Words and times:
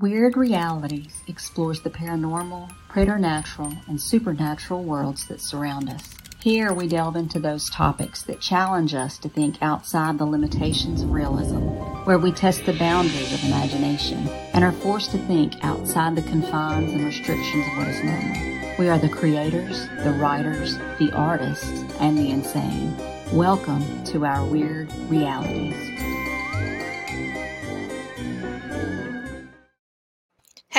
Weird 0.00 0.34
Realities 0.34 1.20
explores 1.26 1.82
the 1.82 1.90
paranormal, 1.90 2.70
preternatural, 2.88 3.74
and 3.86 4.00
supernatural 4.00 4.82
worlds 4.82 5.26
that 5.26 5.42
surround 5.42 5.90
us. 5.90 6.14
Here 6.42 6.72
we 6.72 6.88
delve 6.88 7.16
into 7.16 7.38
those 7.38 7.68
topics 7.68 8.22
that 8.22 8.40
challenge 8.40 8.94
us 8.94 9.18
to 9.18 9.28
think 9.28 9.56
outside 9.60 10.16
the 10.16 10.24
limitations 10.24 11.02
of 11.02 11.10
realism, 11.10 11.66
where 12.06 12.18
we 12.18 12.32
test 12.32 12.64
the 12.64 12.72
boundaries 12.72 13.34
of 13.34 13.44
imagination 13.44 14.26
and 14.54 14.64
are 14.64 14.72
forced 14.72 15.10
to 15.10 15.18
think 15.18 15.62
outside 15.62 16.16
the 16.16 16.22
confines 16.22 16.94
and 16.94 17.04
restrictions 17.04 17.66
of 17.66 17.76
what 17.76 17.88
is 17.88 18.02
normal. 18.02 18.76
We 18.78 18.88
are 18.88 18.98
the 18.98 19.10
creators, 19.10 19.86
the 20.02 20.12
writers, 20.12 20.78
the 20.98 21.12
artists, 21.12 21.68
and 22.00 22.16
the 22.16 22.30
insane. 22.30 22.96
Welcome 23.34 24.02
to 24.04 24.24
our 24.24 24.46
Weird 24.46 24.90
Realities. 25.10 26.09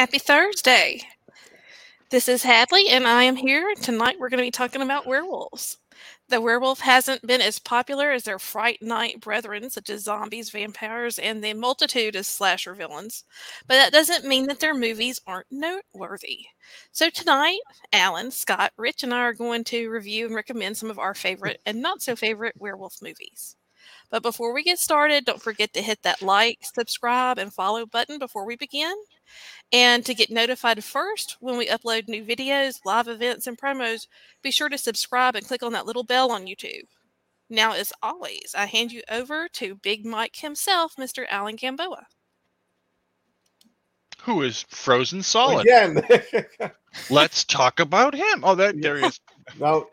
Happy 0.01 0.17
Thursday. 0.17 0.99
This 2.09 2.27
is 2.27 2.41
Hadley, 2.41 2.89
and 2.89 3.05
I 3.05 3.21
am 3.21 3.35
here. 3.35 3.71
Tonight 3.83 4.15
we're 4.19 4.29
going 4.29 4.39
to 4.39 4.47
be 4.47 4.49
talking 4.49 4.81
about 4.81 5.05
werewolves. 5.05 5.77
The 6.27 6.41
werewolf 6.41 6.79
hasn't 6.79 7.27
been 7.27 7.39
as 7.39 7.59
popular 7.59 8.09
as 8.09 8.23
their 8.23 8.39
Fright 8.39 8.81
Night 8.81 9.19
brethren, 9.19 9.69
such 9.69 9.91
as 9.91 10.05
zombies, 10.05 10.49
vampires, 10.49 11.19
and 11.19 11.43
the 11.43 11.53
multitude 11.53 12.15
of 12.15 12.25
slasher 12.25 12.73
villains. 12.73 13.25
But 13.67 13.75
that 13.75 13.93
doesn't 13.93 14.25
mean 14.25 14.47
that 14.47 14.59
their 14.59 14.73
movies 14.73 15.21
aren't 15.27 15.51
noteworthy. 15.51 16.47
So 16.91 17.11
tonight, 17.11 17.59
Alan, 17.93 18.31
Scott, 18.31 18.73
Rich, 18.77 19.03
and 19.03 19.13
I 19.13 19.19
are 19.19 19.33
going 19.33 19.63
to 19.65 19.91
review 19.91 20.25
and 20.25 20.33
recommend 20.33 20.77
some 20.77 20.89
of 20.89 20.97
our 20.97 21.13
favorite 21.13 21.61
and 21.67 21.79
not 21.79 22.01
so 22.01 22.15
favorite 22.15 22.55
werewolf 22.57 23.03
movies. 23.03 23.55
But 24.11 24.23
before 24.23 24.53
we 24.53 24.61
get 24.61 24.77
started, 24.77 25.23
don't 25.25 25.41
forget 25.41 25.73
to 25.73 25.81
hit 25.81 26.03
that 26.03 26.21
like, 26.21 26.59
subscribe, 26.61 27.37
and 27.37 27.51
follow 27.51 27.85
button 27.85 28.19
before 28.19 28.45
we 28.45 28.57
begin. 28.57 28.93
And 29.71 30.05
to 30.05 30.13
get 30.13 30.29
notified 30.29 30.83
first 30.83 31.37
when 31.39 31.57
we 31.57 31.69
upload 31.69 32.09
new 32.09 32.23
videos, 32.23 32.81
live 32.83 33.07
events, 33.07 33.47
and 33.47 33.57
promos, 33.57 34.07
be 34.43 34.51
sure 34.51 34.67
to 34.67 34.77
subscribe 34.77 35.35
and 35.35 35.47
click 35.47 35.63
on 35.63 35.71
that 35.73 35.85
little 35.85 36.03
bell 36.03 36.29
on 36.29 36.45
YouTube. 36.45 36.83
Now, 37.49 37.71
as 37.73 37.93
always, 38.03 38.53
I 38.57 38.65
hand 38.65 38.91
you 38.91 39.01
over 39.09 39.47
to 39.53 39.75
Big 39.75 40.05
Mike 40.05 40.35
himself, 40.37 40.95
Mr. 40.97 41.25
Alan 41.29 41.55
Gamboa. 41.55 42.05
Who 44.23 44.41
is 44.43 44.65
frozen 44.69 45.23
solid? 45.23 45.61
Again. 45.61 46.05
Let's 47.09 47.43
talk 47.45 47.79
about 47.79 48.13
him. 48.13 48.43
Oh, 48.43 48.55
that 48.55 48.79
there 48.81 48.97
he 48.97 49.05
is. 49.05 49.19
no, 49.59 49.87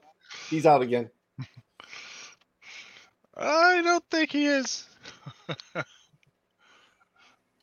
he's 0.50 0.66
out 0.66 0.82
again. 0.82 1.08
I 3.38 3.82
don't 3.82 4.04
think 4.10 4.32
he 4.32 4.46
is. 4.46 4.84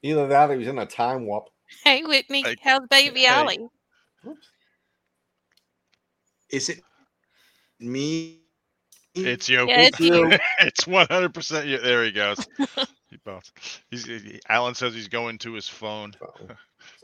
Either 0.04 0.28
that 0.28 0.50
or 0.50 0.54
he 0.54 0.60
was 0.60 0.68
in 0.68 0.78
a 0.80 0.86
time 0.86 1.26
warp. 1.26 1.50
Hey, 1.84 2.04
Whitney, 2.04 2.44
Hey, 2.44 2.56
how's 2.62 2.88
baby 2.90 3.22
hey. 3.22 3.30
Ollie? 3.30 3.68
Is 6.50 6.70
it 6.70 6.82
me? 7.80 8.40
It's 9.16 9.50
you. 9.50 9.68
Yeah, 9.68 9.82
it's 9.82 10.00
you. 10.00 10.32
it's 10.60 10.86
one 10.86 11.08
hundred 11.10 11.34
percent 11.34 11.68
you. 11.68 11.80
There 11.80 12.04
he 12.04 12.12
goes. 12.12 12.38
he 13.10 13.18
bounced. 13.26 13.52
He's, 13.90 14.06
he, 14.06 14.40
Alan 14.48 14.76
says 14.76 14.94
he's 14.94 15.08
going 15.08 15.38
to 15.40 15.54
his 15.54 15.68
phone. 15.68 16.14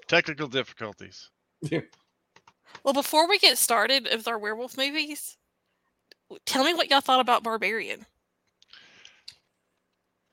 Technical 0.07 0.47
difficulties. 0.47 1.29
Yeah. 1.61 1.81
Well, 2.83 2.93
before 2.93 3.27
we 3.27 3.39
get 3.39 3.57
started 3.57 4.07
with 4.11 4.27
our 4.27 4.37
werewolf 4.37 4.77
movies, 4.77 5.37
tell 6.45 6.63
me 6.63 6.73
what 6.73 6.89
y'all 6.89 7.01
thought 7.01 7.19
about 7.19 7.43
Barbarian. 7.43 8.05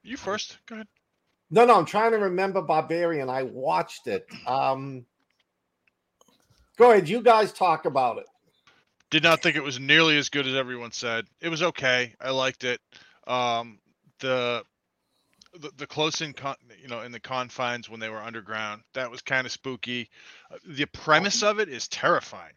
You 0.09 0.17
first. 0.17 0.57
Go 0.67 0.77
ahead. 0.77 0.89
No, 1.51 1.67
no, 1.67 1.77
I'm 1.77 1.85
trying 1.85 2.13
to 2.13 2.19
remember 2.19 2.63
Barbarian. 2.63 3.29
I 3.29 3.43
watched 3.43 4.07
it. 4.07 4.27
Um, 4.47 5.05
go 6.79 6.91
ahead. 6.93 7.09
You 7.09 7.21
guys 7.21 7.53
talk 7.53 7.85
about 7.85 8.17
it. 8.17 8.27
Did 9.11 9.23
not 9.23 9.43
think 9.43 9.57
it 9.57 9.63
was 9.63 9.79
nearly 9.79 10.17
as 10.17 10.31
good 10.31 10.47
as 10.47 10.55
everyone 10.55 10.93
said. 10.93 11.27
It 11.43 11.51
was 11.51 11.63
okay. 11.63 12.15
I 12.21 12.31
liked 12.31 12.65
it. 12.65 12.81
Um, 13.27 13.79
the 14.21 14.65
the, 15.61 15.71
the 15.77 15.87
close 15.87 16.21
in 16.21 16.33
con, 16.33 16.55
you 16.81 16.89
know 16.89 17.01
in 17.03 17.13
the 17.13 17.21
confines 17.21 17.89
when 17.89 18.01
they 18.01 18.09
were 18.11 18.19
underground 18.21 18.83
that 18.93 19.11
was 19.11 19.23
kind 19.23 19.47
of 19.47 19.53
spooky 19.53 20.09
Uh, 20.53 20.57
the 20.67 20.85
premise 20.87 21.43
of 21.43 21.59
it 21.59 21.69
is 21.71 21.89
terrifying 21.89 22.53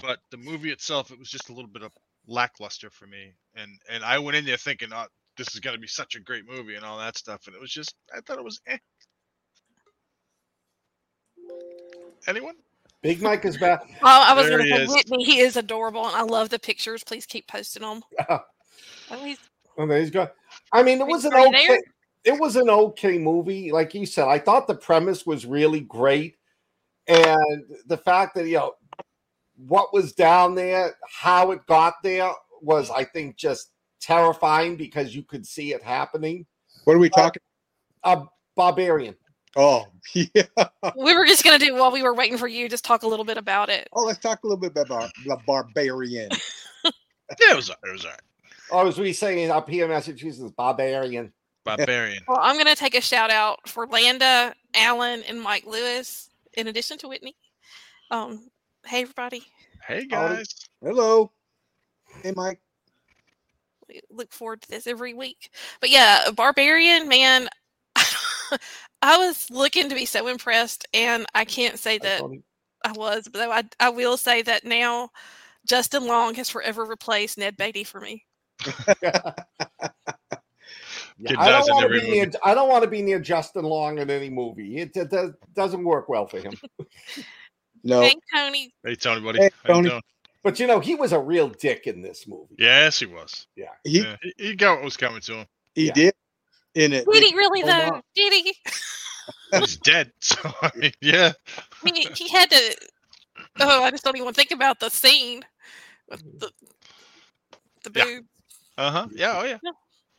but 0.00 0.18
the 0.30 0.36
movie 0.38 0.70
itself 0.70 1.10
it 1.10 1.18
was 1.18 1.28
just 1.28 1.50
a 1.50 1.52
little 1.52 1.70
bit 1.70 1.82
of 1.82 1.92
lackluster 2.26 2.88
for 2.88 3.06
me 3.06 3.34
and 3.54 3.70
and 3.90 4.02
i 4.02 4.18
went 4.18 4.36
in 4.36 4.46
there 4.46 4.56
thinking 4.56 4.88
oh 4.94 5.06
this 5.36 5.54
is 5.54 5.60
going 5.60 5.74
to 5.74 5.80
be 5.80 5.86
such 5.86 6.14
a 6.14 6.20
great 6.20 6.48
movie 6.48 6.74
and 6.74 6.84
all 6.84 6.98
that 6.98 7.16
stuff 7.16 7.46
and 7.46 7.54
it 7.54 7.60
was 7.60 7.70
just 7.70 7.94
i 8.14 8.20
thought 8.20 8.38
it 8.38 8.44
was 8.44 8.60
eh. 8.66 8.78
anyone 12.26 12.54
Big 13.02 13.22
Mike 13.22 13.44
is 13.44 13.56
back. 13.56 13.82
Oh, 14.02 14.24
I 14.26 14.34
was 14.34 14.46
There 14.46 14.58
going 14.58 14.68
to 14.68 14.74
he 14.74 14.78
say 14.78 14.84
is. 14.84 14.92
Whitney. 14.92 15.24
He 15.24 15.38
is 15.38 15.56
adorable, 15.56 16.04
and 16.04 16.16
I 16.16 16.22
love 16.22 16.48
the 16.48 16.58
pictures. 16.58 17.04
Please 17.04 17.24
keep 17.24 17.46
posting 17.46 17.82
them. 17.82 18.02
Oh, 19.08 19.24
he's 19.24 19.38
Oh, 19.78 19.86
there 19.86 20.00
he's 20.00 20.10
go. 20.10 20.28
I 20.72 20.82
mean, 20.82 21.00
it 21.00 21.06
was 21.06 21.24
an 21.24 21.34
okay. 21.34 21.66
there. 21.66 21.80
It 22.24 22.40
was 22.40 22.56
an 22.56 22.68
okay 22.68 23.18
movie, 23.18 23.70
like 23.70 23.94
you 23.94 24.06
said. 24.06 24.26
I 24.26 24.38
thought 24.38 24.66
the 24.66 24.74
premise 24.74 25.26
was 25.26 25.46
really 25.46 25.80
great, 25.80 26.36
and 27.06 27.62
the 27.86 27.96
fact 27.96 28.34
that 28.34 28.46
you 28.46 28.56
know 28.56 28.72
what 29.56 29.92
was 29.92 30.12
down 30.12 30.54
there, 30.54 30.96
how 31.08 31.52
it 31.52 31.64
got 31.66 31.94
there, 32.02 32.32
was 32.60 32.90
I 32.90 33.04
think 33.04 33.36
just 33.36 33.70
terrifying 34.06 34.76
because 34.76 35.14
you 35.14 35.22
could 35.22 35.46
see 35.46 35.72
it 35.72 35.82
happening. 35.82 36.46
What 36.84 36.94
are 36.96 36.98
we 36.98 37.10
Uh, 37.10 37.16
talking? 37.22 37.42
A 38.04 38.22
barbarian. 38.54 39.16
Oh, 39.56 39.86
yeah. 40.14 40.42
we 40.96 41.16
were 41.16 41.24
just 41.26 41.42
going 41.42 41.58
to 41.58 41.64
do 41.64 41.74
while 41.74 41.90
we 41.90 42.02
were 42.02 42.14
waiting 42.14 42.38
for 42.38 42.46
you. 42.46 42.68
Just 42.68 42.84
talk 42.84 43.02
a 43.02 43.08
little 43.08 43.24
bit 43.24 43.38
about 43.38 43.68
it. 43.70 43.88
Oh, 43.92 44.04
let's 44.04 44.18
talk 44.18 44.44
a 44.44 44.46
little 44.46 44.60
bit 44.60 44.76
about 44.76 45.10
the 45.24 45.36
barbarian. 45.46 46.28
yeah 46.84 46.90
it 47.52 47.56
was 47.56 47.68
it 47.70 47.76
was 47.92 48.04
all 48.04 48.10
right 48.12 48.20
Or 48.70 48.86
as 48.86 48.98
we 48.98 49.12
say 49.12 49.48
up 49.48 49.68
here 49.68 49.84
in 49.86 49.90
Massachusetts, 49.90 50.52
barbarian. 50.56 51.32
barbarian 51.64 52.22
Well, 52.28 52.38
I'm 52.40 52.54
going 52.56 52.66
to 52.66 52.76
take 52.76 52.94
a 52.94 53.00
shout 53.00 53.30
out 53.30 53.68
for 53.68 53.86
Landa, 53.88 54.54
Alan, 54.74 55.22
and 55.28 55.40
Mike 55.40 55.64
Lewis, 55.66 56.28
in 56.54 56.68
addition 56.68 56.98
to 56.98 57.08
Whitney. 57.08 57.34
Um, 58.12 58.48
hey, 58.84 59.02
everybody. 59.02 59.42
hey 59.88 60.06
Howdy. 60.10 60.36
guys 60.36 60.54
Hello. 60.82 61.32
Hey, 62.22 62.32
Mike. 62.36 62.60
We 64.08 64.16
look 64.16 64.32
forward 64.32 64.62
to 64.62 64.68
this 64.68 64.86
every 64.86 65.14
week. 65.14 65.50
But 65.80 65.90
yeah, 65.90 66.30
Barbarian, 66.34 67.08
man, 67.08 67.48
I 69.02 69.18
was 69.18 69.50
looking 69.50 69.88
to 69.88 69.94
be 69.94 70.06
so 70.06 70.28
impressed, 70.28 70.86
and 70.92 71.26
I 71.34 71.44
can't 71.44 71.78
say 71.78 71.98
that 71.98 72.22
I 72.84 72.92
was, 72.92 73.28
but 73.32 73.48
I, 73.48 73.64
I 73.80 73.90
will 73.90 74.16
say 74.16 74.42
that 74.42 74.64
now 74.64 75.10
Justin 75.66 76.06
Long 76.06 76.34
has 76.34 76.50
forever 76.50 76.84
replaced 76.84 77.38
Ned 77.38 77.56
Beatty 77.56 77.84
for 77.84 78.00
me. 78.00 78.24
Yeah, 81.18 81.34
I 81.38 81.48
don't 81.50 81.66
want 81.66 81.78
to 81.78 81.84
every 81.86 82.00
be 82.02 82.10
near. 82.10 82.30
I 82.44 82.54
don't 82.54 82.68
want 82.68 82.84
to 82.84 82.90
be 82.90 83.00
near 83.00 83.18
Justin 83.18 83.64
Long 83.64 83.98
in 83.98 84.10
any 84.10 84.28
movie. 84.28 84.78
It, 84.78 84.94
it 84.94 85.10
does, 85.10 85.30
doesn't 85.54 85.82
work 85.82 86.10
well 86.10 86.26
for 86.26 86.38
him. 86.38 86.52
No. 87.84 88.00
Hey, 88.00 88.14
Tony. 88.34 88.74
hey 88.84 88.94
tony 88.96 89.20
buddy 89.20 89.38
Hey, 89.38 89.50
How 89.64 89.80
you 89.80 89.88
Tony. 89.88 90.02
Doing? 90.46 90.52
But 90.52 90.60
you 90.60 90.66
know, 90.66 90.80
he 90.80 90.94
was 90.94 91.12
a 91.12 91.18
real 91.18 91.48
dick 91.48 91.86
in 91.86 92.02
this 92.02 92.26
movie. 92.26 92.54
yes 92.58 92.98
he 92.98 93.06
was 93.06 93.46
Yeah. 93.56 93.66
He 93.84 94.00
yeah, 94.00 94.16
he, 94.22 94.34
he 94.38 94.54
got 94.56 94.76
what 94.76 94.84
was 94.84 94.96
coming 94.96 95.20
to 95.22 95.34
him 95.38 95.46
he 95.74 95.86
Yeah. 95.86 95.92
did 95.92 96.14
in 96.74 96.92
it. 96.92 97.06
Did 97.10 97.22
he 97.22 97.34
really, 97.34 97.62
though? 97.62 97.90
wow. 97.90 98.02
Did 98.14 98.32
he? 98.32 98.54
he's 99.58 99.76
dead 99.78 100.12
so 100.20 100.36
i 100.62 100.70
mean 100.76 100.92
yeah 101.00 101.32
I 101.52 101.90
mean, 101.90 102.06
he 102.14 102.28
had 102.28 102.50
to. 102.50 102.76
Oh, 103.60 103.82
I 103.82 103.90
just 103.90 104.04
don't 104.04 104.16
even 104.16 104.32
think 104.34 104.50
about 104.52 104.78
the 104.80 104.88
scene 104.88 105.42
with 106.08 106.22
the, 106.40 106.50
the 107.84 107.90
Yeah. 107.98 108.18
uh-huh 108.78 109.08
yeah 109.12 109.40
oh 109.40 109.44
yeah 109.44 109.58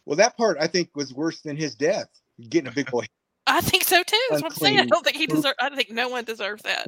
Well, 0.05 0.15
that 0.17 0.35
part 0.37 0.57
I 0.59 0.67
think 0.67 0.89
was 0.95 1.13
worse 1.13 1.41
than 1.41 1.55
his 1.57 1.75
death. 1.75 2.07
Getting 2.49 2.67
a 2.69 2.71
big 2.71 2.89
boy. 2.91 3.05
I 3.47 3.61
think 3.61 3.83
so 3.83 4.03
too. 4.03 4.17
That's 4.29 4.41
what 4.41 4.51
I'm 4.51 4.57
saying. 4.57 4.79
I 4.79 4.85
don't 4.85 5.03
think 5.03 5.15
he 5.17 5.25
poop. 5.27 5.37
deserves. 5.37 5.55
I 5.61 5.73
think 5.75 5.89
no 5.91 6.09
one 6.09 6.23
deserves 6.25 6.63
that. 6.63 6.87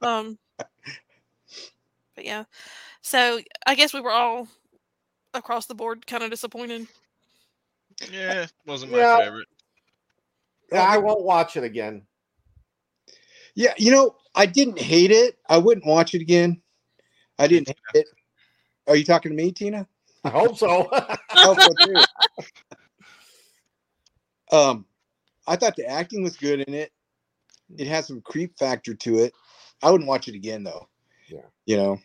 Um, 0.00 0.38
but 2.14 2.24
yeah, 2.24 2.44
so 3.02 3.40
I 3.66 3.74
guess 3.74 3.92
we 3.92 4.00
were 4.00 4.10
all 4.10 4.48
across 5.34 5.66
the 5.66 5.74
board 5.74 6.06
kind 6.06 6.22
of 6.22 6.30
disappointed. 6.30 6.86
yeah 8.10 8.46
wasn't 8.66 8.92
my 8.92 8.98
Yeah. 8.98 9.18
favorite 9.18 9.48
Yeah, 10.72 10.84
I 10.84 10.98
won't 10.98 11.24
watch 11.24 11.56
it 11.56 11.64
again. 11.64 12.06
Yeah, 13.54 13.74
you 13.76 13.90
know, 13.90 14.16
I 14.34 14.46
didn't 14.46 14.78
hate 14.78 15.10
it. 15.10 15.36
I 15.48 15.58
wouldn't 15.58 15.86
watch 15.86 16.14
it 16.14 16.22
again. 16.22 16.62
I 17.38 17.46
didn't 17.46 17.68
hate 17.92 18.00
it. 18.02 18.06
Are 18.86 18.96
you 18.96 19.04
talking 19.04 19.30
to 19.30 19.36
me, 19.36 19.52
Tina? 19.52 19.86
I 20.24 20.30
hope 20.30 20.56
so. 20.56 20.88
I 20.92 21.18
hope 21.42 21.60
so, 21.60 21.74
too. 21.84 22.02
Um, 24.52 24.86
I 25.46 25.56
thought 25.56 25.76
the 25.76 25.86
acting 25.86 26.22
was 26.22 26.36
good 26.36 26.60
in 26.60 26.74
it. 26.74 26.92
It 27.76 27.86
has 27.86 28.06
some 28.06 28.20
creep 28.20 28.58
factor 28.58 28.94
to 28.94 29.18
it. 29.18 29.32
I 29.82 29.90
wouldn't 29.90 30.08
watch 30.08 30.28
it 30.28 30.34
again 30.34 30.62
though. 30.62 30.88
Yeah. 31.32 31.40
You 31.66 31.76
know. 31.76 31.98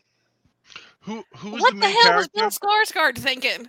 who 1.01 1.23
who 1.35 1.51
what 1.51 1.73
the 1.73 1.79
the, 1.79 1.87
main 1.87 2.01
hell 2.03 2.15
was 2.17 2.27
Bill 2.29 2.49
Skarsgård 2.49 3.17
thinking? 3.17 3.67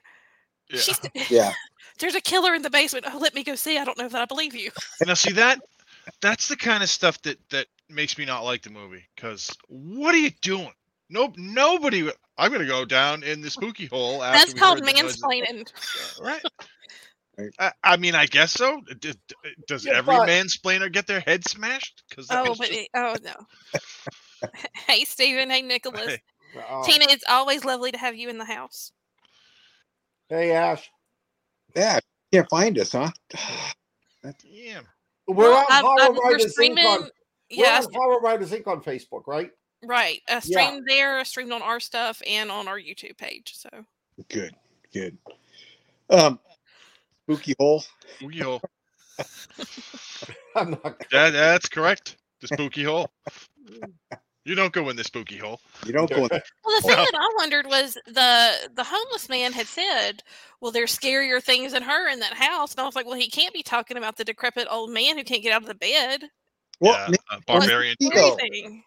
yeah. 0.70 0.80
She's, 0.80 1.00
Yeah. 1.30 1.52
there's 1.98 2.14
a 2.14 2.20
killer 2.20 2.54
in 2.54 2.62
the 2.62 2.70
basement. 2.70 3.06
Oh, 3.12 3.18
let 3.18 3.34
me 3.34 3.42
go 3.42 3.54
see. 3.54 3.78
I 3.78 3.84
don't 3.84 3.98
know 3.98 4.08
that 4.08 4.20
I 4.22 4.26
believe 4.26 4.54
you. 4.54 4.70
now 5.06 5.14
see 5.14 5.32
that 5.32 5.60
that's 6.20 6.48
the 6.48 6.56
kind 6.56 6.82
of 6.82 6.88
stuff 6.88 7.20
that 7.22 7.38
that 7.50 7.66
makes 7.90 8.16
me 8.18 8.24
not 8.24 8.44
like 8.44 8.62
the 8.62 8.70
movie. 8.70 9.04
Because 9.16 9.50
what 9.68 10.14
are 10.14 10.18
you 10.18 10.30
doing? 10.42 10.70
Nope, 11.10 11.34
nobody. 11.38 12.08
I'm 12.36 12.52
gonna 12.52 12.66
go 12.66 12.84
down 12.84 13.22
in 13.22 13.40
the 13.40 13.50
spooky 13.50 13.86
hole. 13.86 14.22
After 14.22 14.38
That's 14.38 14.54
called 14.54 14.78
heard 14.80 14.88
the 14.88 15.02
noises. 15.02 15.22
mansplaining. 15.22 16.22
right? 16.22 16.42
Right. 17.38 17.50
I, 17.58 17.72
I 17.84 17.96
mean, 17.96 18.14
I 18.16 18.26
guess 18.26 18.52
so. 18.52 18.80
D- 19.00 19.12
d- 19.28 19.34
Does 19.68 19.86
Yeah, 19.86 19.98
every 19.98 20.16
but- 20.16 20.28
mansplainer 20.28 20.90
get 20.92 21.06
their 21.06 21.20
head 21.20 21.46
smashed? 21.48 22.02
Because 22.08 22.26
Oh, 22.30 22.54
but 22.58 22.68
it, 22.70 22.88
oh 22.94 23.14
no. 23.22 23.32
hey, 24.86 25.04
Stephen. 25.04 25.50
Hey, 25.50 25.62
Nicholas. 25.62 26.06
Hey. 26.06 26.22
Oh, 26.70 26.82
Tina, 26.84 27.06
it's 27.08 27.24
always 27.28 27.64
lovely 27.64 27.92
to 27.92 27.98
have 27.98 28.14
you 28.16 28.28
in 28.28 28.38
the 28.38 28.44
house. 28.44 28.92
Hey, 30.28 30.52
Ash. 30.52 30.90
Yeah, 31.76 31.98
can't 32.32 32.48
find 32.50 32.78
us, 32.78 32.92
huh? 32.92 33.10
yeah, 34.44 34.80
We're 35.26 35.50
Well, 35.50 35.58
on 35.58 35.66
I've- 35.70 35.86
Horror 35.86 36.00
I've- 36.02 36.12
we're 36.18 36.30
Writers 36.32 36.46
Inc. 36.46 36.50
streaming. 36.50 36.86
On, 36.86 37.00
we're 37.02 37.08
Yeah, 37.50 37.82
on 37.84 37.92
Horror 37.94 38.20
Writers 38.20 38.50
Inc. 38.50 38.66
on 38.66 38.82
Facebook, 38.82 39.26
right? 39.26 39.50
right. 39.84 40.20
I 40.28 40.34
Yeah. 40.34 40.40
streamed 40.40 40.86
there, 40.88 41.18
I 41.18 41.22
streamed 41.22 41.52
on 41.52 41.62
our 41.62 41.80
stuff, 41.80 42.20
and 42.26 42.50
on 42.50 42.66
our 42.68 42.78
YouTube 42.78 43.16
page. 43.18 43.54
So 43.56 43.68
Good, 44.28 44.54
good. 44.92 45.16
Um, 46.10 46.40
spooky 47.24 47.54
hole. 47.58 47.84
spooky 48.16 48.40
hole. 48.40 48.60
I'm 50.56 50.70
not. 50.70 51.04
That, 51.12 51.30
that's 51.30 51.68
correct. 51.68 52.16
The 52.40 52.48
spooky 52.48 52.84
hole. 52.84 53.10
You 54.48 54.54
don't 54.54 54.72
go 54.72 54.88
in 54.88 54.96
the 54.96 55.04
spooky 55.04 55.36
hole. 55.36 55.60
You 55.84 55.92
don't 55.92 56.08
go. 56.08 56.24
In, 56.24 56.28
Well, 56.30 56.30
the 56.30 56.80
thing 56.80 56.96
Well- 56.96 57.04
that 57.04 57.14
I 57.14 57.34
wondered 57.36 57.66
was 57.66 57.98
the 58.06 58.70
the 58.74 58.82
homeless 58.84 59.28
man 59.28 59.52
had 59.52 59.66
said, 59.66 60.22
"Well, 60.62 60.72
there's 60.72 60.98
scarier 60.98 61.42
things 61.42 61.72
than 61.72 61.82
her 61.82 62.08
in 62.08 62.18
that 62.20 62.32
house," 62.32 62.72
and 62.72 62.80
I 62.80 62.86
was 62.86 62.96
like, 62.96 63.04
"Well, 63.04 63.18
he 63.18 63.28
can't 63.28 63.52
be 63.52 63.62
talking 63.62 63.98
about 63.98 64.16
the 64.16 64.24
decrepit 64.24 64.66
old 64.70 64.90
man 64.90 65.18
who 65.18 65.24
can't 65.24 65.42
get 65.42 65.52
out 65.52 65.60
of 65.60 65.68
the 65.68 65.74
bed." 65.74 66.30
well, 66.80 66.94
yeah, 66.94 67.08
may- 67.10 67.36
uh, 67.36 67.40
barbarian. 67.46 67.94
He 67.98 68.06
Scary 68.06 68.20
go. 68.22 68.36
thing. 68.36 68.84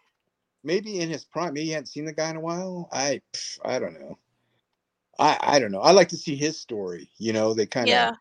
maybe 0.64 0.98
in 0.98 1.08
his 1.08 1.24
prime. 1.24 1.54
Maybe 1.54 1.66
you 1.66 1.74
hadn't 1.74 1.86
seen 1.86 2.06
the 2.06 2.12
guy 2.12 2.30
in 2.30 2.36
a 2.36 2.40
while. 2.40 2.88
I, 2.90 3.20
pff, 3.32 3.60
I 3.64 3.78
don't 3.78 3.94
know. 3.94 4.18
I, 5.20 5.38
I 5.42 5.58
don't 5.60 5.70
know. 5.70 5.80
I 5.80 5.92
like 5.92 6.08
to 6.08 6.16
see 6.16 6.34
his 6.34 6.58
story. 6.58 7.08
You 7.18 7.32
know, 7.32 7.54
they 7.54 7.66
kind 7.66 7.88
of. 7.88 8.16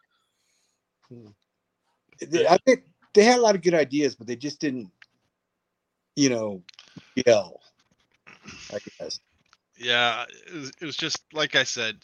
Yeah, 2.29 2.51
I 2.51 2.57
think 2.65 2.83
they 3.15 3.23
had 3.23 3.39
a 3.39 3.41
lot 3.41 3.55
of 3.55 3.63
good 3.63 3.73
ideas, 3.73 4.15
but 4.15 4.27
they 4.27 4.35
just 4.35 4.59
didn't. 4.59 4.91
You 6.15 6.29
know, 6.29 6.61
yell. 7.27 7.61
I 8.73 8.79
guess. 8.99 9.19
Yeah, 9.77 10.25
it 10.47 10.53
was, 10.55 10.71
it 10.81 10.85
was 10.85 10.97
just 10.97 11.19
like 11.33 11.55
I 11.55 11.63
said. 11.63 11.97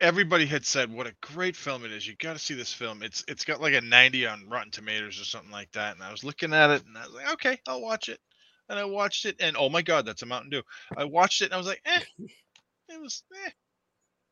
Everybody 0.00 0.46
had 0.46 0.66
said 0.66 0.92
what 0.92 1.06
a 1.08 1.14
great 1.22 1.56
film 1.56 1.84
it 1.84 1.92
is. 1.92 2.06
You 2.06 2.16
got 2.18 2.34
to 2.34 2.38
see 2.38 2.54
this 2.54 2.72
film. 2.72 3.02
It's 3.02 3.24
it's 3.28 3.44
got 3.44 3.60
like 3.62 3.74
a 3.74 3.80
90 3.82 4.26
on 4.26 4.48
Rotten 4.48 4.70
Tomatoes 4.70 5.20
or 5.20 5.24
something 5.24 5.50
like 5.52 5.72
that. 5.72 5.94
And 5.94 6.04
I 6.04 6.10
was 6.12 6.24
looking 6.24 6.52
at 6.54 6.70
it 6.70 6.84
and 6.86 6.98
I 6.98 7.04
was 7.06 7.14
like, 7.14 7.32
okay, 7.34 7.58
I'll 7.68 7.82
watch 7.82 8.08
it. 8.10 8.20
And 8.68 8.78
I 8.78 8.84
watched 8.84 9.26
it 9.26 9.36
and 9.40 9.56
oh 9.58 9.70
my 9.70 9.82
god, 9.82 10.06
that's 10.06 10.22
a 10.22 10.26
Mountain 10.26 10.50
Dew. 10.50 10.62
I 10.96 11.04
watched 11.04 11.42
it 11.42 11.46
and 11.46 11.54
I 11.54 11.58
was 11.58 11.66
like, 11.66 11.82
eh, 11.86 12.00
it 12.90 13.00
was 13.00 13.24
eh, 13.46 13.50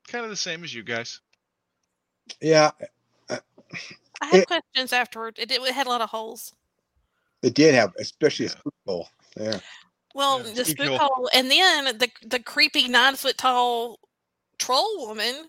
kind 0.09 0.25
of 0.25 0.31
the 0.31 0.37
same 0.37 0.65
as 0.65 0.75
you 0.75 0.85
guys. 0.85 1.21
Yeah, 2.41 2.73
I 4.21 4.27
had 4.29 4.43
It- 4.43 4.47
questions 4.47 4.93
afterward. 4.93 5.39
It, 5.39 5.49
did, 5.49 5.63
it 5.63 5.75
had 5.75 5.87
a 5.87 5.91
lot 5.91 6.01
of 6.03 6.11
holes. 6.11 6.55
it 7.43 7.55
did 7.55 7.75
have, 7.75 7.93
especially 7.99 8.47
a 8.47 8.49
Yeah. 8.49 8.51
spook 8.51 8.75
hole. 8.87 9.09
Yeah. 9.39 9.61
Well, 10.15 10.47
Yeah, 10.47 10.53
the 10.53 10.65
spook 10.65 10.89
hole. 10.89 10.99
hole, 10.99 11.31
and 11.33 11.51
then 11.51 11.99
the 11.99 12.09
the 12.27 12.39
creepy 12.39 12.89
nine 12.89 13.17
foot 13.17 13.39
tall 13.39 13.99
troll 14.59 15.07
woman. 15.07 15.49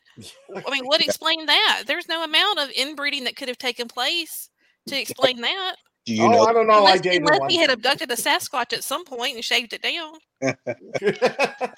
I 0.56 0.72
mean, 0.72 0.86
what 0.86 1.02
explained 1.06 1.50
that? 1.50 1.84
There's 1.86 2.08
no 2.08 2.24
amount 2.24 2.60
of 2.60 2.70
inbreeding 2.72 3.26
that 3.26 3.36
could 3.36 3.50
have 3.50 3.58
taken 3.58 3.88
place 3.88 4.50
to 4.88 5.00
explain 5.00 5.42
that. 5.42 5.76
Do 6.06 6.14
you 6.14 6.24
oh, 6.24 6.30
know? 6.30 6.46
I 6.46 6.54
don't 6.54 6.68
know. 6.68 6.86
I 6.86 6.96
unless 6.96 7.18
unless 7.18 7.40
one. 7.40 7.50
he 7.50 7.58
had 7.58 7.70
abducted 7.70 8.12
a 8.12 8.16
Sasquatch 8.16 8.74
at 8.74 8.84
some 8.84 9.06
point 9.06 9.36
and 9.36 9.44
shaved 9.44 9.74
it 9.74 9.82
down. 9.82 10.14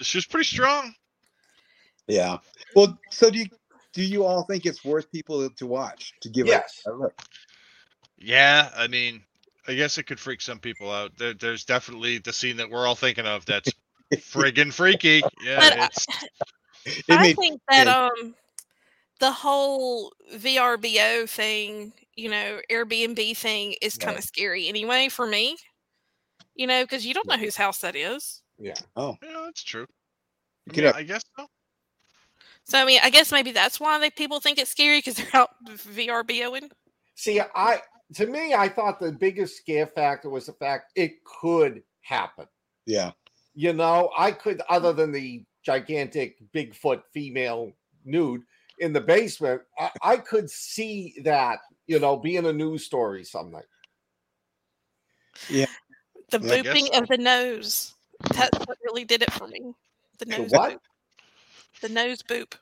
She 0.00 0.18
was 0.18 0.26
pretty 0.26 0.44
strong. 0.44 0.94
Yeah. 2.06 2.38
Well, 2.74 2.98
so 3.10 3.30
do 3.30 3.38
you 3.38 3.46
do 3.92 4.02
you 4.02 4.24
all 4.24 4.42
think 4.42 4.66
it's 4.66 4.84
worth 4.84 5.10
people 5.10 5.48
to 5.48 5.66
watch 5.66 6.14
to 6.20 6.28
give 6.28 6.46
yes. 6.46 6.82
it 6.84 6.90
a 6.90 6.94
look? 6.94 7.14
Yeah, 8.18 8.70
I 8.76 8.88
mean, 8.88 9.22
I 9.66 9.74
guess 9.74 9.98
it 9.98 10.04
could 10.04 10.20
freak 10.20 10.40
some 10.40 10.58
people 10.58 10.90
out. 10.90 11.16
There, 11.16 11.34
there's 11.34 11.64
definitely 11.64 12.18
the 12.18 12.32
scene 12.32 12.56
that 12.58 12.70
we're 12.70 12.86
all 12.86 12.94
thinking 12.94 13.26
of 13.26 13.44
that's 13.46 13.72
friggin' 14.14 14.72
freaky. 14.72 15.22
Yeah, 15.44 15.56
But 15.60 15.78
I- 15.78 15.84
it's 15.86 16.06
It 16.86 17.04
I 17.08 17.32
think 17.32 17.62
that 17.70 17.88
um 17.88 18.34
the 19.20 19.30
whole 19.30 20.12
VRBO 20.34 21.26
thing, 21.28 21.94
you 22.14 22.28
know, 22.28 22.60
Airbnb 22.70 23.36
thing 23.38 23.74
is 23.80 23.96
kind 23.96 24.10
of 24.10 24.16
Right. 24.16 24.24
scary 24.24 24.68
anyway 24.68 25.08
for 25.08 25.26
me. 25.26 25.56
You 26.54 26.66
know, 26.66 26.84
because 26.84 27.06
you 27.06 27.14
don't 27.14 27.26
know 27.26 27.38
whose 27.38 27.56
house 27.56 27.78
that 27.80 27.96
is. 27.96 28.42
yeah. 28.58 28.74
oh, 28.96 29.16
yeah, 29.22 29.42
that's 29.46 29.62
true. 29.64 29.86
you 30.66 30.72
I, 30.72 30.74
could 30.74 30.84
mean, 30.84 30.92
I 30.94 31.02
guess 31.04 31.22
so. 31.38 31.46
So 32.64 32.78
I 32.78 32.84
mean, 32.84 33.00
I 33.02 33.08
guess 33.10 33.32
maybe 33.32 33.52
that's 33.52 33.80
why 33.80 33.98
they 33.98 34.10
people 34.10 34.40
think 34.40 34.58
it's 34.58 34.70
scary 34.70 34.98
because 34.98 35.14
they're 35.14 35.34
out 35.40 35.50
VRBOing. 35.66 36.70
See, 37.14 37.40
I 37.40 37.80
to 38.14 38.26
me, 38.26 38.54
I 38.54 38.68
thought 38.68 39.00
the 39.00 39.12
biggest 39.12 39.56
scare 39.56 39.86
factor 39.86 40.28
was 40.30 40.46
the 40.46 40.52
fact 40.54 40.92
it 40.96 41.22
could 41.24 41.82
happen. 42.02 42.46
yeah. 42.86 43.12
You 43.56 43.72
know, 43.72 44.10
I 44.18 44.32
could, 44.32 44.60
other 44.68 44.92
than 44.92 45.12
the 45.12 45.44
gigantic 45.64 46.36
Bigfoot 46.52 47.02
female 47.12 47.70
nude 48.04 48.42
in 48.80 48.92
the 48.92 49.00
basement, 49.00 49.62
I, 49.78 49.90
I 50.02 50.16
could 50.16 50.50
see 50.50 51.14
that, 51.22 51.60
you 51.86 52.00
know, 52.00 52.16
being 52.16 52.46
a 52.46 52.52
news 52.52 52.84
story 52.84 53.22
someday. 53.22 53.62
The 55.48 55.54
Yeah, 55.60 55.66
I 56.32 56.38
guess 56.62 56.74
booping 56.74 56.92
so. 56.92 57.00
of 57.02 57.08
the 57.08 57.18
nose. 57.18 57.94
That's 58.34 58.58
what 58.66 58.76
really 58.84 59.04
did 59.04 59.22
it 59.22 59.32
for 59.32 59.46
me. 59.46 59.72
The 60.18 60.24
The 60.24 60.38
nose 60.38 60.50
what? 60.50 60.72
boop. 60.72 60.78
The 61.80 61.88
nose 61.90 62.22
boop. 62.22 62.54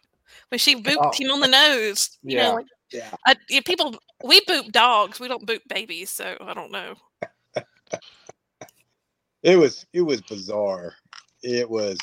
When 0.51 0.59
she 0.59 0.77
booped 0.77 0.97
Oh. 0.99 1.11
him 1.15 1.31
on 1.31 1.41
the 1.41 1.49
nose. 1.49 2.19
You 2.23 2.37
Yeah. 2.37 2.43
know, 2.49 2.55
like 2.57 2.67
Yeah. 2.91 3.11
I, 3.27 3.37
yeah, 3.49 3.61
people 3.65 3.95
we 4.25 4.41
boop 4.43 4.71
dogs, 4.73 5.19
we 5.21 5.29
don't 5.29 5.47
boop 5.47 5.61
babies, 5.69 6.11
so 6.11 6.37
I 6.41 6.55
don't 6.55 6.71
know. 6.73 6.95
It 9.43 9.57
was 9.57 9.87
it 9.93 10.03
was 10.03 10.21
bizarre. 10.21 10.95
It 11.43 11.69
was. 11.69 11.99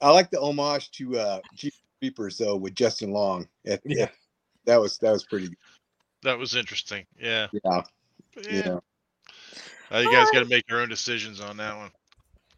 I 0.00 0.10
like 0.10 0.30
the 0.30 0.40
homage 0.40 0.90
to 0.92 1.18
uh 1.18 1.40
Jeepers 1.54 1.78
Creepers 2.00 2.36
though 2.38 2.56
with 2.56 2.74
Justin 2.74 3.12
Long. 3.12 3.46
At, 3.66 3.80
Yeah. 3.84 4.08
that 4.66 4.80
was 4.80 4.98
that 4.98 5.10
was 5.12 5.24
pretty. 5.24 5.48
That 6.22 6.38
was 6.38 6.54
interesting. 6.54 7.06
Yeah. 7.18 7.46
Yeah, 7.52 7.82
yeah, 8.36 8.50
yeah. 8.50 8.78
Uh, 9.90 9.98
you 10.00 10.10
guys 10.12 10.30
got 10.32 10.40
to 10.40 10.46
make 10.46 10.68
your 10.68 10.80
own 10.80 10.88
decisions 10.88 11.40
on 11.40 11.56
that 11.58 11.76
one. 11.76 11.90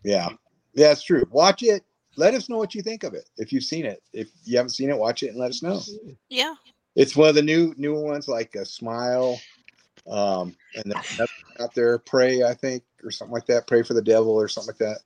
yeah, 0.04 0.28
yeah. 0.75 0.92
It's 0.92 1.02
true. 1.02 1.25
Watch 1.30 1.62
it. 1.62 1.82
Let 2.16 2.35
us 2.35 2.49
know 2.49 2.58
what 2.58 2.75
you 2.75 2.82
think 2.82 3.02
of 3.04 3.14
it. 3.14 3.28
If 3.38 3.52
you've 3.52 3.64
seen 3.64 3.85
it, 3.87 4.02
if 4.12 4.28
you 4.44 4.56
haven't 4.56 4.70
seen 4.70 4.88
it, 4.90 4.97
watch 4.99 5.23
it 5.23 5.28
and 5.28 5.37
let 5.38 5.50
us 5.50 5.62
know. 5.62 5.80
Yeah. 6.28 6.54
It's 6.96 7.16
one 7.16 7.28
of 7.28 7.34
the 7.34 7.42
new 7.42 7.74
newer 7.76 8.02
ones, 8.02 8.28
like 8.28 8.54
a 8.54 8.64
Smile, 8.64 9.40
um, 10.06 10.54
and 10.76 10.94
out 11.60 11.74
there, 11.74 11.98
Pray, 11.98 12.42
I 12.42 12.54
think, 12.54 12.82
or 13.02 13.10
something 13.10 13.32
like 13.34 13.46
that. 13.46 13.66
Pray 13.66 13.82
for 13.82 13.94
the 13.94 14.02
Devil 14.02 14.30
or 14.32 14.48
something 14.48 14.68
like 14.68 14.78
that. 14.78 15.00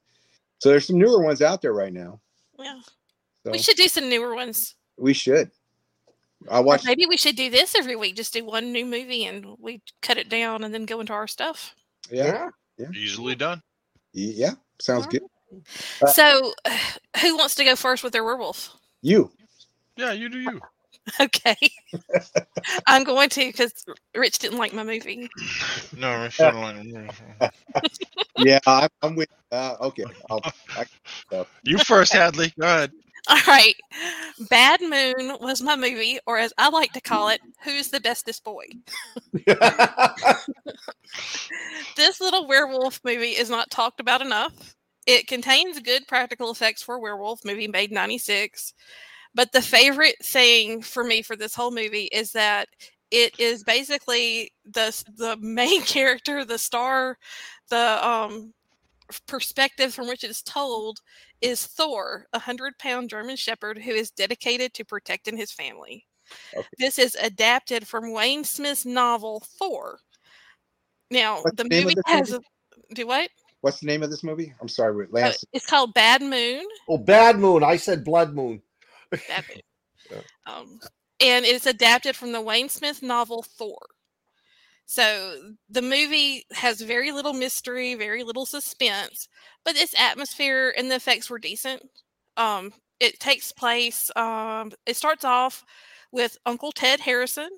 So 0.58 0.68
there's 0.68 0.86
some 0.86 0.98
newer 0.98 1.22
ones 1.22 1.40
out 1.40 1.62
there 1.62 1.72
right 1.72 1.92
now. 1.92 2.20
Yeah. 2.58 2.80
So 3.44 3.52
We 3.52 3.58
should 3.58 3.76
do 3.76 3.88
some 3.88 4.08
newer 4.08 4.34
ones. 4.34 4.74
we 4.96 5.12
should. 5.14 5.50
I 6.48 6.60
watch 6.60 6.84
maybe 6.84 7.06
we 7.06 7.16
should 7.16 7.34
do 7.34 7.50
this 7.50 7.74
every 7.74 7.96
week. 7.96 8.14
Just 8.14 8.32
do 8.32 8.44
one 8.44 8.70
new 8.72 8.84
movie 8.86 9.24
and 9.24 9.56
we 9.58 9.82
cut 10.02 10.18
it 10.18 10.28
down 10.28 10.62
and 10.62 10.72
then 10.72 10.84
go 10.86 11.00
into 11.00 11.12
our 11.12 11.26
stuff. 11.26 11.74
Yeah, 12.10 12.50
yeah. 12.76 12.86
Easily 12.94 13.34
done. 13.34 13.60
yeah, 14.12 14.52
sounds 14.80 15.06
Alright. 15.06 15.22
good. 15.52 15.62
Uh, 16.02 16.12
So, 16.12 16.52
who 17.22 17.36
wants 17.36 17.54
to 17.56 17.64
go 17.64 17.74
first 17.74 18.04
with 18.04 18.12
their 18.12 18.22
werewolf? 18.24 18.76
You. 19.02 19.32
Yeah, 19.96 20.12
you 20.12 20.28
do 20.28 20.38
you. 20.38 20.60
Okay. 21.20 21.56
I'm 22.86 23.02
going 23.02 23.28
to 23.30 23.46
because 23.46 23.72
Rich 24.14 24.38
didn't 24.40 24.58
like 24.58 24.72
my 24.72 24.84
movie. 24.84 25.28
No, 25.96 26.10
I 26.10 26.28
should 26.28 26.54
like. 26.54 27.52
Yeah, 28.38 28.60
I'm, 28.66 28.88
I'm 29.02 29.16
with. 29.16 29.28
Uh, 29.50 29.74
okay, 29.80 30.04
I'll, 30.30 30.40
I, 30.76 30.84
You 31.64 31.78
first, 31.78 32.12
Hadley. 32.12 32.52
Go 32.60 32.66
ahead. 32.66 32.92
All 33.28 33.40
right. 33.46 33.74
Bad 34.48 34.80
Moon 34.80 35.36
was 35.40 35.60
my 35.60 35.74
movie, 35.76 36.18
or 36.26 36.38
as 36.38 36.52
I 36.56 36.68
like 36.68 36.92
to 36.92 37.00
call 37.00 37.28
it, 37.30 37.40
Who's 37.64 37.88
the 37.88 38.00
Bestest 38.00 38.44
Boy? 38.44 38.66
This 41.96 42.20
little 42.20 42.46
werewolf 42.46 43.00
movie 43.04 43.36
is 43.36 43.50
not 43.50 43.70
talked 43.70 43.98
about 43.98 44.22
enough. 44.22 44.76
It 45.06 45.26
contains 45.26 45.80
good 45.80 46.06
practical 46.06 46.50
effects 46.50 46.82
for 46.82 46.94
a 46.96 47.00
werewolf 47.00 47.44
movie 47.44 47.66
made 47.66 47.90
96. 47.90 48.72
But 49.34 49.52
the 49.52 49.62
favorite 49.62 50.16
thing 50.22 50.82
for 50.82 51.04
me 51.04 51.22
for 51.22 51.36
this 51.36 51.54
whole 51.54 51.70
movie 51.70 52.08
is 52.12 52.32
that 52.32 52.68
it 53.10 53.38
is 53.38 53.64
basically 53.64 54.52
the 54.64 54.92
the 55.16 55.36
main 55.40 55.82
character, 55.94 56.44
the 56.44 56.58
star, 56.58 57.18
the 57.70 58.06
um 58.06 58.52
perspective 59.26 59.94
from 59.94 60.06
which 60.06 60.22
it 60.24 60.30
is 60.30 60.42
told 60.42 60.98
is 61.40 61.66
Thor, 61.66 62.26
a 62.32 62.38
hundred 62.38 62.78
pound 62.78 63.08
German 63.08 63.36
shepherd 63.36 63.78
who 63.78 63.92
is 63.92 64.10
dedicated 64.10 64.74
to 64.74 64.84
protecting 64.84 65.36
his 65.36 65.52
family. 65.52 66.04
Okay. 66.54 66.68
This 66.78 66.98
is 66.98 67.14
adapted 67.14 67.86
from 67.86 68.12
Wayne 68.12 68.44
Smith's 68.44 68.84
novel 68.84 69.42
Thor. 69.58 69.98
Now, 71.10 71.40
What's 71.40 71.56
the 71.56 71.64
the 71.64 71.82
movie 71.82 71.94
this 71.94 72.04
has 72.06 72.30
movie? 72.32 72.44
a, 72.90 72.94
do 72.94 73.06
what? 73.06 73.30
What's 73.62 73.80
the 73.80 73.86
name 73.86 74.02
of 74.02 74.10
this 74.10 74.22
movie? 74.22 74.52
I'm 74.60 74.68
sorry, 74.68 75.06
wait, 75.10 75.24
Uh, 75.24 75.32
it's 75.52 75.66
called 75.66 75.94
Bad 75.94 76.20
Moon. 76.22 76.64
Oh, 76.88 76.98
Bad 76.98 77.38
Moon. 77.38 77.64
I 77.64 77.76
said 77.76 78.04
Blood 78.04 78.34
Moon. 78.34 78.62
Yeah. 80.10 80.22
Um, 80.46 80.80
and 81.20 81.44
it's 81.44 81.66
adapted 81.66 82.16
from 82.16 82.32
the 82.32 82.40
Wayne 82.40 82.68
Smith 82.68 83.02
novel 83.02 83.42
Thor. 83.42 83.78
So 84.86 85.52
the 85.68 85.82
movie 85.82 86.44
has 86.52 86.80
very 86.80 87.12
little 87.12 87.34
mystery, 87.34 87.94
very 87.94 88.24
little 88.24 88.46
suspense, 88.46 89.28
but 89.64 89.76
its 89.76 89.94
atmosphere 89.98 90.72
and 90.76 90.90
the 90.90 90.96
effects 90.96 91.28
were 91.28 91.38
decent. 91.38 91.82
Um, 92.38 92.72
it 93.00 93.20
takes 93.20 93.52
place. 93.52 94.10
Um, 94.16 94.72
it 94.86 94.96
starts 94.96 95.24
off 95.24 95.64
with 96.10 96.38
Uncle 96.46 96.72
Ted 96.72 97.00
Harrison, 97.00 97.50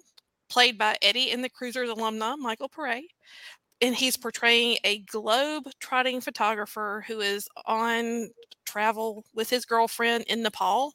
played 0.49 0.77
by 0.77 0.97
Eddie 1.03 1.31
and 1.31 1.45
the 1.45 1.49
Cruisers 1.49 1.89
alumna 1.89 2.37
Michael 2.37 2.69
Pare, 2.69 3.03
and 3.81 3.95
he's 3.95 4.17
portraying 4.17 4.79
a 4.85 5.01
globe-trotting 5.01 6.21
photographer 6.21 7.05
who 7.07 7.21
is 7.21 7.49
on 7.67 8.31
travel 8.67 9.25
with 9.35 9.51
his 9.51 9.65
girlfriend 9.65 10.25
in 10.29 10.43
Nepal. 10.43 10.95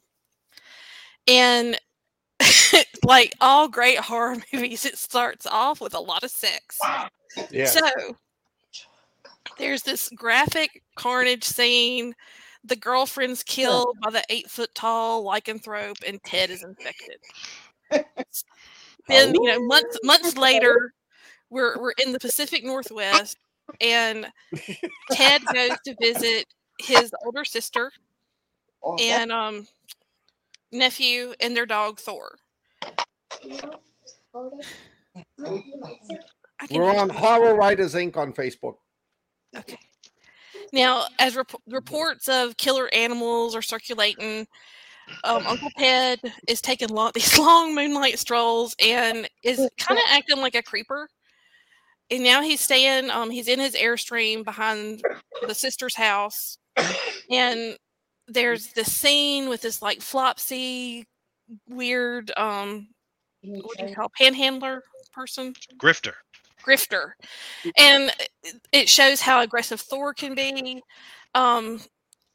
And 1.28 1.78
like 3.04 3.34
all 3.40 3.68
great 3.68 3.98
horror 3.98 4.36
movies, 4.52 4.84
it 4.84 4.98
starts 4.98 5.46
off 5.46 5.80
with 5.80 5.94
a 5.94 6.00
lot 6.00 6.22
of 6.24 6.30
sex. 6.30 6.78
Yeah. 7.50 7.66
So 7.66 8.16
there's 9.58 9.82
this 9.82 10.08
graphic 10.14 10.82
carnage 10.96 11.44
scene. 11.44 12.14
The 12.64 12.76
girlfriend's 12.76 13.42
killed 13.42 13.96
by 14.02 14.10
the 14.10 14.24
eight 14.28 14.50
foot 14.50 14.74
tall 14.74 15.24
lycanthrope, 15.24 16.02
and 16.06 16.22
Ted 16.24 16.50
is 16.50 16.64
infected. 16.64 17.18
then 19.08 19.34
you 19.34 19.44
know 19.44 19.60
months 19.66 19.98
months 20.02 20.36
later, 20.36 20.92
we're 21.48 21.78
we're 21.80 21.94
in 22.04 22.12
the 22.12 22.18
Pacific 22.18 22.64
Northwest, 22.64 23.36
and 23.80 24.26
Ted 25.12 25.42
goes 25.52 25.76
to 25.84 25.94
visit 26.00 26.46
his 26.80 27.12
older 27.24 27.44
sister 27.44 27.92
and 29.00 29.32
um 29.32 29.66
nephew 30.72 31.34
and 31.40 31.56
their 31.56 31.66
dog 31.66 31.98
Thor. 31.98 32.36
We're 36.70 36.96
on 36.96 37.08
Horror 37.10 37.54
Writers 37.54 37.94
Inc. 37.94 38.16
on 38.16 38.32
Facebook. 38.32 38.76
Okay. 39.56 39.78
Now, 40.72 41.04
as 41.18 41.36
rep- 41.36 41.52
reports 41.68 42.28
of 42.28 42.56
killer 42.56 42.92
animals 42.92 43.54
are 43.54 43.62
circulating, 43.62 44.46
um, 45.24 45.46
Uncle 45.46 45.70
Ted 45.78 46.20
is 46.48 46.60
taking 46.60 46.88
long, 46.88 47.12
these 47.14 47.38
long 47.38 47.74
moonlight 47.74 48.18
strolls 48.18 48.74
and 48.84 49.28
is 49.42 49.58
kind 49.78 49.98
of 49.98 50.04
acting 50.10 50.38
like 50.38 50.54
a 50.54 50.62
creeper. 50.62 51.08
And 52.10 52.22
now 52.22 52.40
he's 52.42 52.60
staying, 52.60 53.10
um, 53.10 53.30
he's 53.30 53.48
in 53.48 53.58
his 53.58 53.74
airstream 53.74 54.44
behind 54.44 55.02
the 55.46 55.54
sister's 55.54 55.94
house. 55.94 56.58
And 57.30 57.76
there's 58.28 58.68
the 58.72 58.84
scene 58.84 59.48
with 59.48 59.62
this 59.62 59.82
like 59.82 60.00
flopsy, 60.00 61.06
weird, 61.68 62.32
um, 62.36 62.88
what 63.42 63.78
do 63.78 63.86
you 63.86 63.94
call 63.94 64.10
panhandler 64.20 64.82
person? 65.12 65.54
Grifter. 65.78 66.12
grifter. 66.66 67.12
And 67.76 68.12
it- 68.42 68.60
it 68.72 68.88
shows 68.88 69.20
how 69.20 69.40
aggressive 69.40 69.80
thor 69.80 70.12
can 70.14 70.34
be. 70.34 70.82
Um 71.34 71.80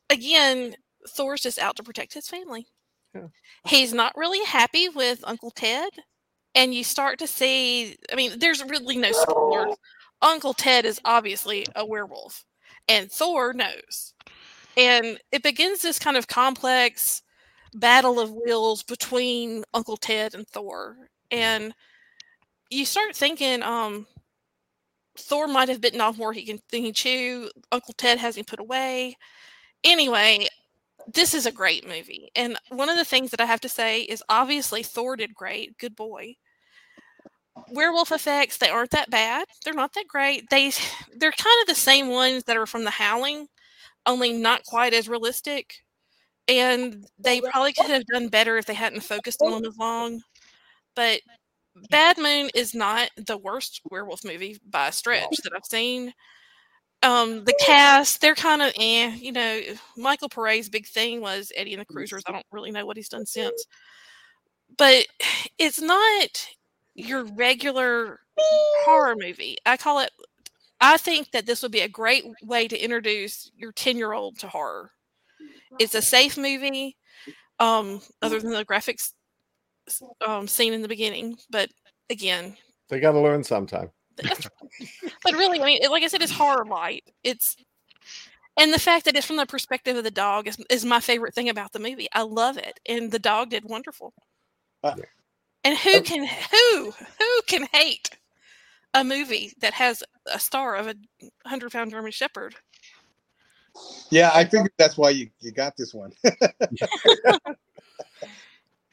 again 0.09 0.75
thor's 1.09 1.41
just 1.41 1.59
out 1.59 1.75
to 1.77 1.83
protect 1.83 2.13
his 2.13 2.27
family. 2.27 2.67
Yeah. 3.13 3.27
he's 3.65 3.93
not 3.93 4.15
really 4.15 4.43
happy 4.45 4.87
with 4.87 5.19
uncle 5.25 5.51
ted 5.51 5.89
and 6.55 6.73
you 6.73 6.81
start 6.83 7.19
to 7.19 7.27
see 7.27 7.97
i 8.11 8.15
mean 8.15 8.39
there's 8.39 8.63
really 8.63 8.95
no 8.97 9.11
spoilers. 9.11 9.75
Uncle 10.21 10.53
ted 10.53 10.85
is 10.85 11.01
obviously 11.03 11.65
a 11.75 11.85
werewolf 11.85 12.45
and 12.87 13.11
thor 13.11 13.51
knows 13.53 14.13
and 14.77 15.19
it 15.31 15.43
begins 15.43 15.81
this 15.81 15.99
kind 15.99 16.17
of 16.17 16.27
complex 16.27 17.21
battle 17.75 18.19
of 18.19 18.31
wills 18.31 18.83
between 18.83 19.63
uncle 19.73 19.97
ted 19.97 20.35
and 20.35 20.47
thor 20.47 20.97
and 21.31 21.73
you 22.69 22.85
start 22.85 23.15
thinking 23.15 23.61
um 23.63 24.05
Thor 25.17 25.47
might 25.47 25.69
have 25.69 25.81
bitten 25.81 26.01
off 26.01 26.17
more 26.17 26.33
he 26.33 26.45
can 26.45 26.59
than 26.71 26.81
he 26.81 26.91
chew. 26.91 27.49
Uncle 27.71 27.93
Ted 27.97 28.17
has 28.19 28.37
him 28.37 28.45
put 28.45 28.59
away. 28.59 29.17
Anyway, 29.83 30.47
this 31.13 31.33
is 31.33 31.45
a 31.45 31.51
great 31.51 31.87
movie. 31.87 32.29
And 32.35 32.57
one 32.69 32.89
of 32.89 32.97
the 32.97 33.05
things 33.05 33.31
that 33.31 33.41
I 33.41 33.45
have 33.45 33.61
to 33.61 33.69
say 33.69 34.01
is 34.01 34.23
obviously 34.29 34.83
Thor 34.83 35.15
did 35.15 35.33
great. 35.33 35.77
Good 35.77 35.95
boy. 35.95 36.35
Werewolf 37.69 38.11
effects, 38.11 38.57
they 38.57 38.69
aren't 38.69 38.91
that 38.91 39.09
bad. 39.09 39.47
They're 39.63 39.73
not 39.73 39.93
that 39.93 40.07
great. 40.07 40.49
They 40.49 40.71
they're 41.15 41.31
kind 41.31 41.61
of 41.61 41.67
the 41.67 41.75
same 41.75 42.09
ones 42.09 42.43
that 42.45 42.57
are 42.57 42.67
from 42.67 42.83
the 42.83 42.91
Howling, 42.91 43.47
only 44.05 44.33
not 44.33 44.65
quite 44.65 44.93
as 44.93 45.09
realistic. 45.09 45.75
And 46.47 47.05
they 47.19 47.41
probably 47.41 47.73
could 47.73 47.89
have 47.91 48.05
done 48.07 48.27
better 48.29 48.57
if 48.57 48.65
they 48.65 48.73
hadn't 48.73 49.01
focused 49.01 49.41
on 49.41 49.51
them 49.51 49.65
as 49.65 49.77
long. 49.77 50.21
But 50.95 51.21
Bad 51.89 52.17
Moon 52.17 52.49
is 52.55 52.75
not 52.75 53.09
the 53.17 53.37
worst 53.37 53.81
werewolf 53.91 54.23
movie 54.25 54.57
by 54.69 54.89
a 54.89 54.91
stretch 54.91 55.37
that 55.43 55.53
I've 55.55 55.65
seen. 55.65 56.13
Um, 57.03 57.45
the 57.45 57.55
cast, 57.59 58.21
they're 58.21 58.35
kind 58.35 58.61
of 58.61 58.73
eh, 58.79 59.15
you 59.15 59.31
know, 59.31 59.61
Michael 59.97 60.29
Pare's 60.29 60.69
big 60.69 60.87
thing 60.87 61.21
was 61.21 61.51
Eddie 61.55 61.73
and 61.73 61.81
the 61.81 61.85
Cruisers. 61.85 62.23
I 62.27 62.31
don't 62.31 62.45
really 62.51 62.71
know 62.71 62.85
what 62.85 62.97
he's 62.97 63.09
done 63.09 63.25
since. 63.25 63.65
But 64.77 65.05
it's 65.57 65.81
not 65.81 66.47
your 66.95 67.23
regular 67.23 68.19
horror 68.85 69.15
movie. 69.17 69.57
I 69.65 69.77
call 69.77 69.99
it 69.99 70.11
I 70.81 70.97
think 70.97 71.31
that 71.31 71.45
this 71.45 71.61
would 71.61 71.71
be 71.71 71.81
a 71.81 71.87
great 71.87 72.25
way 72.43 72.67
to 72.67 72.77
introduce 72.77 73.51
your 73.55 73.71
10-year-old 73.71 74.39
to 74.39 74.47
horror. 74.47 74.91
It's 75.79 75.95
a 75.95 76.01
safe 76.01 76.37
movie, 76.37 76.97
um, 77.59 78.01
other 78.21 78.39
than 78.39 78.51
the 78.51 78.65
graphics 78.65 79.13
um, 80.25 80.47
scene 80.47 80.73
in 80.73 80.81
the 80.81 80.87
beginning. 80.87 81.37
But 81.49 81.69
again, 82.09 82.57
They 82.89 82.99
got 82.99 83.11
to 83.11 83.19
learn 83.19 83.43
sometime. 83.43 83.91
but 84.17 85.33
really, 85.33 85.61
I 85.61 85.65
mean, 85.65 85.79
like 85.89 86.03
I 86.03 86.07
said, 86.07 86.21
it's 86.21 86.31
horror 86.31 86.65
light. 86.65 87.03
It's 87.23 87.55
and 88.57 88.73
the 88.73 88.79
fact 88.79 89.05
that 89.05 89.15
it's 89.15 89.25
from 89.25 89.37
the 89.37 89.45
perspective 89.45 89.95
of 89.95 90.03
the 90.03 90.11
dog 90.11 90.47
is, 90.47 90.57
is 90.69 90.83
my 90.83 90.99
favorite 90.99 91.33
thing 91.33 91.49
about 91.49 91.71
the 91.71 91.79
movie. 91.79 92.07
I 92.13 92.23
love 92.23 92.57
it, 92.57 92.79
and 92.87 93.09
the 93.11 93.19
dog 93.19 93.49
did 93.51 93.63
wonderful. 93.63 94.13
Uh, 94.83 94.95
and 95.63 95.77
who 95.77 96.01
can 96.01 96.27
who 96.51 96.91
who 96.91 97.41
can 97.47 97.67
hate 97.71 98.09
a 98.93 99.03
movie 99.03 99.53
that 99.61 99.73
has 99.73 100.03
a 100.31 100.39
star 100.39 100.75
of 100.75 100.87
a 100.87 100.95
hundred 101.45 101.71
pound 101.71 101.91
German 101.91 102.11
Shepherd? 102.11 102.55
Yeah, 104.09 104.31
I 104.33 104.43
figured 104.43 104.71
that's 104.77 104.97
why 104.97 105.11
you, 105.11 105.29
you 105.39 105.51
got 105.51 105.77
this 105.77 105.93
one. 105.93 106.11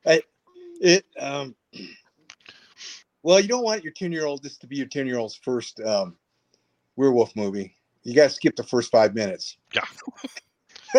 I, 0.07 0.23
it 0.81 1.05
um 1.19 1.57
well 3.25 3.41
you 3.41 3.49
don't 3.49 3.65
want 3.65 3.83
your 3.83 3.93
10 3.93 4.13
year 4.13 4.27
old 4.27 4.43
this 4.43 4.57
to 4.59 4.67
be 4.69 4.77
your 4.77 4.87
10 4.87 5.07
year 5.07 5.19
old's 5.19 5.35
first 5.35 5.81
um 5.81 6.17
werewolf 6.97 7.35
movie. 7.37 7.75
You 8.05 8.15
gotta 8.15 8.31
skip 8.31 8.57
the 8.57 8.63
first 8.63 8.91
five 8.91 9.15
minutes. 9.15 9.57
Yeah, 9.75 9.85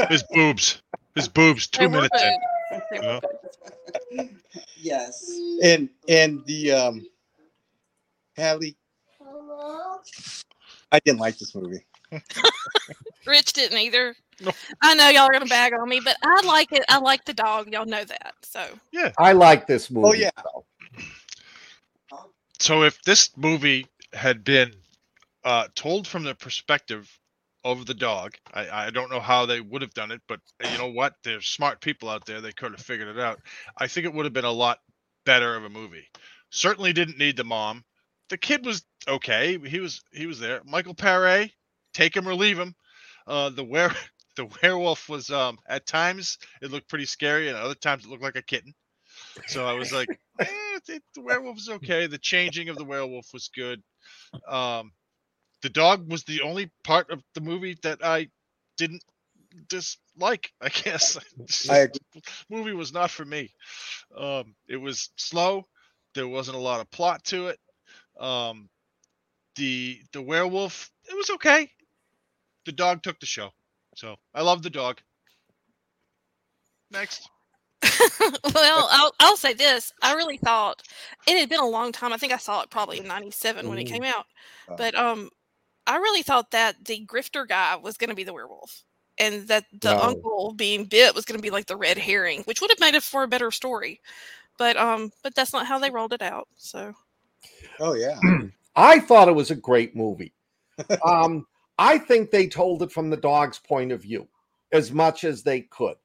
his 0.09 0.24
boobs. 0.24 0.81
His 1.15 1.27
boobs. 1.27 1.67
Two 1.67 1.88
They 1.88 1.88
minutes 1.88 2.21
in. 2.21 2.29
good. 2.71 2.81
They 2.91 3.00
were 3.00 3.19
Yeah. 4.12 4.24
Yes. 4.77 5.39
And 5.63 5.89
and 6.07 6.45
the 6.45 6.71
um 6.71 7.07
Hadley, 8.36 8.77
I 10.91 10.99
didn't 11.05 11.19
like 11.19 11.37
this 11.37 11.53
movie. 11.55 11.85
Rich 13.27 13.53
didn't 13.53 13.77
either. 13.77 14.15
No. 14.41 14.51
I 14.81 14.95
know 14.95 15.09
y'all 15.09 15.23
are 15.23 15.33
gonna 15.33 15.45
bag 15.45 15.73
on 15.73 15.87
me, 15.87 15.99
but 16.03 16.17
I 16.23 16.41
like 16.45 16.71
it. 16.71 16.83
I 16.89 16.99
like 16.99 17.25
the 17.25 17.33
dog. 17.33 17.71
Y'all 17.71 17.85
know 17.85 18.03
that. 18.03 18.33
So 18.41 18.65
yeah, 18.91 19.11
I 19.17 19.33
like 19.33 19.67
this 19.67 19.91
movie. 19.91 20.07
Oh, 20.07 20.13
yeah. 20.13 20.31
though. 20.43 20.65
So 22.59 22.83
if 22.83 23.01
this 23.03 23.35
movie 23.37 23.87
had 24.13 24.43
been 24.43 24.73
uh, 25.43 25.67
told 25.75 26.07
from 26.07 26.23
the 26.23 26.35
perspective 26.35 27.09
of 27.63 27.85
the 27.85 27.93
dog, 27.93 28.33
I, 28.53 28.87
I 28.87 28.89
don't 28.89 29.11
know 29.11 29.19
how 29.19 29.45
they 29.45 29.61
would 29.61 29.81
have 29.81 29.93
done 29.93 30.11
it, 30.11 30.21
but 30.27 30.39
you 30.63 30.77
know 30.77 30.91
what? 30.91 31.15
There's 31.23 31.47
smart 31.47 31.81
people 31.81 32.09
out 32.09 32.25
there. 32.25 32.41
They 32.41 32.51
could 32.51 32.71
have 32.71 32.81
figured 32.81 33.07
it 33.07 33.19
out. 33.19 33.39
I 33.77 33.87
think 33.87 34.05
it 34.05 34.13
would 34.13 34.25
have 34.25 34.33
been 34.33 34.45
a 34.45 34.51
lot 34.51 34.79
better 35.25 35.55
of 35.55 35.63
a 35.63 35.69
movie. 35.69 36.07
Certainly 36.49 36.93
didn't 36.93 37.17
need 37.17 37.37
the 37.37 37.43
mom. 37.43 37.83
The 38.29 38.38
kid 38.38 38.65
was 38.65 38.83
okay. 39.07 39.57
He 39.57 39.79
was 39.79 40.01
he 40.12 40.25
was 40.25 40.39
there. 40.39 40.62
Michael 40.65 40.95
Paré, 40.95 41.51
take 41.93 42.15
him 42.15 42.27
or 42.27 42.36
leave 42.36 42.59
him. 42.59 42.75
Uh, 43.27 43.50
the 43.50 43.63
were 43.63 43.91
the 44.36 44.48
werewolf 44.62 45.09
was 45.09 45.29
um, 45.29 45.59
at 45.67 45.86
times 45.86 46.38
it 46.62 46.71
looked 46.71 46.89
pretty 46.89 47.05
scary, 47.05 47.50
and 47.50 47.57
other 47.57 47.75
times 47.75 48.05
it 48.05 48.09
looked 48.09 48.24
like 48.24 48.36
a 48.36 48.41
kitten. 48.41 48.74
So 49.48 49.65
I 49.65 49.74
was 49.74 49.91
like, 49.91 50.07
eh, 50.39 50.45
it, 50.88 51.03
the 51.13 51.21
werewolf 51.21 51.55
was 51.55 51.69
okay. 51.69 52.07
The 52.07 52.17
changing 52.17 52.69
of 52.69 52.77
the 52.77 52.86
werewolf 52.86 53.33
was 53.33 53.50
good. 53.53 53.81
Um, 54.48 54.91
the 55.62 55.69
dog 55.69 56.09
was 56.09 56.24
the 56.24 56.41
only 56.41 56.71
part 56.83 57.12
of 57.12 57.21
the 57.33 57.41
movie 57.41 57.77
that 57.83 58.00
I 58.03 58.29
didn't 58.77 59.03
dislike. 59.67 60.51
I 60.62 60.69
guess 60.69 61.17
I 61.69 61.88
movie 62.50 62.74
was 62.74 62.93
not 62.93 63.12
for 63.12 63.25
me. 63.25 63.51
Um, 64.17 64.55
it 64.67 64.77
was 64.77 65.09
slow. 65.17 65.65
There 66.15 66.27
wasn't 66.27 66.57
a 66.57 66.62
lot 66.62 66.79
of 66.79 66.89
plot 66.91 67.24
to 67.25 67.48
it. 67.48 67.59
Um, 68.19 68.69
the 69.55 70.01
the 70.13 70.21
werewolf, 70.21 70.91
it 71.09 71.15
was 71.15 71.29
okay. 71.31 71.71
The 72.65 72.71
dog 72.71 73.03
took 73.03 73.19
the 73.19 73.25
show, 73.25 73.51
so 73.95 74.17
I 74.33 74.41
love 74.41 74.63
the 74.63 74.69
dog. 74.69 75.01
Next, 76.91 77.29
well, 78.53 78.88
I'll, 78.91 79.11
I'll 79.19 79.38
say 79.38 79.53
this. 79.53 79.91
I 80.01 80.13
really 80.13 80.38
thought 80.38 80.81
it 81.27 81.39
had 81.39 81.49
been 81.49 81.59
a 81.59 81.67
long 81.67 81.91
time. 81.91 82.13
I 82.13 82.17
think 82.17 82.33
I 82.33 82.38
saw 82.38 82.61
it 82.61 82.69
probably 82.69 82.99
in 82.99 83.07
97 83.07 83.67
when 83.69 83.77
it 83.77 83.85
came 83.85 84.03
out. 84.03 84.25
But 84.75 84.95
um, 84.95 85.29
I 85.88 85.97
really 85.97 86.23
thought 86.23 86.51
that 86.51 86.85
the 86.85 87.05
grifter 87.05 87.47
guy 87.47 87.75
was 87.77 87.97
going 87.97 88.09
to 88.09 88.15
be 88.15 88.23
the 88.23 88.33
werewolf 88.33 88.83
and 89.17 89.47
that 89.47 89.65
the 89.81 89.97
No. 89.97 90.03
uncle 90.03 90.53
being 90.55 90.85
bit 90.85 91.15
was 91.15 91.25
going 91.25 91.38
to 91.38 91.43
be 91.43 91.51
like 91.51 91.67
the 91.67 91.77
red 91.77 91.97
herring, 91.97 92.41
which 92.43 92.61
would 92.61 92.71
have 92.71 92.79
made 92.79 92.95
it 92.95 93.03
for 93.03 93.23
a 93.23 93.27
better 93.27 93.51
story. 93.51 94.01
But 94.57 94.77
um, 94.77 95.11
but 95.23 95.35
that's 95.35 95.53
not 95.53 95.67
how 95.67 95.79
they 95.79 95.91
rolled 95.91 96.13
it 96.13 96.21
out. 96.21 96.47
So 96.57 96.93
Oh 97.79 97.93
yeah. 97.93 98.19
I 98.75 99.00
thought 99.00 99.27
it 99.27 99.36
was 99.36 99.51
a 99.51 99.55
great 99.55 99.95
movie. 99.95 100.33
Um, 101.05 101.45
I 101.77 101.98
think 101.98 102.31
they 102.31 102.48
told 102.48 102.81
it 102.83 102.91
from 102.91 103.09
the 103.09 103.17
dog's 103.17 103.59
point 103.59 103.91
of 103.91 104.01
view 104.01 104.29
as 104.71 104.93
much 104.93 105.25
as 105.25 105.43
they 105.43 105.62
could. 105.62 105.95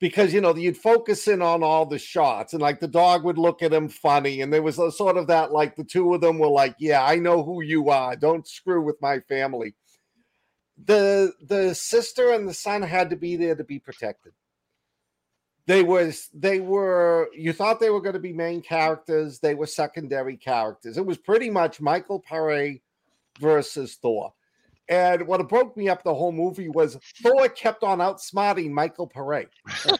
Because 0.00 0.34
you 0.34 0.40
know, 0.42 0.54
you'd 0.54 0.76
focus 0.76 1.26
in 1.28 1.40
on 1.40 1.62
all 1.62 1.86
the 1.86 1.98
shots, 1.98 2.52
and 2.52 2.62
like 2.62 2.78
the 2.78 2.86
dog 2.86 3.24
would 3.24 3.38
look 3.38 3.62
at 3.62 3.72
him 3.72 3.88
funny, 3.88 4.42
and 4.42 4.52
there 4.52 4.62
was 4.62 4.78
a 4.78 4.92
sort 4.92 5.16
of 5.16 5.26
that 5.26 5.50
like 5.50 5.76
the 5.76 5.84
two 5.84 6.14
of 6.14 6.20
them 6.20 6.38
were 6.38 6.48
like, 6.48 6.76
Yeah, 6.78 7.04
I 7.04 7.16
know 7.16 7.42
who 7.42 7.62
you 7.62 7.88
are. 7.88 8.16
Don't 8.16 8.46
screw 8.46 8.82
with 8.84 9.00
my 9.00 9.20
family. 9.20 9.74
The 10.84 11.32
the 11.42 11.74
sister 11.74 12.32
and 12.32 12.48
the 12.48 12.54
son 12.54 12.82
had 12.82 13.10
to 13.10 13.16
be 13.16 13.36
there 13.36 13.56
to 13.56 13.64
be 13.64 13.78
protected. 13.78 14.34
They 15.68 15.82
was 15.82 16.30
they 16.32 16.60
were 16.60 17.28
you 17.34 17.52
thought 17.52 17.78
they 17.78 17.90
were 17.90 18.00
going 18.00 18.14
to 18.14 18.18
be 18.18 18.32
main 18.32 18.62
characters, 18.62 19.38
they 19.38 19.54
were 19.54 19.66
secondary 19.66 20.38
characters. 20.38 20.96
It 20.96 21.04
was 21.04 21.18
pretty 21.18 21.50
much 21.50 21.78
Michael 21.78 22.24
Paré 22.26 22.80
versus 23.38 23.96
Thor. 24.00 24.32
And 24.88 25.26
what 25.26 25.46
broke 25.46 25.76
me 25.76 25.90
up 25.90 26.02
the 26.02 26.14
whole 26.14 26.32
movie 26.32 26.70
was 26.70 26.96
Thor 27.22 27.50
kept 27.50 27.82
on 27.82 27.98
outsmarting 27.98 28.70
Michael 28.70 29.10
Paré. 29.10 29.48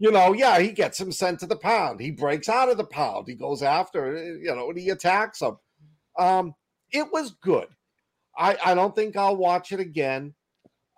you 0.00 0.10
know, 0.10 0.32
yeah, 0.32 0.58
he 0.58 0.72
gets 0.72 0.98
him 0.98 1.12
sent 1.12 1.38
to 1.38 1.46
the 1.46 1.54
pound. 1.54 2.00
He 2.00 2.10
breaks 2.10 2.48
out 2.48 2.68
of 2.68 2.76
the 2.76 2.84
pound. 2.84 3.28
He 3.28 3.36
goes 3.36 3.62
after, 3.62 4.36
you 4.36 4.52
know, 4.52 4.68
and 4.70 4.78
he 4.78 4.90
attacks 4.90 5.40
him. 5.40 5.58
Um, 6.18 6.56
it 6.90 7.12
was 7.12 7.36
good. 7.40 7.68
I, 8.36 8.56
I 8.64 8.74
don't 8.74 8.96
think 8.96 9.16
I'll 9.16 9.36
watch 9.36 9.70
it 9.70 9.78
again. 9.78 10.34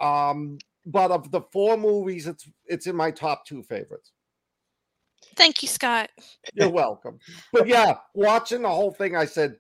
Um, 0.01 0.57
but 0.91 1.11
of 1.11 1.31
the 1.31 1.41
four 1.53 1.77
movies, 1.77 2.27
it's 2.27 2.49
it's 2.67 2.87
in 2.87 2.97
my 2.97 3.11
top 3.11 3.45
two 3.47 3.63
favorites. 3.63 4.13
thank 5.37 5.63
you, 5.63 5.69
Scott. 5.69 6.11
You're 6.55 6.71
welcome. 6.71 7.19
But 7.53 7.67
yeah, 7.69 7.97
watching 8.15 8.63
the 8.63 8.69
whole 8.69 8.93
thing, 8.93 9.15
I 9.17 9.25
said, 9.27 9.57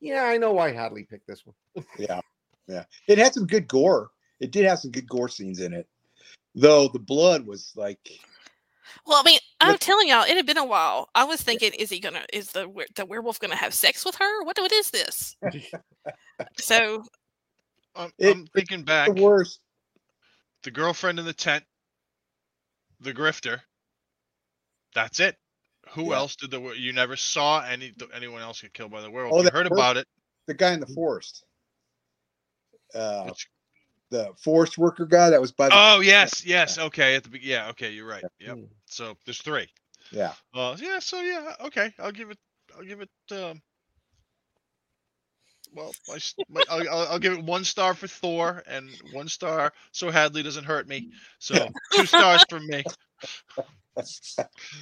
yeah, 0.00 0.24
I 0.24 0.36
know 0.38 0.52
why 0.52 0.72
Hadley 0.72 1.04
picked 1.04 1.26
this 1.26 1.44
one. 1.46 1.84
Yeah. 1.98 2.20
Yeah. 2.68 2.84
It 3.06 3.18
had 3.18 3.32
some 3.34 3.46
good 3.46 3.68
gore. 3.68 4.10
It 4.40 4.50
did 4.50 4.64
have 4.64 4.80
some 4.80 4.90
good 4.90 5.08
gore 5.08 5.28
scenes 5.28 5.60
in 5.60 5.72
it. 5.72 5.86
Though 6.54 6.88
the 6.88 6.98
blood 6.98 7.46
was 7.46 7.72
like 7.76 8.00
Well, 9.06 9.20
I 9.20 9.22
mean, 9.24 9.38
I'm 9.60 9.72
Look- 9.72 9.80
telling 9.80 10.08
y'all, 10.08 10.24
it 10.24 10.36
had 10.36 10.46
been 10.46 10.58
a 10.58 10.64
while. 10.64 11.08
I 11.14 11.24
was 11.24 11.40
thinking, 11.42 11.72
is 11.78 11.90
he 11.90 12.00
gonna? 12.00 12.24
Is 12.32 12.50
the 12.52 12.68
the 12.96 13.06
werewolf 13.06 13.38
gonna 13.38 13.54
have 13.56 13.72
sex 13.74 14.04
with 14.04 14.16
her? 14.16 14.42
What 14.44 14.58
what 14.58 14.72
is 14.72 14.90
this? 14.90 15.36
so 16.58 17.04
I'm, 17.94 18.10
It- 18.18 18.36
I'm 18.36 18.46
thinking 18.48 18.82
back. 18.82 19.14
the 19.14 19.22
worst. 19.22 19.60
The 20.66 20.72
girlfriend 20.72 21.20
in 21.20 21.24
the 21.24 21.32
tent, 21.32 21.62
the 22.98 23.14
grifter. 23.14 23.60
That's 24.96 25.20
it. 25.20 25.36
Who 25.90 26.10
Yeah. 26.10 26.16
else 26.16 26.34
did 26.34 26.50
the? 26.50 26.60
You 26.72 26.92
never 26.92 27.14
saw 27.14 27.60
any 27.60 27.94
anyone 28.12 28.42
else 28.42 28.62
get 28.62 28.74
killed 28.74 28.90
by 28.90 29.00
the 29.00 29.08
werewolf. 29.08 29.32
Oh, 29.40 29.44
you 29.44 29.50
heard 29.52 29.68
about 29.68 29.96
it. 29.96 30.08
The 30.48 30.54
guy 30.54 30.72
in 30.72 30.80
the 30.80 30.88
forest. 30.88 31.44
Uh 32.92 33.26
Which- 33.26 33.48
the 34.10 34.32
forest 34.42 34.76
worker 34.76 35.06
guy 35.06 35.30
that 35.30 35.40
was 35.40 35.52
by 35.52 35.68
the 35.68 35.74
oh 35.76 36.00
yes, 36.00 36.44
yes. 36.44 36.78
Okay, 36.78 37.14
at 37.14 37.22
the 37.22 37.40
yeah. 37.40 37.68
Okay, 37.68 37.92
you're 37.92 38.04
right. 38.08 38.24
Yep. 38.40 38.56
Mm. 38.56 38.68
So 38.86 39.16
there's 39.24 39.40
three. 39.40 39.68
yeah. 40.10 40.32
Uh, 40.52 40.76
yeah. 40.80 40.98
So 40.98 41.20
yeah. 41.20 41.54
Okay, 41.66 41.94
I'll 42.00 42.10
give 42.10 42.30
it. 42.32 42.38
I'll 42.76 42.82
give 42.84 43.00
it. 43.02 43.10
Um, 43.30 43.62
well, 45.76 45.92
my, 46.08 46.18
my, 46.48 46.62
I'll, 46.70 46.88
I'll, 46.88 47.08
I'll 47.12 47.18
give 47.18 47.34
it 47.34 47.44
one 47.44 47.64
star 47.64 47.94
for 47.94 48.06
Thor 48.08 48.62
and 48.66 48.90
one 49.12 49.28
star 49.28 49.72
so 49.92 50.10
Hadley 50.10 50.42
doesn't 50.42 50.64
hurt 50.64 50.88
me. 50.88 51.10
So 51.38 51.68
two 51.92 52.06
stars 52.06 52.44
from 52.48 52.66
me. 52.66 52.82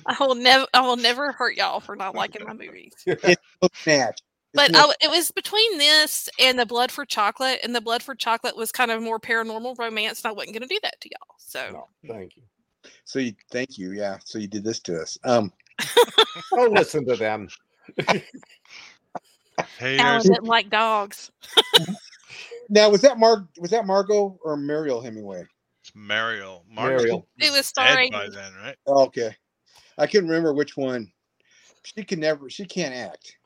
I 0.06 0.16
will 0.20 0.34
never 0.34 0.66
I 0.72 0.80
will 0.80 0.96
never 0.96 1.32
hurt 1.32 1.56
y'all 1.56 1.80
for 1.80 1.96
not 1.96 2.14
liking 2.14 2.44
my 2.46 2.52
movies. 2.52 2.92
It's 3.06 3.42
no 3.62 3.68
snatch. 3.74 4.20
It's 4.52 4.54
But 4.54 4.72
no- 4.72 4.78
I 4.78 4.82
w 4.82 4.94
it 5.02 5.10
was 5.10 5.30
between 5.30 5.78
this 5.78 6.28
and 6.40 6.58
the 6.58 6.66
Blood 6.66 6.90
for 6.92 7.04
Chocolate, 7.04 7.60
and 7.62 7.74
the 7.74 7.80
Blood 7.80 8.02
for 8.02 8.14
Chocolate 8.14 8.56
was 8.56 8.70
kind 8.72 8.90
of 8.90 9.02
more 9.02 9.18
paranormal 9.18 9.78
romance, 9.78 10.22
and 10.22 10.30
I 10.30 10.32
wasn't 10.32 10.54
going 10.54 10.68
to 10.68 10.74
do 10.74 10.78
that 10.82 11.00
to 11.00 11.08
y'all. 11.10 11.34
So 11.38 11.70
No, 11.72 11.88
thank 12.12 12.36
you. 12.36 12.42
so 13.04 13.18
you 13.18 13.34
thank 13.50 13.78
you. 13.78 13.92
Yeah. 13.92 14.18
So 14.24 14.38
you 14.38 14.48
did 14.48 14.64
this 14.64 14.80
to 14.80 15.00
us. 15.00 15.18
Um 15.24 15.52
Don't 16.54 16.72
listen 16.72 17.04
to 17.06 17.16
them. 17.16 17.48
Alan 19.58 19.68
Haters. 19.78 20.24
didn't 20.24 20.44
like 20.44 20.70
dogs. 20.70 21.30
now 22.68 22.88
was 22.90 23.00
that 23.02 23.18
Mar 23.18 23.48
was 23.58 23.70
that 23.70 23.86
Margot 23.86 24.38
or 24.42 24.56
Mariel 24.56 25.00
Hemingway? 25.00 25.44
It's 25.82 25.92
Mariel. 25.94 26.64
Mariel. 26.70 27.26
It 27.38 27.50
was 27.50 27.72
dead 27.72 27.88
starring. 27.90 28.12
by 28.12 28.28
then, 28.28 28.52
right? 28.62 28.76
Oh, 28.86 29.04
okay. 29.04 29.34
I 29.98 30.06
can't 30.06 30.24
remember 30.24 30.52
which 30.52 30.76
one. 30.76 31.10
She 31.82 32.04
can 32.04 32.20
never 32.20 32.48
she 32.48 32.64
can't 32.64 32.94
act. 32.94 33.36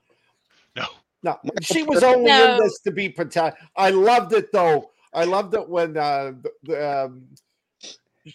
No. 0.76 0.86
No, 1.22 1.38
she 1.62 1.82
was 1.82 2.02
only 2.02 2.26
No. 2.26 2.52
in 2.52 2.58
this 2.60 2.80
to 2.80 2.92
be 2.92 3.08
protected. 3.08 3.66
I 3.76 3.90
loved 3.90 4.32
it 4.32 4.52
though. 4.52 4.90
I 5.12 5.24
loved 5.24 5.54
it 5.54 5.68
when 5.68 5.96
uh, 5.96 6.32
the, 6.42 6.50
the, 6.62 7.04
um, 7.04 7.24